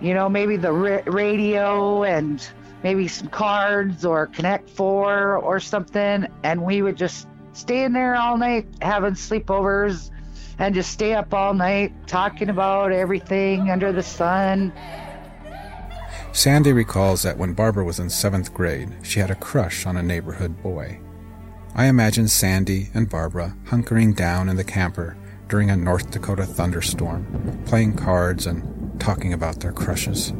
you 0.00 0.14
know, 0.14 0.28
maybe 0.28 0.56
the 0.56 0.72
ra- 0.72 1.02
radio 1.06 2.04
and 2.04 2.46
maybe 2.82 3.08
some 3.08 3.28
cards 3.28 4.04
or 4.04 4.26
Connect 4.26 4.68
Four 4.70 5.36
or 5.36 5.60
something. 5.60 6.26
And 6.42 6.62
we 6.62 6.82
would 6.82 6.96
just 6.96 7.26
stay 7.52 7.84
in 7.84 7.92
there 7.92 8.16
all 8.16 8.38
night 8.38 8.66
having 8.80 9.14
sleepovers 9.14 10.10
and 10.58 10.74
just 10.74 10.90
stay 10.90 11.14
up 11.14 11.32
all 11.34 11.54
night 11.54 11.92
talking 12.06 12.48
about 12.48 12.92
everything 12.92 13.70
under 13.70 13.92
the 13.92 14.02
sun. 14.02 14.72
Sandee 16.32 16.74
recalls 16.74 17.22
that 17.22 17.38
when 17.38 17.52
Barbara 17.52 17.84
was 17.84 17.98
in 17.98 18.10
seventh 18.10 18.54
grade, 18.54 18.92
she 19.02 19.18
had 19.18 19.30
a 19.30 19.34
crush 19.34 19.86
on 19.86 19.96
a 19.96 20.02
neighborhood 20.02 20.62
boy. 20.62 21.00
I 21.74 21.86
imagine 21.86 22.26
Sandee 22.26 22.90
and 22.94 23.08
Barbara 23.08 23.56
hunkering 23.66 24.14
down 24.14 24.48
in 24.48 24.56
the 24.56 24.64
camper 24.64 25.16
during 25.48 25.70
a 25.70 25.76
North 25.76 26.10
Dakota 26.10 26.44
thunderstorm, 26.44 27.62
playing 27.66 27.96
cards 27.96 28.46
and 28.46 29.00
talking 29.00 29.32
about 29.32 29.60
their 29.60 29.72
crushes. 29.72 30.32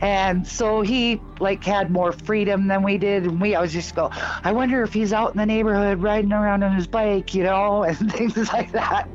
And 0.00 0.46
so 0.46 0.80
he 0.80 1.20
like 1.40 1.62
had 1.62 1.90
more 1.90 2.12
freedom 2.12 2.68
than 2.68 2.82
we 2.82 2.96
did, 2.96 3.24
and 3.24 3.40
we 3.40 3.54
always 3.54 3.72
just 3.72 3.94
go, 3.94 4.10
I 4.12 4.50
wonder 4.52 4.82
if 4.82 4.94
he's 4.94 5.12
out 5.12 5.32
in 5.32 5.36
the 5.36 5.44
neighborhood 5.44 6.02
riding 6.02 6.32
around 6.32 6.62
on 6.62 6.74
his 6.74 6.86
bike, 6.86 7.34
you 7.34 7.42
know, 7.42 7.82
and 7.84 8.12
things 8.12 8.36
like 8.52 8.72
that. 8.72 9.08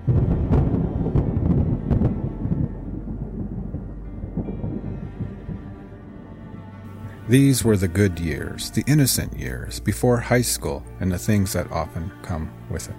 These 7.28 7.64
were 7.64 7.76
the 7.76 7.88
good 7.88 8.20
years, 8.20 8.70
the 8.70 8.84
innocent 8.86 9.38
years, 9.38 9.80
before 9.80 10.20
high 10.20 10.44
school 10.44 10.84
and 11.00 11.12
the 11.12 11.18
things 11.18 11.54
that 11.54 11.72
often 11.72 12.12
come 12.22 12.52
with 12.70 12.88
it. 12.88 12.96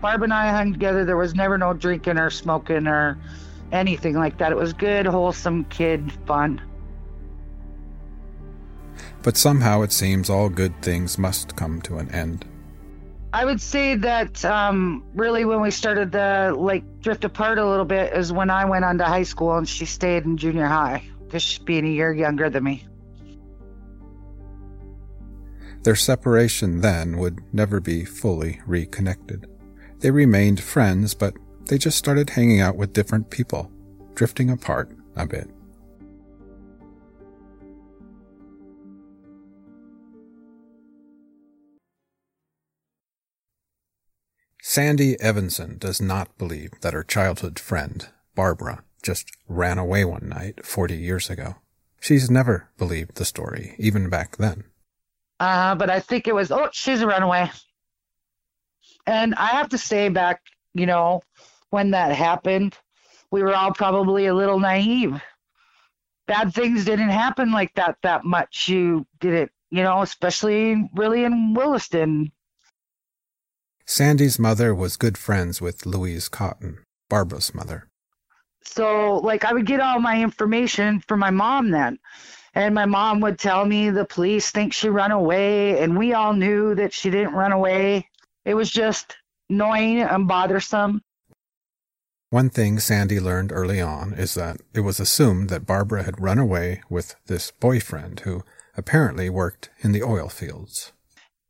Barb 0.00 0.22
and 0.22 0.32
I 0.32 0.50
hung 0.50 0.72
together. 0.72 1.04
There 1.04 1.18
was 1.18 1.34
never 1.34 1.58
no 1.58 1.74
drinking 1.74 2.18
or 2.18 2.30
smoking 2.30 2.86
or 2.86 3.18
anything 3.70 4.14
like 4.14 4.38
that. 4.38 4.50
It 4.50 4.56
was 4.56 4.72
good, 4.72 5.04
wholesome 5.04 5.64
kid 5.64 6.10
fun. 6.26 6.62
But 9.22 9.36
somehow 9.36 9.82
it 9.82 9.92
seems 9.92 10.30
all 10.30 10.48
good 10.48 10.80
things 10.80 11.18
must 11.18 11.54
come 11.54 11.82
to 11.82 11.98
an 11.98 12.10
end. 12.10 12.46
I 13.32 13.44
would 13.44 13.60
say 13.60 13.94
that 13.96 14.44
um, 14.44 15.04
really 15.14 15.44
when 15.44 15.60
we 15.60 15.70
started 15.70 16.12
to 16.12 16.54
like 16.56 16.82
drift 17.00 17.24
apart 17.24 17.58
a 17.58 17.66
little 17.66 17.84
bit 17.84 18.12
is 18.12 18.32
when 18.32 18.48
I 18.50 18.64
went 18.64 18.84
on 18.84 18.98
to 18.98 19.04
high 19.04 19.22
school 19.22 19.56
and 19.56 19.68
she 19.68 19.84
stayed 19.84 20.24
in 20.24 20.36
junior 20.36 20.66
high, 20.66 21.04
just 21.30 21.64
being 21.64 21.86
a 21.86 21.90
year 21.90 22.12
younger 22.12 22.50
than 22.50 22.64
me. 22.64 22.86
Their 25.82 25.96
separation 25.96 26.80
then 26.80 27.16
would 27.16 27.38
never 27.54 27.80
be 27.80 28.04
fully 28.04 28.60
reconnected. 28.66 29.46
They 30.00 30.10
remained 30.10 30.60
friends, 30.60 31.14
but 31.14 31.34
they 31.66 31.78
just 31.78 31.96
started 31.96 32.30
hanging 32.30 32.60
out 32.60 32.76
with 32.76 32.92
different 32.92 33.30
people, 33.30 33.70
drifting 34.14 34.50
apart 34.50 34.90
a 35.16 35.26
bit. 35.26 35.48
Sandee 44.62 45.16
Evanson 45.20 45.78
does 45.78 46.00
not 46.00 46.36
believe 46.38 46.70
that 46.82 46.92
her 46.92 47.02
childhood 47.02 47.58
friend, 47.58 48.08
Barbara, 48.36 48.84
just 49.02 49.30
ran 49.48 49.78
away 49.78 50.04
one 50.04 50.28
night 50.28 50.64
40 50.64 50.96
years 50.96 51.30
ago. 51.30 51.56
She's 52.00 52.30
never 52.30 52.68
believed 52.78 53.16
the 53.16 53.24
story, 53.24 53.74
even 53.78 54.08
back 54.08 54.36
then. 54.36 54.64
Uh, 55.38 55.74
but 55.74 55.90
I 55.90 56.00
think 56.00 56.26
it 56.26 56.34
was, 56.34 56.50
oh, 56.50 56.68
she's 56.72 57.00
a 57.00 57.06
runaway. 57.06 57.50
And 59.06 59.34
I 59.34 59.48
have 59.48 59.70
to 59.70 59.78
say, 59.78 60.08
back, 60.08 60.42
you 60.74 60.86
know, 60.86 61.22
when 61.70 61.90
that 61.92 62.14
happened, 62.14 62.76
we 63.30 63.42
were 63.42 63.54
all 63.54 63.72
probably 63.72 64.26
a 64.26 64.34
little 64.34 64.60
naive. 64.60 65.20
Bad 66.26 66.54
things 66.54 66.84
didn't 66.84 67.08
happen 67.10 67.52
like 67.52 67.74
that 67.74 67.96
that 68.02 68.24
much. 68.24 68.68
You 68.68 69.06
did 69.18 69.34
it, 69.34 69.50
you 69.70 69.82
know, 69.82 70.02
especially 70.02 70.88
really 70.94 71.24
in 71.24 71.54
Williston. 71.54 72.32
Sandee's 73.86 74.38
mother 74.38 74.74
was 74.74 74.96
good 74.96 75.18
friends 75.18 75.60
with 75.60 75.84
Louise 75.84 76.28
Cotton, 76.28 76.78
Barbara's 77.08 77.52
mother. 77.52 77.89
So, 78.62 79.16
like, 79.18 79.44
I 79.44 79.52
would 79.52 79.66
get 79.66 79.80
all 79.80 80.00
my 80.00 80.22
information 80.22 81.00
from 81.00 81.20
my 81.20 81.30
mom 81.30 81.70
then. 81.70 81.98
And 82.54 82.74
my 82.74 82.84
mom 82.84 83.20
would 83.20 83.38
tell 83.38 83.64
me 83.64 83.90
the 83.90 84.04
police 84.04 84.50
think 84.50 84.72
she 84.72 84.88
ran 84.88 85.12
away, 85.12 85.80
and 85.82 85.96
we 85.96 86.14
all 86.14 86.32
knew 86.32 86.74
that 86.74 86.92
she 86.92 87.10
didn't 87.10 87.34
run 87.34 87.52
away. 87.52 88.08
It 88.44 88.54
was 88.54 88.70
just 88.70 89.16
annoying 89.48 90.00
and 90.00 90.26
bothersome. 90.26 91.02
One 92.30 92.50
thing 92.50 92.76
Sandee 92.78 93.20
learned 93.20 93.50
early 93.52 93.80
on 93.80 94.14
is 94.14 94.34
that 94.34 94.60
it 94.72 94.80
was 94.80 95.00
assumed 95.00 95.48
that 95.50 95.66
Barbara 95.66 96.04
had 96.04 96.20
run 96.20 96.38
away 96.38 96.82
with 96.88 97.16
this 97.26 97.50
boyfriend 97.50 98.20
who 98.20 98.44
apparently 98.76 99.28
worked 99.28 99.70
in 99.80 99.92
the 99.92 100.02
oil 100.02 100.28
fields. 100.28 100.92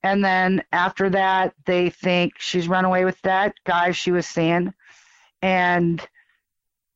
And 0.02 0.24
then 0.24 0.62
after 0.72 1.10
that, 1.10 1.54
they 1.66 1.90
think 1.90 2.38
she's 2.38 2.68
run 2.68 2.86
away 2.86 3.04
with 3.04 3.20
that 3.22 3.54
guy 3.64 3.90
she 3.90 4.10
was 4.10 4.26
seeing. 4.26 4.72
And 5.42 6.06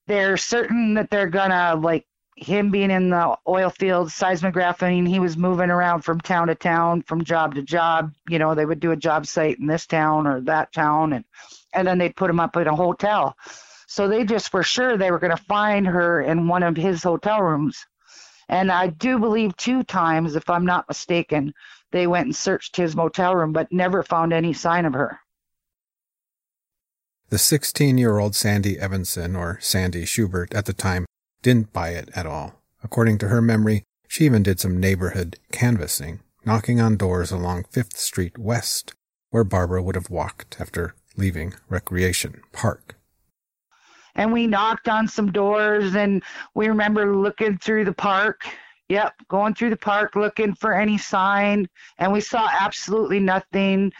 they're 0.06 0.36
certain 0.36 0.94
that 0.94 1.10
they're 1.10 1.28
gonna, 1.28 1.76
like, 1.76 2.06
him 2.36 2.70
being 2.70 2.90
in 2.90 3.10
the 3.10 3.36
oil 3.46 3.70
field 3.70 4.08
seismographing, 4.08 5.06
he 5.06 5.20
was 5.20 5.36
moving 5.36 5.70
around 5.70 6.02
from 6.02 6.20
town 6.20 6.48
to 6.48 6.54
town, 6.54 7.02
from 7.02 7.22
job 7.22 7.54
to 7.54 7.62
job. 7.62 8.12
You 8.28 8.38
know, 8.38 8.54
they 8.54 8.66
would 8.66 8.80
do 8.80 8.90
a 8.90 8.96
job 8.96 9.26
site 9.26 9.58
in 9.58 9.66
this 9.66 9.86
town 9.86 10.26
or 10.26 10.40
that 10.42 10.72
town, 10.72 11.12
and 11.12 11.24
and 11.72 11.86
then 11.86 11.98
they'd 11.98 12.16
put 12.16 12.30
him 12.30 12.40
up 12.40 12.56
in 12.56 12.66
a 12.66 12.74
hotel. 12.74 13.36
So 13.86 14.08
they 14.08 14.24
just 14.24 14.52
were 14.52 14.62
sure 14.62 14.96
they 14.96 15.10
were 15.10 15.18
going 15.18 15.36
to 15.36 15.44
find 15.44 15.86
her 15.86 16.22
in 16.22 16.48
one 16.48 16.62
of 16.62 16.76
his 16.76 17.02
hotel 17.02 17.40
rooms. 17.40 17.84
And 18.48 18.70
I 18.70 18.88
do 18.88 19.18
believe 19.18 19.56
two 19.56 19.82
times, 19.82 20.36
if 20.36 20.50
I'm 20.50 20.66
not 20.66 20.88
mistaken, 20.88 21.54
they 21.92 22.06
went 22.06 22.26
and 22.26 22.36
searched 22.36 22.76
his 22.76 22.96
motel 22.96 23.34
room, 23.36 23.52
but 23.52 23.72
never 23.72 24.02
found 24.02 24.32
any 24.32 24.52
sign 24.52 24.84
of 24.84 24.94
her. 24.94 25.20
The 27.34 27.38
16 27.38 27.98
year 27.98 28.20
old 28.20 28.34
Sandee 28.34 28.78
Evanson, 28.78 29.34
or 29.34 29.58
Sandee 29.60 30.06
Schubert 30.06 30.54
at 30.54 30.66
the 30.66 30.72
time, 30.72 31.04
didn't 31.42 31.72
buy 31.72 31.88
it 31.88 32.08
at 32.14 32.26
all. 32.26 32.62
According 32.84 33.18
to 33.18 33.26
her 33.26 33.42
memory, 33.42 33.82
she 34.06 34.24
even 34.24 34.44
did 34.44 34.60
some 34.60 34.78
neighborhood 34.78 35.40
canvassing, 35.50 36.20
knocking 36.44 36.80
on 36.80 36.96
doors 36.96 37.32
along 37.32 37.64
Fifth 37.64 37.96
Street 37.96 38.38
West, 38.38 38.94
where 39.30 39.42
Barbara 39.42 39.82
would 39.82 39.96
have 39.96 40.10
walked 40.10 40.58
after 40.60 40.94
leaving 41.16 41.54
Recreation 41.68 42.40
Park. 42.52 42.94
And 44.14 44.32
we 44.32 44.46
knocked 44.46 44.88
on 44.88 45.08
some 45.08 45.32
doors 45.32 45.96
and 45.96 46.22
we 46.54 46.68
remember 46.68 47.16
looking 47.16 47.58
through 47.58 47.86
the 47.86 47.92
park. 47.92 48.42
Yep 48.88 49.12
going 49.28 49.54
through 49.54 49.70
the 49.70 49.76
park 49.76 50.14
looking 50.14 50.54
for 50.54 50.72
any 50.72 50.98
sign 50.98 51.66
and 51.98 52.12
we 52.12 52.20
saw 52.20 52.48
absolutely 52.60 53.18
nothing 53.18 53.90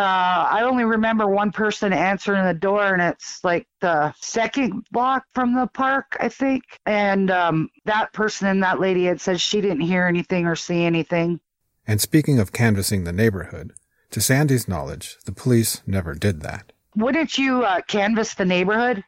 uh, 0.00 0.48
I 0.50 0.62
only 0.62 0.84
remember 0.84 1.26
one 1.26 1.52
person 1.52 1.92
answering 1.92 2.44
the 2.44 2.54
door, 2.54 2.94
and 2.94 3.02
it's 3.02 3.44
like 3.44 3.66
the 3.80 4.14
second 4.20 4.86
block 4.90 5.24
from 5.34 5.54
the 5.54 5.66
park, 5.66 6.16
I 6.18 6.30
think. 6.30 6.64
And 6.86 7.30
um, 7.30 7.68
that 7.84 8.12
person 8.14 8.48
and 8.48 8.62
that 8.62 8.80
lady 8.80 9.04
had 9.04 9.20
said 9.20 9.40
she 9.40 9.60
didn't 9.60 9.82
hear 9.82 10.06
anything 10.06 10.46
or 10.46 10.56
see 10.56 10.84
anything. 10.84 11.38
And 11.86 12.00
speaking 12.00 12.38
of 12.38 12.50
canvassing 12.50 13.04
the 13.04 13.12
neighborhood, 13.12 13.74
to 14.12 14.20
Sandee's 14.20 14.66
knowledge, 14.66 15.18
the 15.26 15.32
police 15.32 15.82
never 15.86 16.14
did 16.14 16.40
that. 16.40 16.72
Wouldn't 16.96 17.36
you 17.36 17.62
uh, 17.64 17.82
canvass 17.82 18.34
the 18.34 18.46
neighborhood? 18.46 19.04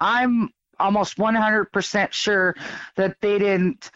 I'm 0.00 0.50
almost 0.78 1.16
100% 1.16 2.12
sure 2.12 2.54
that 2.96 3.16
they 3.22 3.38
didn't. 3.38 3.90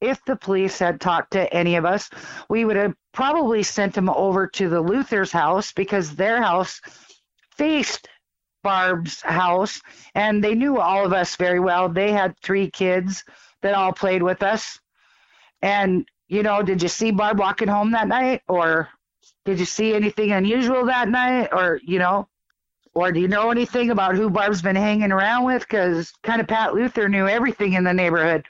If 0.00 0.24
the 0.24 0.36
police 0.36 0.78
had 0.78 1.00
talked 1.00 1.32
to 1.32 1.52
any 1.52 1.76
of 1.76 1.84
us, 1.84 2.08
we 2.48 2.64
would 2.64 2.76
have 2.76 2.94
probably 3.12 3.62
sent 3.62 3.94
them 3.94 4.08
over 4.08 4.46
to 4.46 4.68
the 4.68 4.80
Luther's 4.80 5.32
house 5.32 5.72
because 5.72 6.14
their 6.14 6.40
house 6.40 6.80
faced 7.56 8.08
Barb's 8.62 9.22
house 9.22 9.80
and 10.14 10.42
they 10.42 10.54
knew 10.54 10.78
all 10.78 11.04
of 11.04 11.12
us 11.12 11.36
very 11.36 11.60
well. 11.60 11.88
They 11.88 12.12
had 12.12 12.38
three 12.38 12.70
kids 12.70 13.24
that 13.62 13.74
all 13.74 13.92
played 13.92 14.22
with 14.22 14.42
us. 14.42 14.78
And, 15.62 16.08
you 16.28 16.42
know, 16.42 16.62
did 16.62 16.82
you 16.82 16.88
see 16.88 17.10
Barb 17.10 17.38
walking 17.38 17.68
home 17.68 17.90
that 17.92 18.08
night? 18.08 18.42
Or 18.48 18.88
did 19.44 19.58
you 19.58 19.64
see 19.64 19.94
anything 19.94 20.30
unusual 20.32 20.86
that 20.86 21.08
night? 21.08 21.48
Or, 21.52 21.80
you 21.82 21.98
know, 21.98 22.28
or 22.94 23.12
do 23.12 23.20
you 23.20 23.28
know 23.28 23.50
anything 23.50 23.90
about 23.90 24.14
who 24.14 24.30
Barb's 24.30 24.62
been 24.62 24.76
hanging 24.76 25.12
around 25.12 25.44
with? 25.44 25.62
Because 25.62 26.12
kind 26.22 26.40
of 26.40 26.46
Pat 26.46 26.74
Luther 26.74 27.08
knew 27.08 27.26
everything 27.26 27.72
in 27.74 27.84
the 27.84 27.94
neighborhood. 27.94 28.44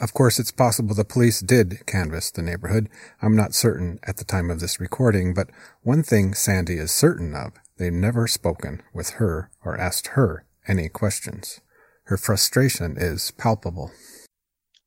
Of 0.00 0.12
course, 0.12 0.40
it's 0.40 0.50
possible 0.50 0.94
the 0.94 1.04
police 1.04 1.40
did 1.40 1.86
canvass 1.86 2.30
the 2.30 2.42
neighborhood. 2.42 2.88
I'm 3.22 3.36
not 3.36 3.54
certain 3.54 4.00
at 4.02 4.16
the 4.16 4.24
time 4.24 4.50
of 4.50 4.58
this 4.58 4.80
recording, 4.80 5.34
but 5.34 5.50
one 5.82 6.02
thing 6.02 6.32
Sandee 6.32 6.78
is 6.78 6.90
certain 6.90 7.34
of, 7.34 7.52
they've 7.78 7.92
never 7.92 8.26
spoken 8.26 8.82
with 8.92 9.10
her 9.10 9.50
or 9.64 9.78
asked 9.78 10.08
her 10.08 10.46
any 10.66 10.88
questions. 10.88 11.60
Her 12.04 12.16
frustration 12.16 12.96
is 12.98 13.30
palpable. 13.30 13.92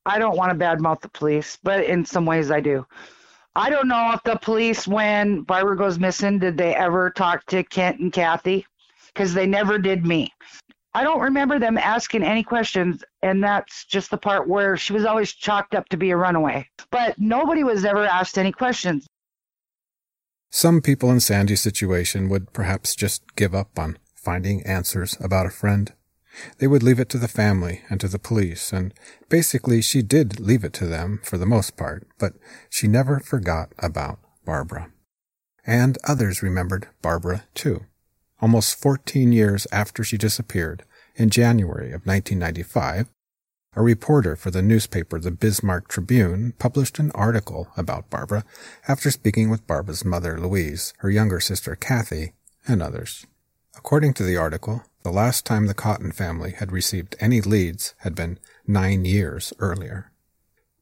I 0.04 0.18
don't 0.18 0.36
want 0.36 0.50
to 0.52 0.64
badmouth 0.64 1.00
the 1.00 1.08
police, 1.08 1.56
but 1.62 1.84
in 1.84 2.04
some 2.04 2.26
ways 2.26 2.50
I 2.50 2.60
do. 2.60 2.86
I 3.56 3.70
don't 3.70 3.88
know 3.88 4.12
if 4.12 4.22
the 4.24 4.36
police, 4.36 4.86
when 4.86 5.40
Barbara 5.42 5.76
goes 5.76 5.98
missing, 5.98 6.38
did 6.38 6.58
they 6.58 6.74
ever 6.74 7.10
talk 7.10 7.44
to 7.46 7.64
Kent 7.64 7.98
and 7.98 8.12
Kathy? 8.12 8.66
Because 9.08 9.34
they 9.34 9.46
never 9.46 9.78
did 9.78 10.06
me. 10.06 10.32
I 10.94 11.04
don't 11.04 11.20
remember 11.20 11.58
them 11.58 11.76
asking 11.78 12.22
any 12.22 12.42
questions, 12.42 13.04
and 13.22 13.44
that's 13.44 13.84
just 13.84 14.10
the 14.10 14.16
part 14.16 14.48
where 14.48 14.76
she 14.76 14.92
was 14.92 15.04
always 15.04 15.32
chalked 15.32 15.74
up 15.74 15.88
to 15.90 15.96
be 15.96 16.10
a 16.10 16.16
runaway. 16.16 16.68
But 16.90 17.18
nobody 17.18 17.62
was 17.62 17.84
ever 17.84 18.04
asked 18.04 18.38
any 18.38 18.52
questions. 18.52 19.06
Some 20.50 20.80
people 20.80 21.10
in 21.10 21.20
Sandee's 21.20 21.60
situation 21.60 22.28
would 22.30 22.52
perhaps 22.52 22.94
just 22.94 23.36
give 23.36 23.54
up 23.54 23.78
on 23.78 23.98
finding 24.14 24.62
answers 24.62 25.16
about 25.20 25.46
a 25.46 25.50
friend. 25.50 25.92
They 26.58 26.66
would 26.66 26.82
leave 26.82 27.00
it 27.00 27.08
to 27.10 27.18
the 27.18 27.28
family 27.28 27.82
and 27.90 28.00
to 28.00 28.08
the 28.08 28.18
police, 28.18 28.72
and 28.72 28.94
basically 29.28 29.82
she 29.82 30.02
did 30.02 30.40
leave 30.40 30.64
it 30.64 30.72
to 30.74 30.86
them 30.86 31.20
for 31.22 31.36
the 31.36 31.46
most 31.46 31.76
part, 31.76 32.06
but 32.18 32.34
she 32.70 32.88
never 32.88 33.20
forgot 33.20 33.72
about 33.78 34.20
Barbara. 34.44 34.90
And 35.66 35.98
others 36.04 36.42
remembered 36.42 36.88
Barbara 37.02 37.44
too. 37.54 37.84
Almost 38.40 38.80
14 38.80 39.32
years 39.32 39.66
after 39.72 40.04
she 40.04 40.16
disappeared, 40.16 40.84
In 41.16 41.28
January 41.28 41.88
of 41.88 42.06
1995, 42.06 43.08
a 43.74 43.82
reporter 43.82 44.36
for 44.36 44.50
the 44.50 44.62
newspaper 44.62 45.18
The 45.18 45.30
Bismarck 45.30 45.88
Tribune 45.88 46.52
published 46.58 46.98
an 46.98 47.10
article 47.12 47.68
about 47.76 48.10
Barbara 48.10 48.44
after 48.86 49.10
speaking 49.10 49.50
with 49.50 49.66
Barbara's 49.66 50.04
mother, 50.04 50.40
Louise, 50.40 50.94
her 50.98 51.10
younger 51.10 51.40
sister, 51.40 51.76
Kathy, 51.76 52.32
and 52.66 52.82
others. 52.82 53.26
According 53.76 54.14
to 54.14 54.24
the 54.24 54.36
article, 54.36 54.82
the 55.02 55.12
last 55.12 55.44
time 55.44 55.66
the 55.66 55.74
Cotton 55.74 56.12
family 56.12 56.52
had 56.52 56.72
received 56.72 57.16
any 57.20 57.40
leads 57.40 57.94
had 57.98 58.14
been 58.14 58.38
nine 58.66 59.04
years 59.04 59.52
earlier. 59.58 60.10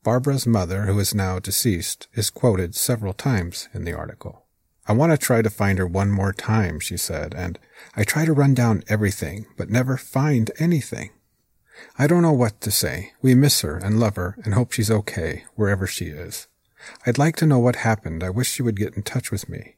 Barbara's 0.02 0.46
mother, 0.46 0.82
who 0.82 0.98
is 0.98 1.14
now 1.14 1.38
deceased, 1.38 2.08
is 2.14 2.30
quoted 2.30 2.74
several 2.74 3.12
times 3.12 3.68
in 3.74 3.84
the 3.84 3.92
article. 3.92 4.45
I 4.88 4.92
want 4.92 5.12
to 5.12 5.18
try 5.18 5.42
to 5.42 5.50
find 5.50 5.78
her 5.78 5.86
one 5.86 6.10
more 6.10 6.32
time, 6.32 6.78
she 6.78 6.96
said, 6.96 7.34
and 7.34 7.58
I 7.96 8.04
try 8.04 8.24
to 8.24 8.32
run 8.32 8.54
down 8.54 8.84
everything, 8.88 9.46
but 9.56 9.68
never 9.68 9.96
find 9.96 10.50
anything. 10.58 11.10
I 11.98 12.06
don't 12.06 12.22
know 12.22 12.32
what 12.32 12.60
to 12.62 12.70
say. 12.70 13.12
We 13.20 13.34
miss 13.34 13.62
her 13.62 13.76
and 13.76 13.98
love 13.98 14.16
her 14.16 14.36
and 14.44 14.54
hope 14.54 14.72
she's 14.72 14.90
okay, 14.90 15.44
wherever 15.54 15.86
she 15.86 16.06
is. 16.06 16.46
I'd 17.04 17.18
like 17.18 17.36
to 17.36 17.46
know 17.46 17.58
what 17.58 17.76
happened. 17.76 18.22
I 18.22 18.30
wish 18.30 18.50
she 18.50 18.62
would 18.62 18.76
get 18.76 18.94
in 18.94 19.02
touch 19.02 19.30
with 19.30 19.48
me. 19.48 19.74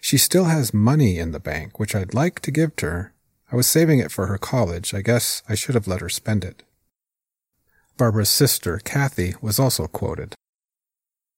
She 0.00 0.16
still 0.16 0.44
has 0.44 0.72
money 0.72 1.18
in 1.18 1.32
the 1.32 1.40
bank, 1.40 1.78
which 1.78 1.94
I'd 1.94 2.14
like 2.14 2.40
to 2.40 2.50
give 2.50 2.76
to 2.76 2.86
her. 2.86 3.14
I 3.50 3.56
was 3.56 3.66
saving 3.66 3.98
it 3.98 4.12
for 4.12 4.28
her 4.28 4.38
college. 4.38 4.94
I 4.94 5.02
guess 5.02 5.42
I 5.48 5.56
should 5.56 5.74
have 5.74 5.88
let 5.88 6.00
her 6.00 6.08
spend 6.08 6.44
it. 6.44 6.62
Barbara's 7.96 8.30
sister, 8.30 8.78
Kathy, 8.78 9.34
was 9.42 9.58
also 9.58 9.86
quoted. 9.88 10.34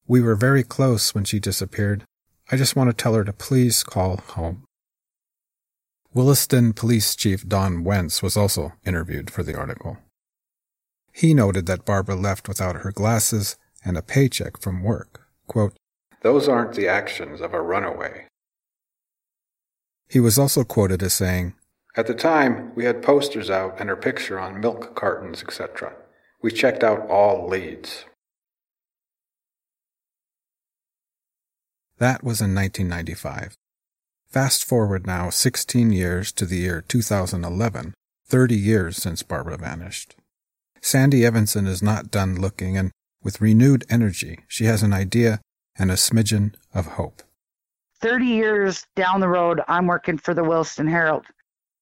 We 0.07 0.21
were 0.21 0.37
very 0.37 0.63
close 0.63 1.15
when 1.15 1.25
she 1.25 1.41
disappeared. 1.41 2.05
I 2.53 2.57
just 2.57 2.77
want 2.77 2.91
to 2.91 3.03
tell 3.03 3.15
her 3.15 3.25
to 3.25 3.33
please 3.33 3.83
call 3.83 4.19
home. 4.19 4.65
Williston 6.13 6.75
Police 6.75 7.17
Chief 7.17 7.49
Don 7.49 7.83
Wentz 7.83 8.23
was 8.23 8.37
also 8.37 8.75
interviewed 8.85 9.31
for 9.31 9.43
the 9.43 9.57
article. 9.57 9.97
He 11.15 11.33
noted 11.33 11.65
that 11.65 11.87
Barbara 11.87 12.15
left 12.15 12.49
without 12.49 12.77
her 12.77 12.93
glasses 12.93 13.57
and 13.83 13.97
a 13.97 14.03
paycheck 14.03 14.61
from 14.61 14.83
work. 14.83 15.27
Quote, 15.47 15.79
Those 16.21 16.47
aren't 16.47 16.75
the 16.75 16.89
actions 16.89 17.41
of 17.41 17.55
a 17.55 17.63
runaway. 17.63 18.27
He 20.11 20.21
was 20.21 20.39
also 20.39 20.63
quoted 20.63 21.03
as 21.03 21.15
saying, 21.15 21.55
At 21.97 22.07
the 22.07 22.15
time, 22.15 22.75
we 22.75 22.85
had 22.85 23.03
posters 23.03 23.49
out 23.49 23.81
and 23.81 23.89
her 23.89 23.97
picture 23.97 24.39
on 24.39 24.61
milk 24.61 24.95
cartons, 24.95 25.43
etc. 25.43 25.95
We 26.43 26.51
checked 26.51 26.85
out 26.85 27.09
all 27.09 27.49
leads. 27.49 28.05
That 32.03 32.25
was 32.25 32.41
in 32.41 32.53
1995. 32.53 33.57
Fast 34.27 34.65
forward 34.65 35.07
now 35.07 35.31
16 35.31 35.93
years 35.93 36.33
to 36.33 36.45
the 36.45 36.57
year 36.57 36.81
2011, 36.81 37.95
30 38.27 38.57
years 38.57 38.97
since 38.97 39.23
Barbara 39.23 39.57
vanished. 39.57 40.17
Sandee 40.81 41.25
Evanson 41.25 41.69
is 41.69 41.81
not 41.81 42.11
done 42.11 42.41
looking, 42.41 42.77
and 42.77 42.91
with 43.23 43.41
renewed 43.41 43.85
energy, 43.89 44.41
she 44.49 44.65
has 44.65 44.83
an 44.83 44.93
idea 44.93 45.41
and 45.79 45.93
a 45.93 45.95
smidgen 45.95 46.57
of 46.75 46.87
hope. 46.99 47.23
30 48.01 48.27
years 48.27 48.85
down 48.97 49.21
the 49.21 49.29
road, 49.29 49.61
I'm 49.69 49.87
working 49.87 50.19
for 50.19 50.35
the 50.35 50.43
Williston 50.43 50.89
Herald. 50.89 51.27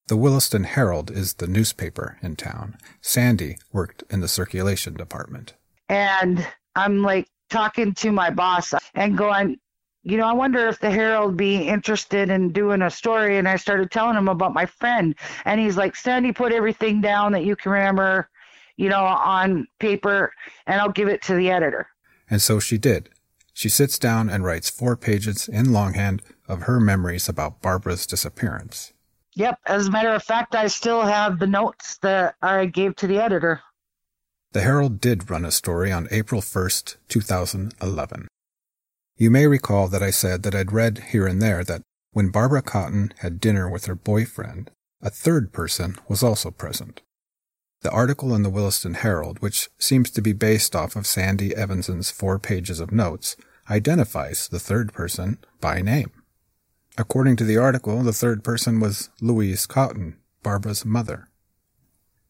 The 0.09 0.18
Williston 0.18 0.64
Herald 0.64 1.11
is 1.11 1.33
the 1.33 1.48
newspaper 1.48 2.18
in 2.20 2.37
town. 2.37 2.76
Sandee 3.00 3.56
worked 3.72 4.04
in 4.11 4.20
the 4.20 4.28
circulation 4.28 4.92
department. 4.92 5.54
And 5.88 6.46
I'm 6.76 7.00
like 7.00 7.26
talking 7.48 7.94
to 7.94 8.12
my 8.12 8.28
boss 8.28 8.74
and 8.94 9.16
going, 9.16 9.56
you 10.02 10.16
know, 10.16 10.26
I 10.26 10.32
wonder 10.32 10.66
if 10.68 10.80
the 10.80 10.90
Herald 10.90 11.36
be 11.36 11.68
interested 11.68 12.30
in 12.30 12.52
doing 12.52 12.82
a 12.82 12.90
story. 12.90 13.38
And 13.38 13.48
I 13.48 13.56
started 13.56 13.90
telling 13.90 14.16
him 14.16 14.28
about 14.28 14.54
my 14.54 14.66
friend. 14.66 15.14
And 15.44 15.60
he's 15.60 15.76
like, 15.76 15.94
Sandee, 15.94 16.34
put 16.34 16.52
everything 16.52 17.00
down 17.00 17.32
that 17.32 17.44
you 17.44 17.56
can 17.56 17.72
remember, 17.72 18.30
you 18.76 18.88
know, 18.88 19.04
on 19.04 19.66
paper, 19.78 20.32
and 20.66 20.80
I'll 20.80 20.90
give 20.90 21.08
it 21.08 21.22
to 21.22 21.34
the 21.34 21.50
editor. 21.50 21.86
And 22.30 22.40
so 22.40 22.60
she 22.60 22.78
did. 22.78 23.10
She 23.52 23.68
sits 23.68 23.98
down 23.98 24.30
and 24.30 24.44
writes 24.44 24.70
four 24.70 24.96
pages 24.96 25.48
in 25.48 25.72
longhand 25.72 26.22
of 26.48 26.62
her 26.62 26.80
memories 26.80 27.28
about 27.28 27.60
Barbara's 27.60 28.06
disappearance. 28.06 28.92
Yep. 29.34 29.58
As 29.66 29.88
a 29.88 29.90
matter 29.90 30.14
of 30.14 30.22
fact, 30.22 30.54
I 30.54 30.68
still 30.68 31.02
have 31.02 31.38
the 31.38 31.46
notes 31.46 31.98
that 31.98 32.36
I 32.40 32.66
gave 32.66 32.96
to 32.96 33.06
the 33.06 33.22
editor. 33.22 33.60
The 34.52 34.62
Herald 34.62 35.00
did 35.00 35.30
run 35.30 35.44
a 35.44 35.50
story 35.50 35.92
on 35.92 36.08
April 36.10 36.40
1st, 36.40 36.96
2011. 37.08 38.28
You 39.20 39.30
may 39.30 39.46
recall 39.46 39.87
that 39.88 40.02
I 40.02 40.12
said 40.12 40.44
that 40.44 40.54
I'd 40.54 40.72
read 40.72 41.09
here 41.11 41.26
and 41.26 41.42
there 41.42 41.62
that 41.64 41.83
when 42.12 42.30
Barbara 42.30 42.62
Cotton 42.62 43.12
had 43.18 43.38
dinner 43.38 43.68
with 43.68 43.85
her 43.85 43.94
boyfriend, 43.94 44.70
a 45.02 45.11
third 45.11 45.52
person 45.52 45.96
was 46.09 46.22
also 46.22 46.50
present. 46.50 47.02
The 47.83 47.90
article 47.90 48.35
in 48.35 48.44
the 48.44 48.48
Williston 48.48 48.94
Herald, 48.94 49.38
which 49.40 49.68
seems 49.78 50.11
to 50.12 50.22
be 50.22 50.33
based 50.33 50.74
off 50.74 50.96
of 50.96 51.06
Sandee 51.06 51.52
Evanson's 51.52 52.11
four 52.11 52.38
pages 52.38 52.80
of 52.80 52.92
notes, 52.92 53.37
identifies 53.68 54.48
the 54.48 54.59
third 54.59 54.94
person 54.94 55.37
by 55.61 55.83
name. 55.83 56.12
According 56.96 57.37
to 57.37 57.44
the 57.44 57.59
article, 57.59 58.02
the 58.02 58.14
third 58.14 58.42
person 58.42 58.80
was 58.80 59.11
Louise 59.20 59.66
Cotton, 59.66 60.16
Barbara's 60.42 60.87
mother. 60.87 61.28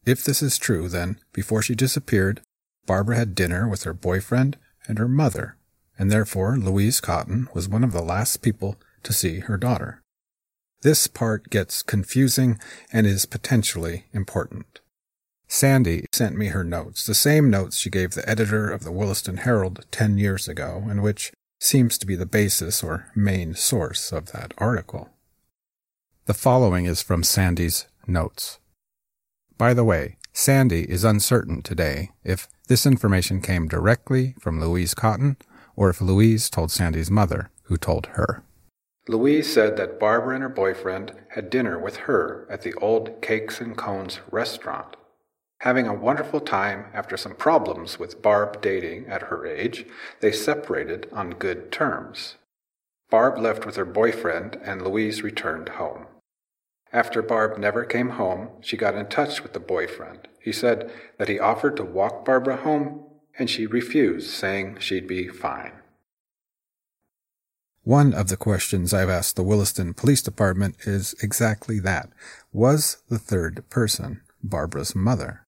If 0.05 0.25
this 0.25 0.41
is 0.41 0.57
true, 0.57 0.89
then, 0.89 1.19
before 1.31 1.61
she 1.61 1.73
disappeared, 1.73 2.41
Barbara 2.85 3.15
had 3.15 3.33
dinner 3.33 3.65
with 3.65 3.83
her 3.83 3.93
boyfriend 3.93 4.57
and 4.89 4.99
her 4.99 5.07
mother 5.07 5.55
and 6.01 6.11
therefore 6.11 6.57
Louise 6.57 6.99
Cotton 6.99 7.47
was 7.53 7.69
one 7.69 7.83
of 7.83 7.91
the 7.91 8.01
last 8.01 8.37
people 8.37 8.75
to 9.03 9.13
see 9.13 9.41
her 9.41 9.55
daughter. 9.55 10.01
This 10.81 11.05
part 11.05 11.51
gets 11.51 11.83
confusing 11.83 12.59
and 12.91 13.05
is 13.05 13.27
potentially 13.27 14.05
important. 14.11 14.79
Sandee 15.47 16.05
sent 16.11 16.35
me 16.35 16.47
her 16.47 16.63
notes, 16.63 17.05
the 17.05 17.13
same 17.13 17.51
notes 17.51 17.77
she 17.77 17.91
gave 17.91 18.15
the 18.15 18.27
editor 18.27 18.67
of 18.67 18.83
the 18.83 18.91
Williston 18.91 19.37
Herald 19.37 19.85
ten 19.91 20.17
years 20.17 20.47
ago, 20.47 20.83
and 20.89 21.03
which 21.03 21.31
seems 21.59 21.99
to 21.99 22.07
be 22.07 22.15
the 22.15 22.25
basis 22.25 22.81
or 22.81 23.11
main 23.15 23.53
source 23.53 24.11
of 24.11 24.31
that 24.31 24.55
article. 24.57 25.11
The 26.25 26.33
following 26.33 26.87
is 26.87 27.03
from 27.03 27.21
Sandee's 27.21 27.85
notes. 28.07 28.57
By 29.55 29.75
the 29.75 29.83
way, 29.83 30.17
Sandee 30.33 30.89
is 30.89 31.03
uncertain 31.03 31.61
today 31.61 32.09
if 32.23 32.47
this 32.67 32.87
information 32.87 33.39
came 33.39 33.67
directly 33.67 34.33
from 34.39 34.59
Louise 34.59 34.95
Cotton 34.95 35.37
or 35.81 35.89
if 35.89 35.99
Louise 35.99 36.47
told 36.47 36.69
Sandee's 36.69 37.09
mother, 37.09 37.49
who 37.63 37.75
told 37.75 38.05
her. 38.13 38.43
Louise 39.07 39.51
said 39.51 39.77
that 39.77 39.99
Barbara 39.99 40.35
and 40.35 40.43
her 40.43 40.49
boyfriend 40.49 41.11
had 41.29 41.49
dinner 41.49 41.79
with 41.79 41.97
her 42.05 42.45
at 42.51 42.61
the 42.61 42.75
old 42.75 43.19
Cakes 43.19 43.59
and 43.59 43.75
Cones 43.75 44.19
restaurant. 44.29 44.95
Having 45.61 45.87
a 45.87 45.95
wonderful 45.95 46.39
time 46.39 46.85
after 46.93 47.17
some 47.17 47.33
problems 47.33 47.97
with 47.97 48.21
Barb 48.21 48.61
dating 48.61 49.07
at 49.07 49.23
her 49.23 49.43
age, 49.43 49.87
they 50.19 50.31
separated 50.31 51.09
on 51.11 51.31
good 51.31 51.71
terms. 51.71 52.35
Barb 53.09 53.39
left 53.39 53.65
with 53.65 53.75
her 53.75 53.85
boyfriend 53.85 54.59
and 54.63 54.83
Louise 54.83 55.23
returned 55.23 55.69
home. 55.69 56.05
After 56.93 57.23
Barb 57.23 57.57
never 57.57 57.85
came 57.85 58.09
home, 58.09 58.49
she 58.61 58.77
got 58.77 58.93
in 58.93 59.07
touch 59.07 59.41
with 59.41 59.53
the 59.53 59.59
boyfriend. 59.59 60.27
He 60.39 60.51
said 60.51 60.91
that 61.17 61.27
he 61.27 61.39
offered 61.39 61.75
to 61.77 61.83
walk 61.83 62.23
Barbara 62.23 62.57
home 62.57 63.05
and 63.37 63.49
she 63.49 63.65
refused, 63.65 64.29
saying 64.29 64.77
she'd 64.79 65.07
be 65.07 65.27
fine. 65.27 65.73
One 67.83 68.13
of 68.13 68.27
the 68.27 68.37
questions 68.37 68.93
I've 68.93 69.09
asked 69.09 69.35
the 69.35 69.43
Williston 69.43 69.95
Police 69.95 70.21
Department 70.21 70.75
is 70.85 71.15
exactly 71.23 71.79
that. 71.79 72.09
Was 72.53 73.01
the 73.09 73.17
third 73.17 73.67
person 73.69 74.21
Barbara's 74.43 74.95
mother? 74.95 75.47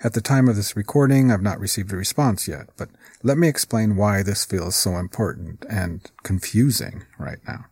At 0.00 0.12
the 0.12 0.20
time 0.20 0.48
of 0.48 0.56
this 0.56 0.76
recording, 0.76 1.32
I've 1.32 1.42
not 1.42 1.58
received 1.58 1.92
a 1.92 1.96
response 1.96 2.46
yet, 2.46 2.68
but 2.76 2.90
let 3.22 3.38
me 3.38 3.48
explain 3.48 3.96
why 3.96 4.22
this 4.22 4.44
feels 4.44 4.76
so 4.76 4.96
important 4.96 5.64
and 5.68 6.08
confusing 6.22 7.04
right 7.18 7.40
now. 7.48 7.64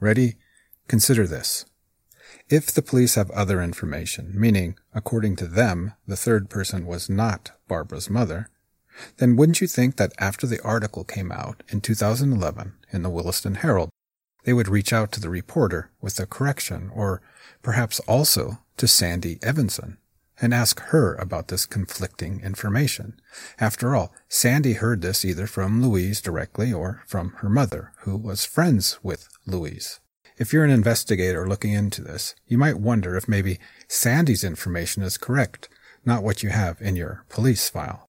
Ready? 0.00 0.36
Consider 0.88 1.26
this. 1.26 1.64
If 2.48 2.72
the 2.72 2.82
police 2.82 3.14
have 3.14 3.30
other 3.30 3.62
information, 3.62 4.32
meaning, 4.34 4.76
according 4.94 5.36
to 5.36 5.46
them, 5.46 5.92
the 6.06 6.16
third 6.16 6.48
person 6.48 6.86
was 6.86 7.08
not 7.08 7.52
Barbara's 7.68 8.08
mother, 8.08 8.48
then 9.18 9.36
wouldn't 9.36 9.60
you 9.60 9.66
think 9.66 9.96
that 9.96 10.12
after 10.18 10.46
the 10.46 10.62
article 10.62 11.04
came 11.04 11.30
out 11.30 11.62
in 11.68 11.80
2011 11.80 12.74
in 12.92 13.02
the 13.02 13.10
Williston 13.10 13.56
Herald, 13.56 13.90
they 14.44 14.52
would 14.52 14.68
reach 14.68 14.92
out 14.92 15.12
to 15.12 15.20
the 15.20 15.30
reporter 15.30 15.90
with 16.00 16.18
a 16.18 16.26
correction, 16.26 16.90
or 16.94 17.20
perhaps 17.62 18.00
also 18.00 18.58
to 18.76 18.86
Sandee 18.86 19.38
Evanson, 19.42 19.98
and 20.40 20.54
ask 20.54 20.80
her 20.80 21.14
about 21.16 21.48
this 21.48 21.66
conflicting 21.66 22.40
information. 22.40 23.20
After 23.60 23.94
all, 23.94 24.12
Sandee 24.28 24.76
heard 24.76 25.02
this 25.02 25.24
either 25.24 25.46
from 25.46 25.82
Louise 25.82 26.20
directly 26.20 26.72
or 26.72 27.02
from 27.06 27.30
her 27.38 27.48
mother, 27.48 27.92
who 28.00 28.16
was 28.16 28.44
friends 28.44 28.98
with 29.02 29.28
Louise. 29.46 30.00
If 30.38 30.52
you're 30.52 30.64
an 30.64 30.70
investigator 30.70 31.48
looking 31.48 31.72
into 31.72 32.00
this, 32.00 32.36
you 32.46 32.58
might 32.58 32.78
wonder 32.78 33.16
if 33.16 33.26
maybe 33.26 33.58
Sandee's 33.88 34.44
information 34.44 35.02
is 35.02 35.18
correct, 35.18 35.68
not 36.04 36.22
what 36.22 36.44
you 36.44 36.50
have 36.50 36.80
in 36.80 36.94
your 36.94 37.24
police 37.28 37.68
file. 37.68 38.08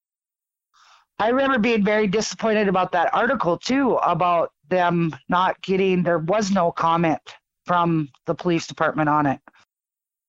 I 1.17 1.29
remember 1.29 1.57
being 1.57 1.83
very 1.83 2.05
disappointed 2.05 2.67
about 2.67 2.91
that 2.91 3.13
article 3.15 3.57
too, 3.57 3.95
about 3.95 4.51
them 4.69 5.15
not 5.27 5.59
getting, 5.63 6.03
there 6.03 6.19
was 6.19 6.51
no 6.51 6.71
comment 6.71 7.19
from 7.65 8.09
the 8.27 8.35
police 8.35 8.67
department 8.67 9.09
on 9.09 9.25
it. 9.25 9.39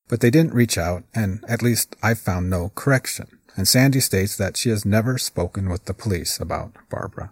But 0.08 0.20
they 0.20 0.30
didn't 0.30 0.54
reach 0.54 0.78
out, 0.78 1.04
and 1.14 1.44
at 1.46 1.62
least 1.62 1.94
I've 2.02 2.18
found 2.18 2.48
no 2.48 2.72
correction. 2.74 3.26
And 3.56 3.66
Sandee 3.66 4.00
states 4.00 4.36
that 4.38 4.56
she 4.56 4.70
has 4.70 4.86
never 4.86 5.18
spoken 5.18 5.68
with 5.68 5.84
the 5.84 5.94
police 5.94 6.40
about 6.40 6.72
Barbara. 6.88 7.30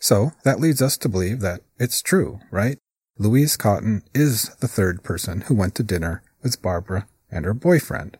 So 0.00 0.32
that 0.42 0.60
leads 0.60 0.82
us 0.82 0.98
to 0.98 1.08
believe 1.08 1.40
that 1.40 1.60
it's 1.78 2.02
true, 2.02 2.40
right? 2.50 2.78
Louise 3.16 3.56
Cotton 3.56 4.02
is 4.12 4.48
the 4.56 4.66
third 4.66 5.04
person 5.04 5.42
who 5.42 5.54
went 5.54 5.76
to 5.76 5.84
dinner 5.84 6.24
with 6.42 6.60
Barbara 6.60 7.06
and 7.30 7.44
her 7.44 7.54
boyfriend. 7.54 8.18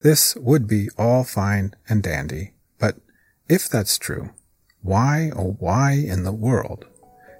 This 0.00 0.34
would 0.36 0.66
be 0.66 0.88
all 0.96 1.22
fine 1.22 1.74
and 1.86 2.02
dandy, 2.02 2.54
but 2.78 2.96
if 3.50 3.68
that's 3.68 3.98
true, 3.98 4.30
why, 4.80 5.30
oh 5.36 5.56
why 5.58 5.92
in 5.92 6.24
the 6.24 6.32
world 6.32 6.86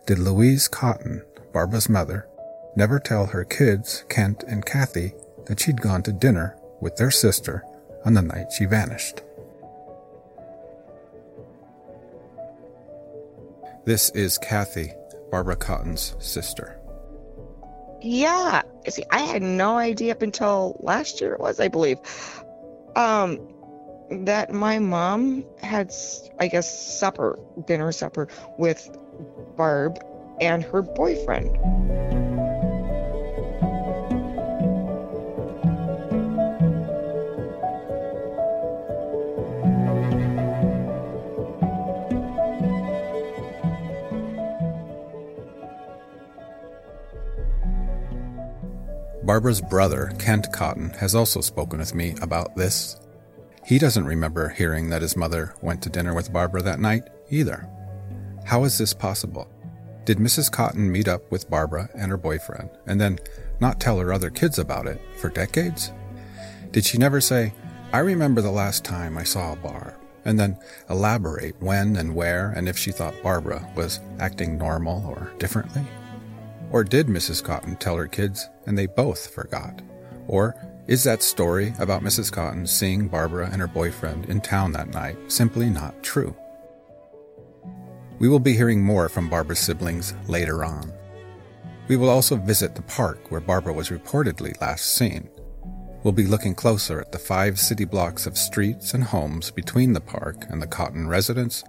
did 0.06 0.18
Louise 0.18 0.68
Cotton, 0.68 1.22
Barbara's 1.54 1.88
mother, 1.88 2.28
never 2.76 3.00
tell 3.00 3.24
her 3.24 3.44
kids, 3.44 4.04
Kent 4.10 4.44
and 4.46 4.66
Kathy, 4.66 5.14
that 5.46 5.60
she'd 5.60 5.80
gone 5.80 6.02
to 6.02 6.12
dinner 6.12 6.58
with 6.82 6.96
their 6.96 7.10
sister 7.10 7.64
on 8.04 8.12
the 8.12 8.20
night 8.20 8.52
she 8.52 8.66
vanished? 8.66 9.22
This 13.86 14.10
is 14.10 14.36
Kathy, 14.36 14.92
Barbara 15.30 15.56
Cotton's 15.56 16.14
sister. 16.18 16.81
Yeah. 18.02 18.62
See, 18.88 19.04
I 19.10 19.20
had 19.20 19.42
no 19.42 19.76
idea 19.78 20.12
up 20.12 20.22
until 20.22 20.76
last 20.80 21.20
year 21.20 21.34
it 21.34 21.40
was, 21.40 21.60
I 21.60 21.68
believe. 21.68 21.98
Um, 22.96 23.38
that 24.10 24.52
my 24.52 24.78
mom 24.78 25.44
had, 25.62 25.92
I 26.38 26.48
guess, 26.48 26.98
supper, 26.98 27.38
dinner 27.66 27.92
supper 27.92 28.28
with 28.58 28.90
Barb 29.56 29.98
and 30.40 30.62
her 30.64 30.82
boyfriend. 30.82 31.56
Barbara's 49.32 49.62
brother, 49.62 50.12
Kent 50.18 50.52
Cotton, 50.52 50.90
has 50.90 51.14
also 51.14 51.40
spoken 51.40 51.78
with 51.78 51.94
me 51.94 52.14
about 52.20 52.54
this. 52.54 53.00
He 53.64 53.78
doesn't 53.78 54.04
remember 54.04 54.50
hearing 54.50 54.90
that 54.90 55.00
his 55.00 55.16
mother 55.16 55.54
went 55.62 55.82
to 55.82 55.88
dinner 55.88 56.12
with 56.12 56.34
Barbara 56.34 56.60
that 56.60 56.80
night 56.80 57.04
either. 57.30 57.66
How 58.44 58.64
is 58.64 58.76
this 58.76 58.92
possible? 58.92 59.50
Did 60.04 60.18
Mrs. 60.18 60.52
Cotton 60.52 60.92
meet 60.92 61.08
up 61.08 61.32
with 61.32 61.48
Barbara 61.48 61.88
and 61.94 62.10
her 62.10 62.18
boyfriend 62.18 62.68
and 62.86 63.00
then 63.00 63.18
not 63.58 63.80
tell 63.80 63.98
her 64.00 64.12
other 64.12 64.28
kids 64.28 64.58
about 64.58 64.86
it 64.86 65.00
for 65.16 65.30
decades? 65.30 65.92
Did 66.70 66.84
she 66.84 66.98
never 66.98 67.22
say, 67.22 67.54
I 67.90 68.00
remember 68.00 68.42
the 68.42 68.50
last 68.50 68.84
time 68.84 69.16
I 69.16 69.24
saw 69.24 69.54
Barb, 69.54 69.94
and 70.26 70.38
then 70.38 70.58
elaborate 70.90 71.58
when 71.58 71.96
and 71.96 72.14
where 72.14 72.50
and 72.50 72.68
if 72.68 72.76
she 72.76 72.92
thought 72.92 73.22
Barbara 73.22 73.66
was 73.76 73.98
acting 74.20 74.58
normal 74.58 75.06
or 75.06 75.32
differently? 75.38 75.86
Or 76.72 76.82
did 76.82 77.06
Mrs. 77.06 77.44
Cotton 77.44 77.76
tell 77.76 77.96
her 77.96 78.08
kids 78.08 78.48
and 78.66 78.76
they 78.76 78.86
both 78.86 79.32
forgot? 79.32 79.82
Or 80.26 80.56
is 80.88 81.04
that 81.04 81.22
story 81.22 81.74
about 81.78 82.02
Mrs. 82.02 82.32
Cotton 82.32 82.66
seeing 82.66 83.08
Barbara 83.08 83.50
and 83.52 83.60
her 83.60 83.68
boyfriend 83.68 84.26
in 84.26 84.40
town 84.40 84.72
that 84.72 84.88
night 84.88 85.16
simply 85.30 85.68
not 85.68 86.02
true? 86.02 86.34
We 88.18 88.28
will 88.28 88.40
be 88.40 88.54
hearing 88.54 88.82
more 88.82 89.08
from 89.10 89.28
Barbara's 89.28 89.58
siblings 89.58 90.14
later 90.28 90.64
on. 90.64 90.92
We 91.88 91.96
will 91.96 92.08
also 92.08 92.36
visit 92.36 92.74
the 92.74 92.82
park 92.82 93.30
where 93.30 93.40
Barbara 93.40 93.74
was 93.74 93.90
reportedly 93.90 94.58
last 94.60 94.94
seen. 94.94 95.28
We'll 96.02 96.12
be 96.12 96.26
looking 96.26 96.54
closer 96.54 97.00
at 97.00 97.12
the 97.12 97.18
five 97.18 97.60
city 97.60 97.84
blocks 97.84 98.26
of 98.26 98.38
streets 98.38 98.94
and 98.94 99.04
homes 99.04 99.50
between 99.50 99.92
the 99.92 100.00
park 100.00 100.46
and 100.48 100.62
the 100.62 100.66
Cotton 100.66 101.06
residence. 101.06 101.64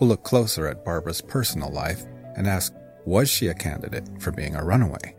We'll 0.00 0.08
look 0.08 0.24
closer 0.24 0.66
at 0.66 0.84
Barbara's 0.84 1.20
personal 1.20 1.70
life 1.70 2.04
and 2.36 2.46
ask 2.46 2.72
was 3.08 3.30
she 3.30 3.48
a 3.48 3.54
candidate 3.54 4.06
for 4.20 4.30
being 4.30 4.54
a 4.54 4.62
runaway? 4.62 5.14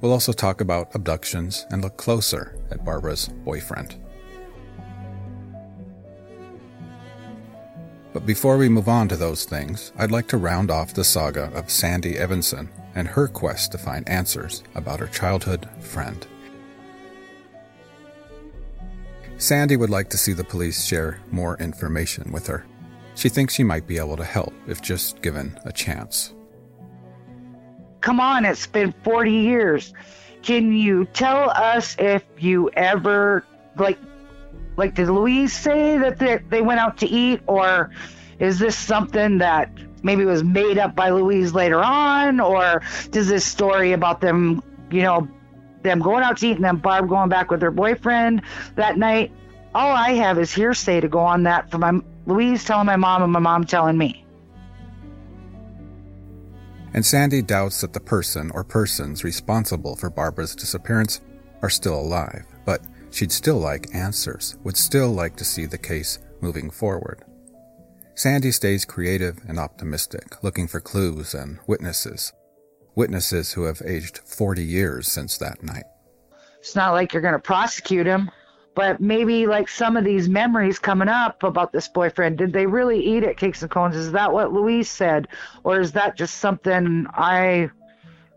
We'll 0.00 0.12
also 0.12 0.32
talk 0.32 0.60
about 0.60 0.94
abductions 0.94 1.66
and 1.70 1.82
look 1.82 1.96
closer 1.96 2.56
at 2.70 2.84
Barbara's 2.84 3.28
boyfriend. 3.44 3.96
But 8.12 8.24
before 8.24 8.56
we 8.56 8.68
move 8.68 8.88
on 8.88 9.08
to 9.08 9.16
those 9.16 9.44
things, 9.44 9.92
I'd 9.98 10.12
like 10.12 10.28
to 10.28 10.36
round 10.38 10.70
off 10.70 10.94
the 10.94 11.02
saga 11.02 11.50
of 11.54 11.66
Sandee 11.66 12.16
Evanson 12.16 12.70
and 12.94 13.08
her 13.08 13.26
quest 13.26 13.72
to 13.72 13.78
find 13.78 14.08
answers 14.08 14.62
about 14.76 15.00
her 15.00 15.08
childhood 15.08 15.68
friend. 15.80 16.24
Sandee 19.38 19.76
would 19.76 19.90
like 19.90 20.08
to 20.10 20.18
see 20.18 20.32
the 20.34 20.44
police 20.44 20.84
share 20.84 21.20
more 21.32 21.56
information 21.58 22.30
with 22.30 22.46
her. 22.46 22.64
She 23.18 23.28
thinks 23.28 23.52
she 23.52 23.64
might 23.64 23.88
be 23.88 23.98
able 23.98 24.16
to 24.16 24.24
help 24.24 24.54
if 24.68 24.80
just 24.80 25.22
given 25.22 25.58
a 25.64 25.72
chance. 25.72 26.32
Come 28.00 28.20
on, 28.20 28.44
it's 28.44 28.68
been 28.68 28.94
40 29.02 29.32
years. 29.32 29.92
Can 30.42 30.72
you 30.72 31.04
tell 31.04 31.50
us 31.50 31.96
if 31.98 32.22
you 32.38 32.70
ever, 32.74 33.44
like, 33.76 33.98
like 34.76 34.94
did 34.94 35.08
Louise 35.08 35.52
say 35.52 35.98
that 35.98 36.20
they, 36.20 36.38
they 36.48 36.62
went 36.62 36.78
out 36.78 36.96
to 36.98 37.06
eat, 37.08 37.40
or 37.48 37.90
is 38.38 38.60
this 38.60 38.78
something 38.78 39.38
that 39.38 39.72
maybe 40.04 40.24
was 40.24 40.44
made 40.44 40.78
up 40.78 40.94
by 40.94 41.10
Louise 41.10 41.52
later 41.52 41.82
on, 41.82 42.38
or 42.38 42.82
does 43.10 43.26
this 43.26 43.44
story 43.44 43.94
about 43.94 44.20
them, 44.20 44.62
you 44.92 45.02
know, 45.02 45.26
them 45.82 45.98
going 45.98 46.22
out 46.22 46.36
to 46.36 46.46
eat 46.46 46.54
and 46.54 46.64
then 46.64 46.76
Barb 46.76 47.08
going 47.08 47.30
back 47.30 47.50
with 47.50 47.62
her 47.62 47.72
boyfriend 47.72 48.42
that 48.76 48.96
night? 48.96 49.32
All 49.74 49.90
I 49.90 50.12
have 50.12 50.38
is 50.38 50.54
hearsay 50.54 51.00
to 51.00 51.08
go 51.08 51.18
on 51.18 51.42
that 51.42 51.68
for 51.68 51.78
my 51.78 52.00
Louise 52.28 52.62
telling 52.62 52.84
my 52.84 52.96
mom 52.96 53.22
and 53.22 53.32
my 53.32 53.40
mom 53.40 53.64
telling 53.64 53.96
me. 53.96 54.22
And 56.92 57.02
Sandee 57.02 57.46
doubts 57.46 57.80
that 57.80 57.94
the 57.94 58.00
person 58.00 58.50
or 58.54 58.64
persons 58.64 59.24
responsible 59.24 59.96
for 59.96 60.10
Barbara's 60.10 60.54
disappearance 60.54 61.22
are 61.62 61.70
still 61.70 61.98
alive, 61.98 62.44
but 62.66 62.82
she'd 63.10 63.32
still 63.32 63.56
like 63.56 63.94
answers, 63.94 64.58
would 64.62 64.76
still 64.76 65.08
like 65.08 65.36
to 65.36 65.44
see 65.44 65.64
the 65.64 65.78
case 65.78 66.18
moving 66.42 66.70
forward. 66.70 67.24
Sandee 68.14 68.52
stays 68.52 68.84
creative 68.84 69.38
and 69.48 69.58
optimistic, 69.58 70.42
looking 70.42 70.68
for 70.68 70.80
clues 70.80 71.32
and 71.32 71.58
witnesses. 71.66 72.34
Witnesses 72.94 73.52
who 73.52 73.62
have 73.62 73.80
aged 73.86 74.18
40 74.18 74.62
years 74.62 75.08
since 75.08 75.38
that 75.38 75.62
night. 75.62 75.84
It's 76.58 76.74
not 76.74 76.92
like 76.92 77.14
you're 77.14 77.22
going 77.22 77.32
to 77.32 77.38
prosecute 77.38 78.06
him 78.06 78.30
but 78.78 79.00
maybe 79.00 79.44
like 79.48 79.68
some 79.68 79.96
of 79.96 80.04
these 80.04 80.28
memories 80.28 80.78
coming 80.78 81.08
up 81.08 81.42
about 81.42 81.72
this 81.72 81.88
boyfriend 81.88 82.38
did 82.38 82.52
they 82.52 82.64
really 82.64 83.04
eat 83.04 83.24
at 83.24 83.36
cakes 83.36 83.60
and 83.60 83.72
cones? 83.72 83.96
Is 83.96 84.12
that 84.12 84.32
what 84.32 84.52
louise 84.52 84.88
said? 84.88 85.26
Or 85.64 85.80
is 85.80 85.90
that 85.92 86.16
just 86.16 86.36
something 86.36 87.04
i 87.12 87.70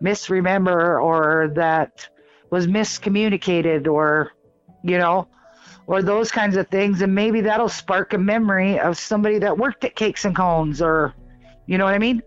misremember 0.02 1.00
or 1.00 1.52
that 1.54 2.10
was 2.50 2.66
miscommunicated 2.66 3.88
or 3.88 4.32
you 4.84 4.98
know 4.98 5.28
or 5.86 6.02
those 6.02 6.32
kinds 6.32 6.58
of 6.58 6.68
things? 6.70 7.04
And 7.04 7.14
maybe 7.14 7.42
that'll 7.42 7.70
spark 7.70 8.14
a 8.14 8.18
memory 8.18 8.80
of 8.80 8.98
somebody 8.98 9.38
that 9.38 9.60
worked 9.60 9.84
at 9.86 9.96
cakes 9.96 10.26
and 10.26 10.36
cones 10.36 10.82
or 10.82 11.14
you 11.68 11.78
know 11.78 11.86
what 11.86 11.94
i 11.94 12.00
mean? 12.00 12.20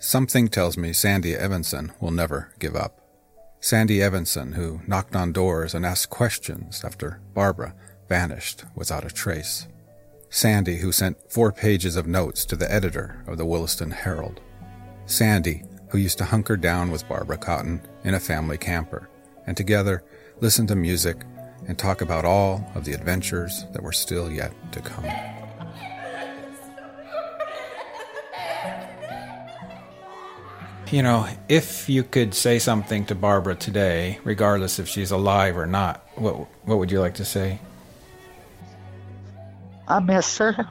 Something 0.00 0.48
tells 0.48 0.76
me 0.76 0.90
Sandee 0.90 1.36
evanson 1.36 1.92
will 2.00 2.10
never 2.10 2.50
give 2.58 2.74
up 2.74 3.03
Sandee 3.64 4.02
Evanson, 4.02 4.52
who 4.52 4.82
knocked 4.86 5.16
on 5.16 5.32
doors 5.32 5.74
and 5.74 5.86
asked 5.86 6.10
questions 6.10 6.84
after 6.84 7.18
Barbara 7.32 7.74
vanished 8.10 8.66
without 8.74 9.06
a 9.06 9.10
trace. 9.10 9.66
Sandee, 10.28 10.80
who 10.80 10.92
sent 10.92 11.32
four 11.32 11.50
pages 11.50 11.96
of 11.96 12.06
notes 12.06 12.44
to 12.44 12.56
the 12.56 12.70
editor 12.70 13.24
of 13.26 13.38
the 13.38 13.46
Williston 13.46 13.90
Herald. 13.90 14.42
Sandee, 15.06 15.64
who 15.88 15.96
used 15.96 16.18
to 16.18 16.26
hunker 16.26 16.58
down 16.58 16.90
with 16.90 17.08
Barbara 17.08 17.38
Cotton 17.38 17.80
in 18.04 18.12
a 18.12 18.20
family 18.20 18.58
camper, 18.58 19.08
and 19.46 19.56
together 19.56 20.04
listen 20.40 20.66
to 20.66 20.76
music 20.76 21.22
and 21.66 21.78
talk 21.78 22.02
about 22.02 22.26
all 22.26 22.70
of 22.74 22.84
the 22.84 22.92
adventures 22.92 23.64
that 23.72 23.82
were 23.82 23.92
still 23.92 24.30
yet 24.30 24.52
to 24.72 24.82
come. 24.82 25.06
You 30.94 31.02
know, 31.02 31.26
if 31.48 31.88
you 31.88 32.04
could 32.04 32.34
say 32.34 32.60
something 32.60 33.04
to 33.06 33.16
Barbara 33.16 33.56
today, 33.56 34.20
regardless 34.22 34.78
if 34.78 34.86
she's 34.86 35.10
alive 35.10 35.56
or 35.58 35.66
not, 35.66 36.06
what 36.14 36.36
what 36.62 36.78
would 36.78 36.92
you 36.92 37.00
like 37.00 37.14
to 37.14 37.24
say? 37.24 37.58
I 39.88 39.98
miss 39.98 40.38
her. 40.38 40.68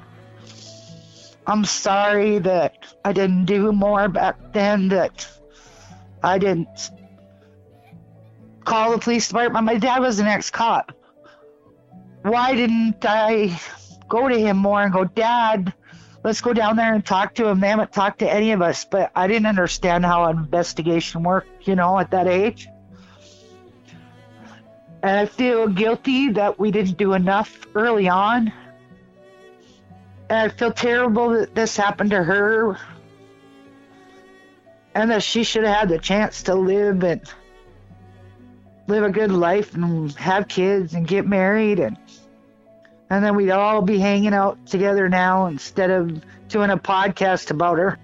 I'm 1.45 1.65
sorry 1.65 2.39
that 2.39 2.95
I 3.03 3.11
didn't 3.11 3.43
do 3.43 3.73
more 3.73 4.07
back 4.07 4.37
then, 4.53 4.87
that 4.95 5.27
I 6.23 6.37
didn't 6.37 6.91
call 8.63 8.91
the 8.93 8.99
police 8.99 9.27
department. 9.27 9.65
My 9.65 9.75
dad 9.75 9.99
was 9.99 10.19
an 10.19 10.27
ex 10.27 10.49
cop. 10.49 10.93
Why 12.21 12.55
didn't 12.55 13.03
I 13.03 13.59
go 14.07 14.29
to 14.29 14.39
him 14.39 14.55
more 14.55 14.83
and 14.83 14.93
go, 14.93 15.03
Dad, 15.03 15.73
let's 16.23 16.41
go 16.41 16.53
down 16.53 16.77
there 16.77 16.93
and 16.93 17.05
talk 17.05 17.35
to 17.35 17.47
him. 17.47 17.59
They 17.59 17.67
haven't 17.67 17.91
talked 17.91 18.19
to 18.19 18.31
any 18.31 18.51
of 18.51 18.61
us, 18.61 18.85
but 18.85 19.11
I 19.15 19.27
didn't 19.27 19.45
understand 19.45 20.05
how 20.05 20.29
investigation 20.29 21.23
worked, 21.23 21.67
you 21.67 21.75
know, 21.75 21.99
at 21.99 22.11
that 22.11 22.27
age. 22.27 22.67
And 25.03 25.19
I 25.19 25.25
feel 25.25 25.67
guilty 25.67 26.29
that 26.29 26.57
we 26.57 26.71
didn't 26.71 26.97
do 26.97 27.13
enough 27.13 27.67
early 27.75 28.07
on. 28.07 28.53
And 30.29 30.51
I 30.51 30.55
feel 30.55 30.71
terrible 30.71 31.29
that 31.31 31.53
this 31.53 31.75
happened 31.75 32.11
to 32.11 32.23
her. 32.23 32.77
And 34.95 35.11
that 35.11 35.23
she 35.23 35.43
should 35.43 35.65
have 35.65 35.75
had 35.75 35.89
the 35.89 35.99
chance 35.99 36.43
to 36.43 36.55
live 36.55 37.03
and 37.03 37.21
live 38.87 39.03
a 39.03 39.09
good 39.09 39.31
life 39.31 39.73
and 39.73 40.11
have 40.13 40.47
kids 40.47 40.93
and 40.93 41.07
get 41.07 41.25
married 41.25 41.79
and 41.79 41.97
and 43.13 43.23
then 43.23 43.35
we'd 43.35 43.51
all 43.51 43.83
be 43.83 43.99
hanging 43.99 44.33
out 44.33 44.65
together 44.65 45.07
now 45.07 45.45
instead 45.45 45.91
of 45.91 46.19
doing 46.47 46.71
a 46.71 46.77
podcast 46.77 47.51
about 47.51 47.77
her. 47.77 47.99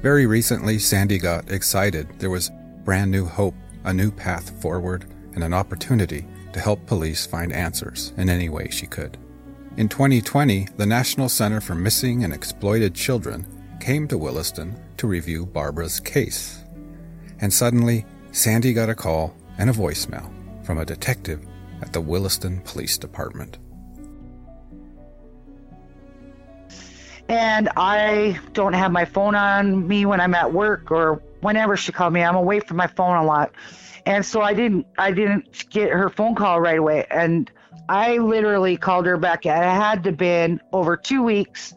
Very 0.00 0.26
recently, 0.26 0.76
Sandee 0.76 1.20
got 1.20 1.50
excited. 1.50 2.08
There 2.20 2.30
was 2.30 2.52
brand 2.84 3.10
new 3.10 3.24
hope, 3.24 3.56
a 3.82 3.92
new 3.92 4.12
path 4.12 4.50
forward, 4.62 5.06
and 5.34 5.42
an 5.42 5.52
opportunity 5.52 6.28
to 6.52 6.60
help 6.60 6.86
police 6.86 7.26
find 7.26 7.52
answers 7.52 8.12
in 8.16 8.28
any 8.28 8.48
way 8.48 8.68
she 8.70 8.86
could. 8.86 9.18
In 9.76 9.88
2020, 9.88 10.68
the 10.76 10.86
National 10.86 11.28
Center 11.28 11.60
for 11.60 11.74
Missing 11.74 12.22
and 12.22 12.32
Exploited 12.32 12.94
Children 12.94 13.44
came 13.80 14.06
to 14.06 14.16
Williston 14.16 14.80
to 14.98 15.08
review 15.08 15.44
Barbara's 15.44 15.98
case. 15.98 16.62
And 17.40 17.52
suddenly, 17.52 18.06
Sandee 18.30 18.74
got 18.74 18.90
a 18.90 18.94
call 18.94 19.34
and 19.58 19.68
a 19.68 19.72
voicemail 19.72 20.30
from 20.64 20.78
a 20.78 20.84
detective 20.84 21.46
at 21.82 21.92
the 21.92 22.00
Williston 22.00 22.60
Police 22.62 22.98
Department. 22.98 23.58
And 27.28 27.70
I 27.76 28.38
don't 28.52 28.74
have 28.74 28.92
my 28.92 29.04
phone 29.04 29.34
on 29.34 29.88
me 29.88 30.04
when 30.04 30.20
I'm 30.20 30.34
at 30.34 30.52
work 30.52 30.90
or 30.90 31.22
whenever 31.40 31.76
she 31.76 31.90
called 31.90 32.12
me. 32.12 32.22
I'm 32.22 32.36
away 32.36 32.60
from 32.60 32.76
my 32.76 32.86
phone 32.86 33.16
a 33.16 33.24
lot. 33.24 33.52
And 34.06 34.24
so 34.24 34.42
I 34.42 34.52
didn't 34.52 34.86
I 34.98 35.12
didn't 35.12 35.70
get 35.70 35.90
her 35.90 36.10
phone 36.10 36.34
call 36.34 36.60
right 36.60 36.78
away. 36.78 37.06
And 37.10 37.50
I 37.88 38.18
literally 38.18 38.76
called 38.76 39.06
her 39.06 39.16
back. 39.16 39.46
It 39.46 39.52
had 39.52 40.04
to 40.04 40.12
been 40.12 40.60
over 40.72 40.96
two 40.96 41.22
weeks, 41.22 41.74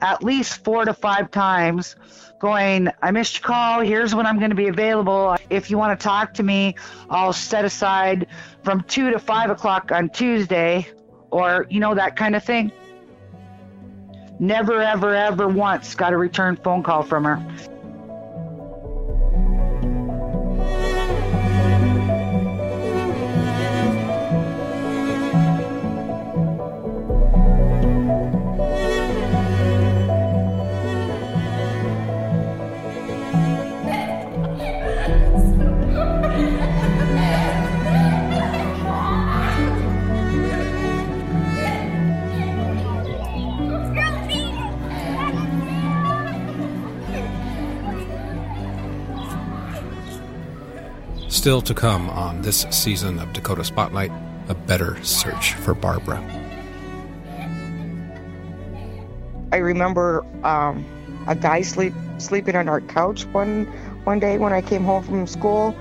at 0.00 0.22
least 0.22 0.64
four 0.64 0.84
to 0.84 0.92
five 0.92 1.30
times, 1.30 1.96
going, 2.40 2.88
I 3.02 3.12
missed 3.12 3.38
your 3.38 3.46
call. 3.46 3.80
Here's 3.80 4.14
when 4.14 4.26
I'm 4.26 4.38
going 4.38 4.50
to 4.50 4.56
be 4.56 4.66
available. 4.66 5.36
If 5.50 5.70
you 5.70 5.78
want 5.78 5.98
to 5.98 6.02
talk 6.02 6.34
to 6.34 6.42
me, 6.42 6.74
I'll 7.08 7.32
set 7.32 7.64
aside 7.64 8.26
from 8.64 8.82
two 8.84 9.10
to 9.10 9.18
five 9.20 9.50
o'clock 9.50 9.92
on 9.92 10.08
Tuesday, 10.08 10.88
or 11.30 11.66
you 11.70 11.78
know 11.78 11.94
that 11.94 12.16
kind 12.16 12.34
of 12.34 12.42
thing. 12.42 12.72
Never, 14.40 14.80
ever, 14.80 15.14
ever 15.14 15.46
once 15.46 15.94
got 15.94 16.14
a 16.14 16.16
return 16.16 16.56
phone 16.56 16.82
call 16.82 17.02
from 17.02 17.24
her. 17.24 17.46
Still 51.40 51.62
to 51.62 51.72
come 51.72 52.10
on 52.10 52.42
this 52.42 52.66
season 52.68 53.18
of 53.18 53.32
Dakota 53.32 53.64
Spotlight, 53.64 54.12
a 54.48 54.54
better 54.54 55.02
search 55.02 55.54
for 55.54 55.72
Barbara. 55.72 56.22
I 59.50 59.56
remember 59.56 60.22
um, 60.44 60.84
a 61.26 61.34
guy 61.34 61.62
sleep 61.62 61.94
sleeping 62.18 62.56
on 62.56 62.68
our 62.68 62.82
couch 62.82 63.24
one 63.24 63.64
one 64.04 64.20
day 64.20 64.36
when 64.36 64.52
I 64.52 64.60
came 64.60 64.84
home 64.84 65.02
from 65.02 65.26
school. 65.26 65.74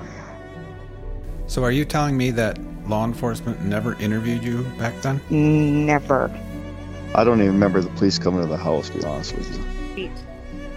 So, 1.47 1.61
are 1.65 1.71
you 1.71 1.83
telling 1.83 2.15
me 2.15 2.31
that 2.31 2.57
law 2.87 3.03
enforcement 3.03 3.61
never 3.61 3.95
interviewed 3.95 4.41
you 4.41 4.63
back 4.77 4.93
then? 5.01 5.19
Never. 5.29 6.31
I 7.13 7.25
don't 7.25 7.41
even 7.41 7.51
remember 7.51 7.81
the 7.81 7.89
police 7.89 8.17
coming 8.17 8.39
to 8.39 8.47
the 8.47 8.55
house, 8.55 8.89
to 8.91 8.99
be 8.99 9.03
honest 9.03 9.35
with 9.35 9.57
you. 9.97 10.09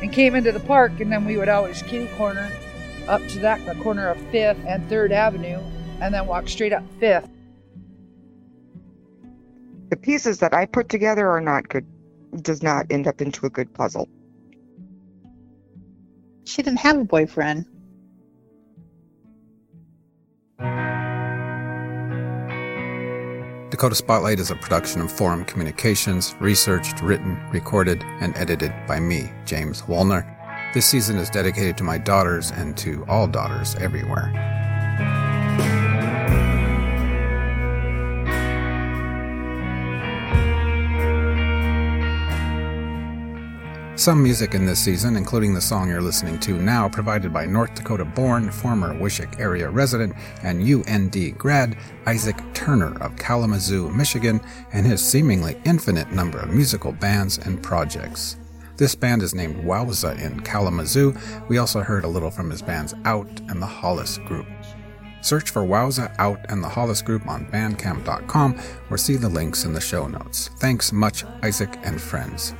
And 0.02 0.12
came 0.12 0.34
into 0.34 0.50
the 0.50 0.58
park, 0.58 0.98
and 0.98 1.12
then 1.12 1.24
we 1.24 1.36
would 1.36 1.48
always 1.48 1.82
kitty 1.82 2.08
corner 2.16 2.50
up 3.08 3.26
to 3.28 3.38
that 3.40 3.64
the 3.66 3.74
corner 3.82 4.08
of 4.08 4.18
Fifth 4.30 4.58
and 4.66 4.88
Third 4.88 5.12
Avenue, 5.12 5.60
and 6.00 6.12
then 6.14 6.26
walk 6.26 6.48
straight 6.48 6.72
up 6.72 6.84
Fifth. 6.98 7.28
The 9.90 9.96
pieces 9.96 10.38
that 10.38 10.54
I 10.54 10.66
put 10.66 10.88
together 10.88 11.28
are 11.28 11.40
not 11.40 11.68
good. 11.68 11.86
Does 12.40 12.62
not 12.62 12.86
end 12.88 13.06
up 13.06 13.20
into 13.20 13.44
a 13.44 13.50
good 13.50 13.74
puzzle. 13.74 14.08
She 16.44 16.62
didn't 16.62 16.78
have 16.78 16.98
a 16.98 17.04
boyfriend. 17.04 17.66
Dakota 23.70 23.94
Spotlight 23.94 24.38
is 24.38 24.50
a 24.50 24.54
production 24.56 25.00
of 25.00 25.10
Forum 25.10 25.44
Communications, 25.44 26.34
researched, 26.40 27.00
written, 27.02 27.38
recorded, 27.50 28.02
and 28.20 28.36
edited 28.36 28.72
by 28.86 29.00
me, 29.00 29.30
James 29.44 29.82
Wolner. 29.82 30.24
This 30.74 30.86
season 30.86 31.18
is 31.18 31.28
dedicated 31.28 31.76
to 31.78 31.84
my 31.84 31.98
daughters 31.98 32.50
and 32.50 32.74
to 32.78 33.04
all 33.06 33.26
daughters 33.26 33.74
everywhere. 33.74 34.32
Some 43.96 44.22
music 44.22 44.54
in 44.54 44.64
this 44.64 44.80
season, 44.80 45.16
including 45.16 45.52
the 45.52 45.60
song 45.60 45.90
you're 45.90 46.00
listening 46.00 46.40
to 46.40 46.54
now, 46.56 46.88
provided 46.88 47.34
by 47.34 47.44
North 47.44 47.74
Dakota 47.74 48.06
born, 48.06 48.50
former 48.50 48.94
Wishek 48.94 49.38
area 49.38 49.68
resident, 49.68 50.14
and 50.42 50.62
UND 50.62 51.38
grad 51.38 51.76
Isaac 52.06 52.36
Turner 52.54 52.96
of 53.02 53.14
Kalamazoo, 53.16 53.90
Michigan, 53.90 54.40
and 54.72 54.86
his 54.86 55.06
seemingly 55.06 55.60
infinite 55.66 56.10
number 56.12 56.38
of 56.38 56.48
musical 56.48 56.92
bands 56.92 57.36
and 57.36 57.62
projects. 57.62 58.38
This 58.76 58.94
band 58.94 59.22
is 59.22 59.34
named 59.34 59.64
Wowza 59.64 60.18
in 60.20 60.40
Kalamazoo. 60.40 61.14
We 61.48 61.58
also 61.58 61.80
heard 61.80 62.04
a 62.04 62.08
little 62.08 62.30
from 62.30 62.50
his 62.50 62.62
bands 62.62 62.94
Out 63.04 63.28
and 63.48 63.60
the 63.60 63.66
Hollis 63.66 64.18
Group. 64.18 64.46
Search 65.20 65.50
for 65.50 65.62
Wowza 65.62 66.14
Out 66.18 66.40
and 66.48 66.62
the 66.62 66.68
Hollis 66.68 67.00
Group 67.02 67.28
on 67.28 67.46
Bandcamp.com 67.46 68.60
or 68.90 68.98
see 68.98 69.16
the 69.16 69.28
links 69.28 69.64
in 69.64 69.72
the 69.72 69.80
show 69.80 70.08
notes. 70.08 70.50
Thanks 70.58 70.92
much, 70.92 71.24
Isaac 71.42 71.78
and 71.84 72.00
friends. 72.00 72.54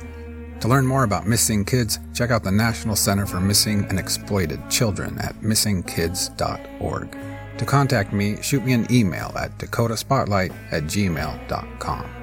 To 0.61 0.69
learn 0.69 0.85
more 0.87 1.03
about 1.03 1.27
missing 1.27 1.65
kids, 1.65 1.99
check 2.13 2.31
out 2.31 2.41
the 2.43 2.51
National 2.51 2.95
Center 2.95 3.25
for 3.25 3.41
Missing 3.41 3.85
and 3.89 3.99
Exploited 3.99 4.69
Children 4.69 5.19
at 5.19 5.35
missingkids.org. 5.41 7.17
To 7.57 7.65
contact 7.65 8.13
me, 8.13 8.41
shoot 8.41 8.63
me 8.63 8.71
an 8.71 8.87
email 8.89 9.33
at 9.37 9.57
dakotaspotlight 9.57 10.53
at 10.71 10.83
gmail.com. 10.83 12.22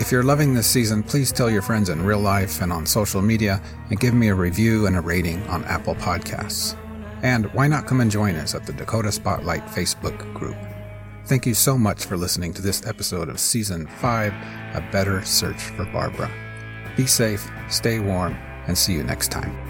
If 0.00 0.10
you're 0.10 0.22
loving 0.22 0.54
this 0.54 0.66
season, 0.66 1.02
please 1.02 1.30
tell 1.30 1.50
your 1.50 1.60
friends 1.60 1.90
in 1.90 2.02
real 2.02 2.20
life 2.20 2.62
and 2.62 2.72
on 2.72 2.86
social 2.86 3.20
media 3.20 3.60
and 3.90 4.00
give 4.00 4.14
me 4.14 4.28
a 4.28 4.34
review 4.34 4.86
and 4.86 4.96
a 4.96 5.00
rating 5.02 5.46
on 5.48 5.62
Apple 5.66 5.94
Podcasts. 5.94 6.74
And 7.22 7.52
why 7.52 7.68
not 7.68 7.86
come 7.86 8.00
and 8.00 8.10
join 8.10 8.34
us 8.36 8.54
at 8.54 8.64
the 8.64 8.72
Dakota 8.72 9.12
Spotlight 9.12 9.66
Facebook 9.66 10.16
group? 10.32 10.56
Thank 11.26 11.44
you 11.44 11.52
so 11.52 11.76
much 11.76 12.06
for 12.06 12.16
listening 12.16 12.54
to 12.54 12.62
this 12.62 12.86
episode 12.86 13.28
of 13.28 13.38
Season 13.38 13.86
5 13.86 14.32
A 14.32 14.88
Better 14.90 15.22
Search 15.22 15.60
for 15.60 15.84
Barbara. 15.84 16.30
Be 16.96 17.06
safe, 17.06 17.46
stay 17.68 18.00
warm, 18.00 18.32
and 18.66 18.78
see 18.78 18.94
you 18.94 19.04
next 19.04 19.30
time. 19.30 19.69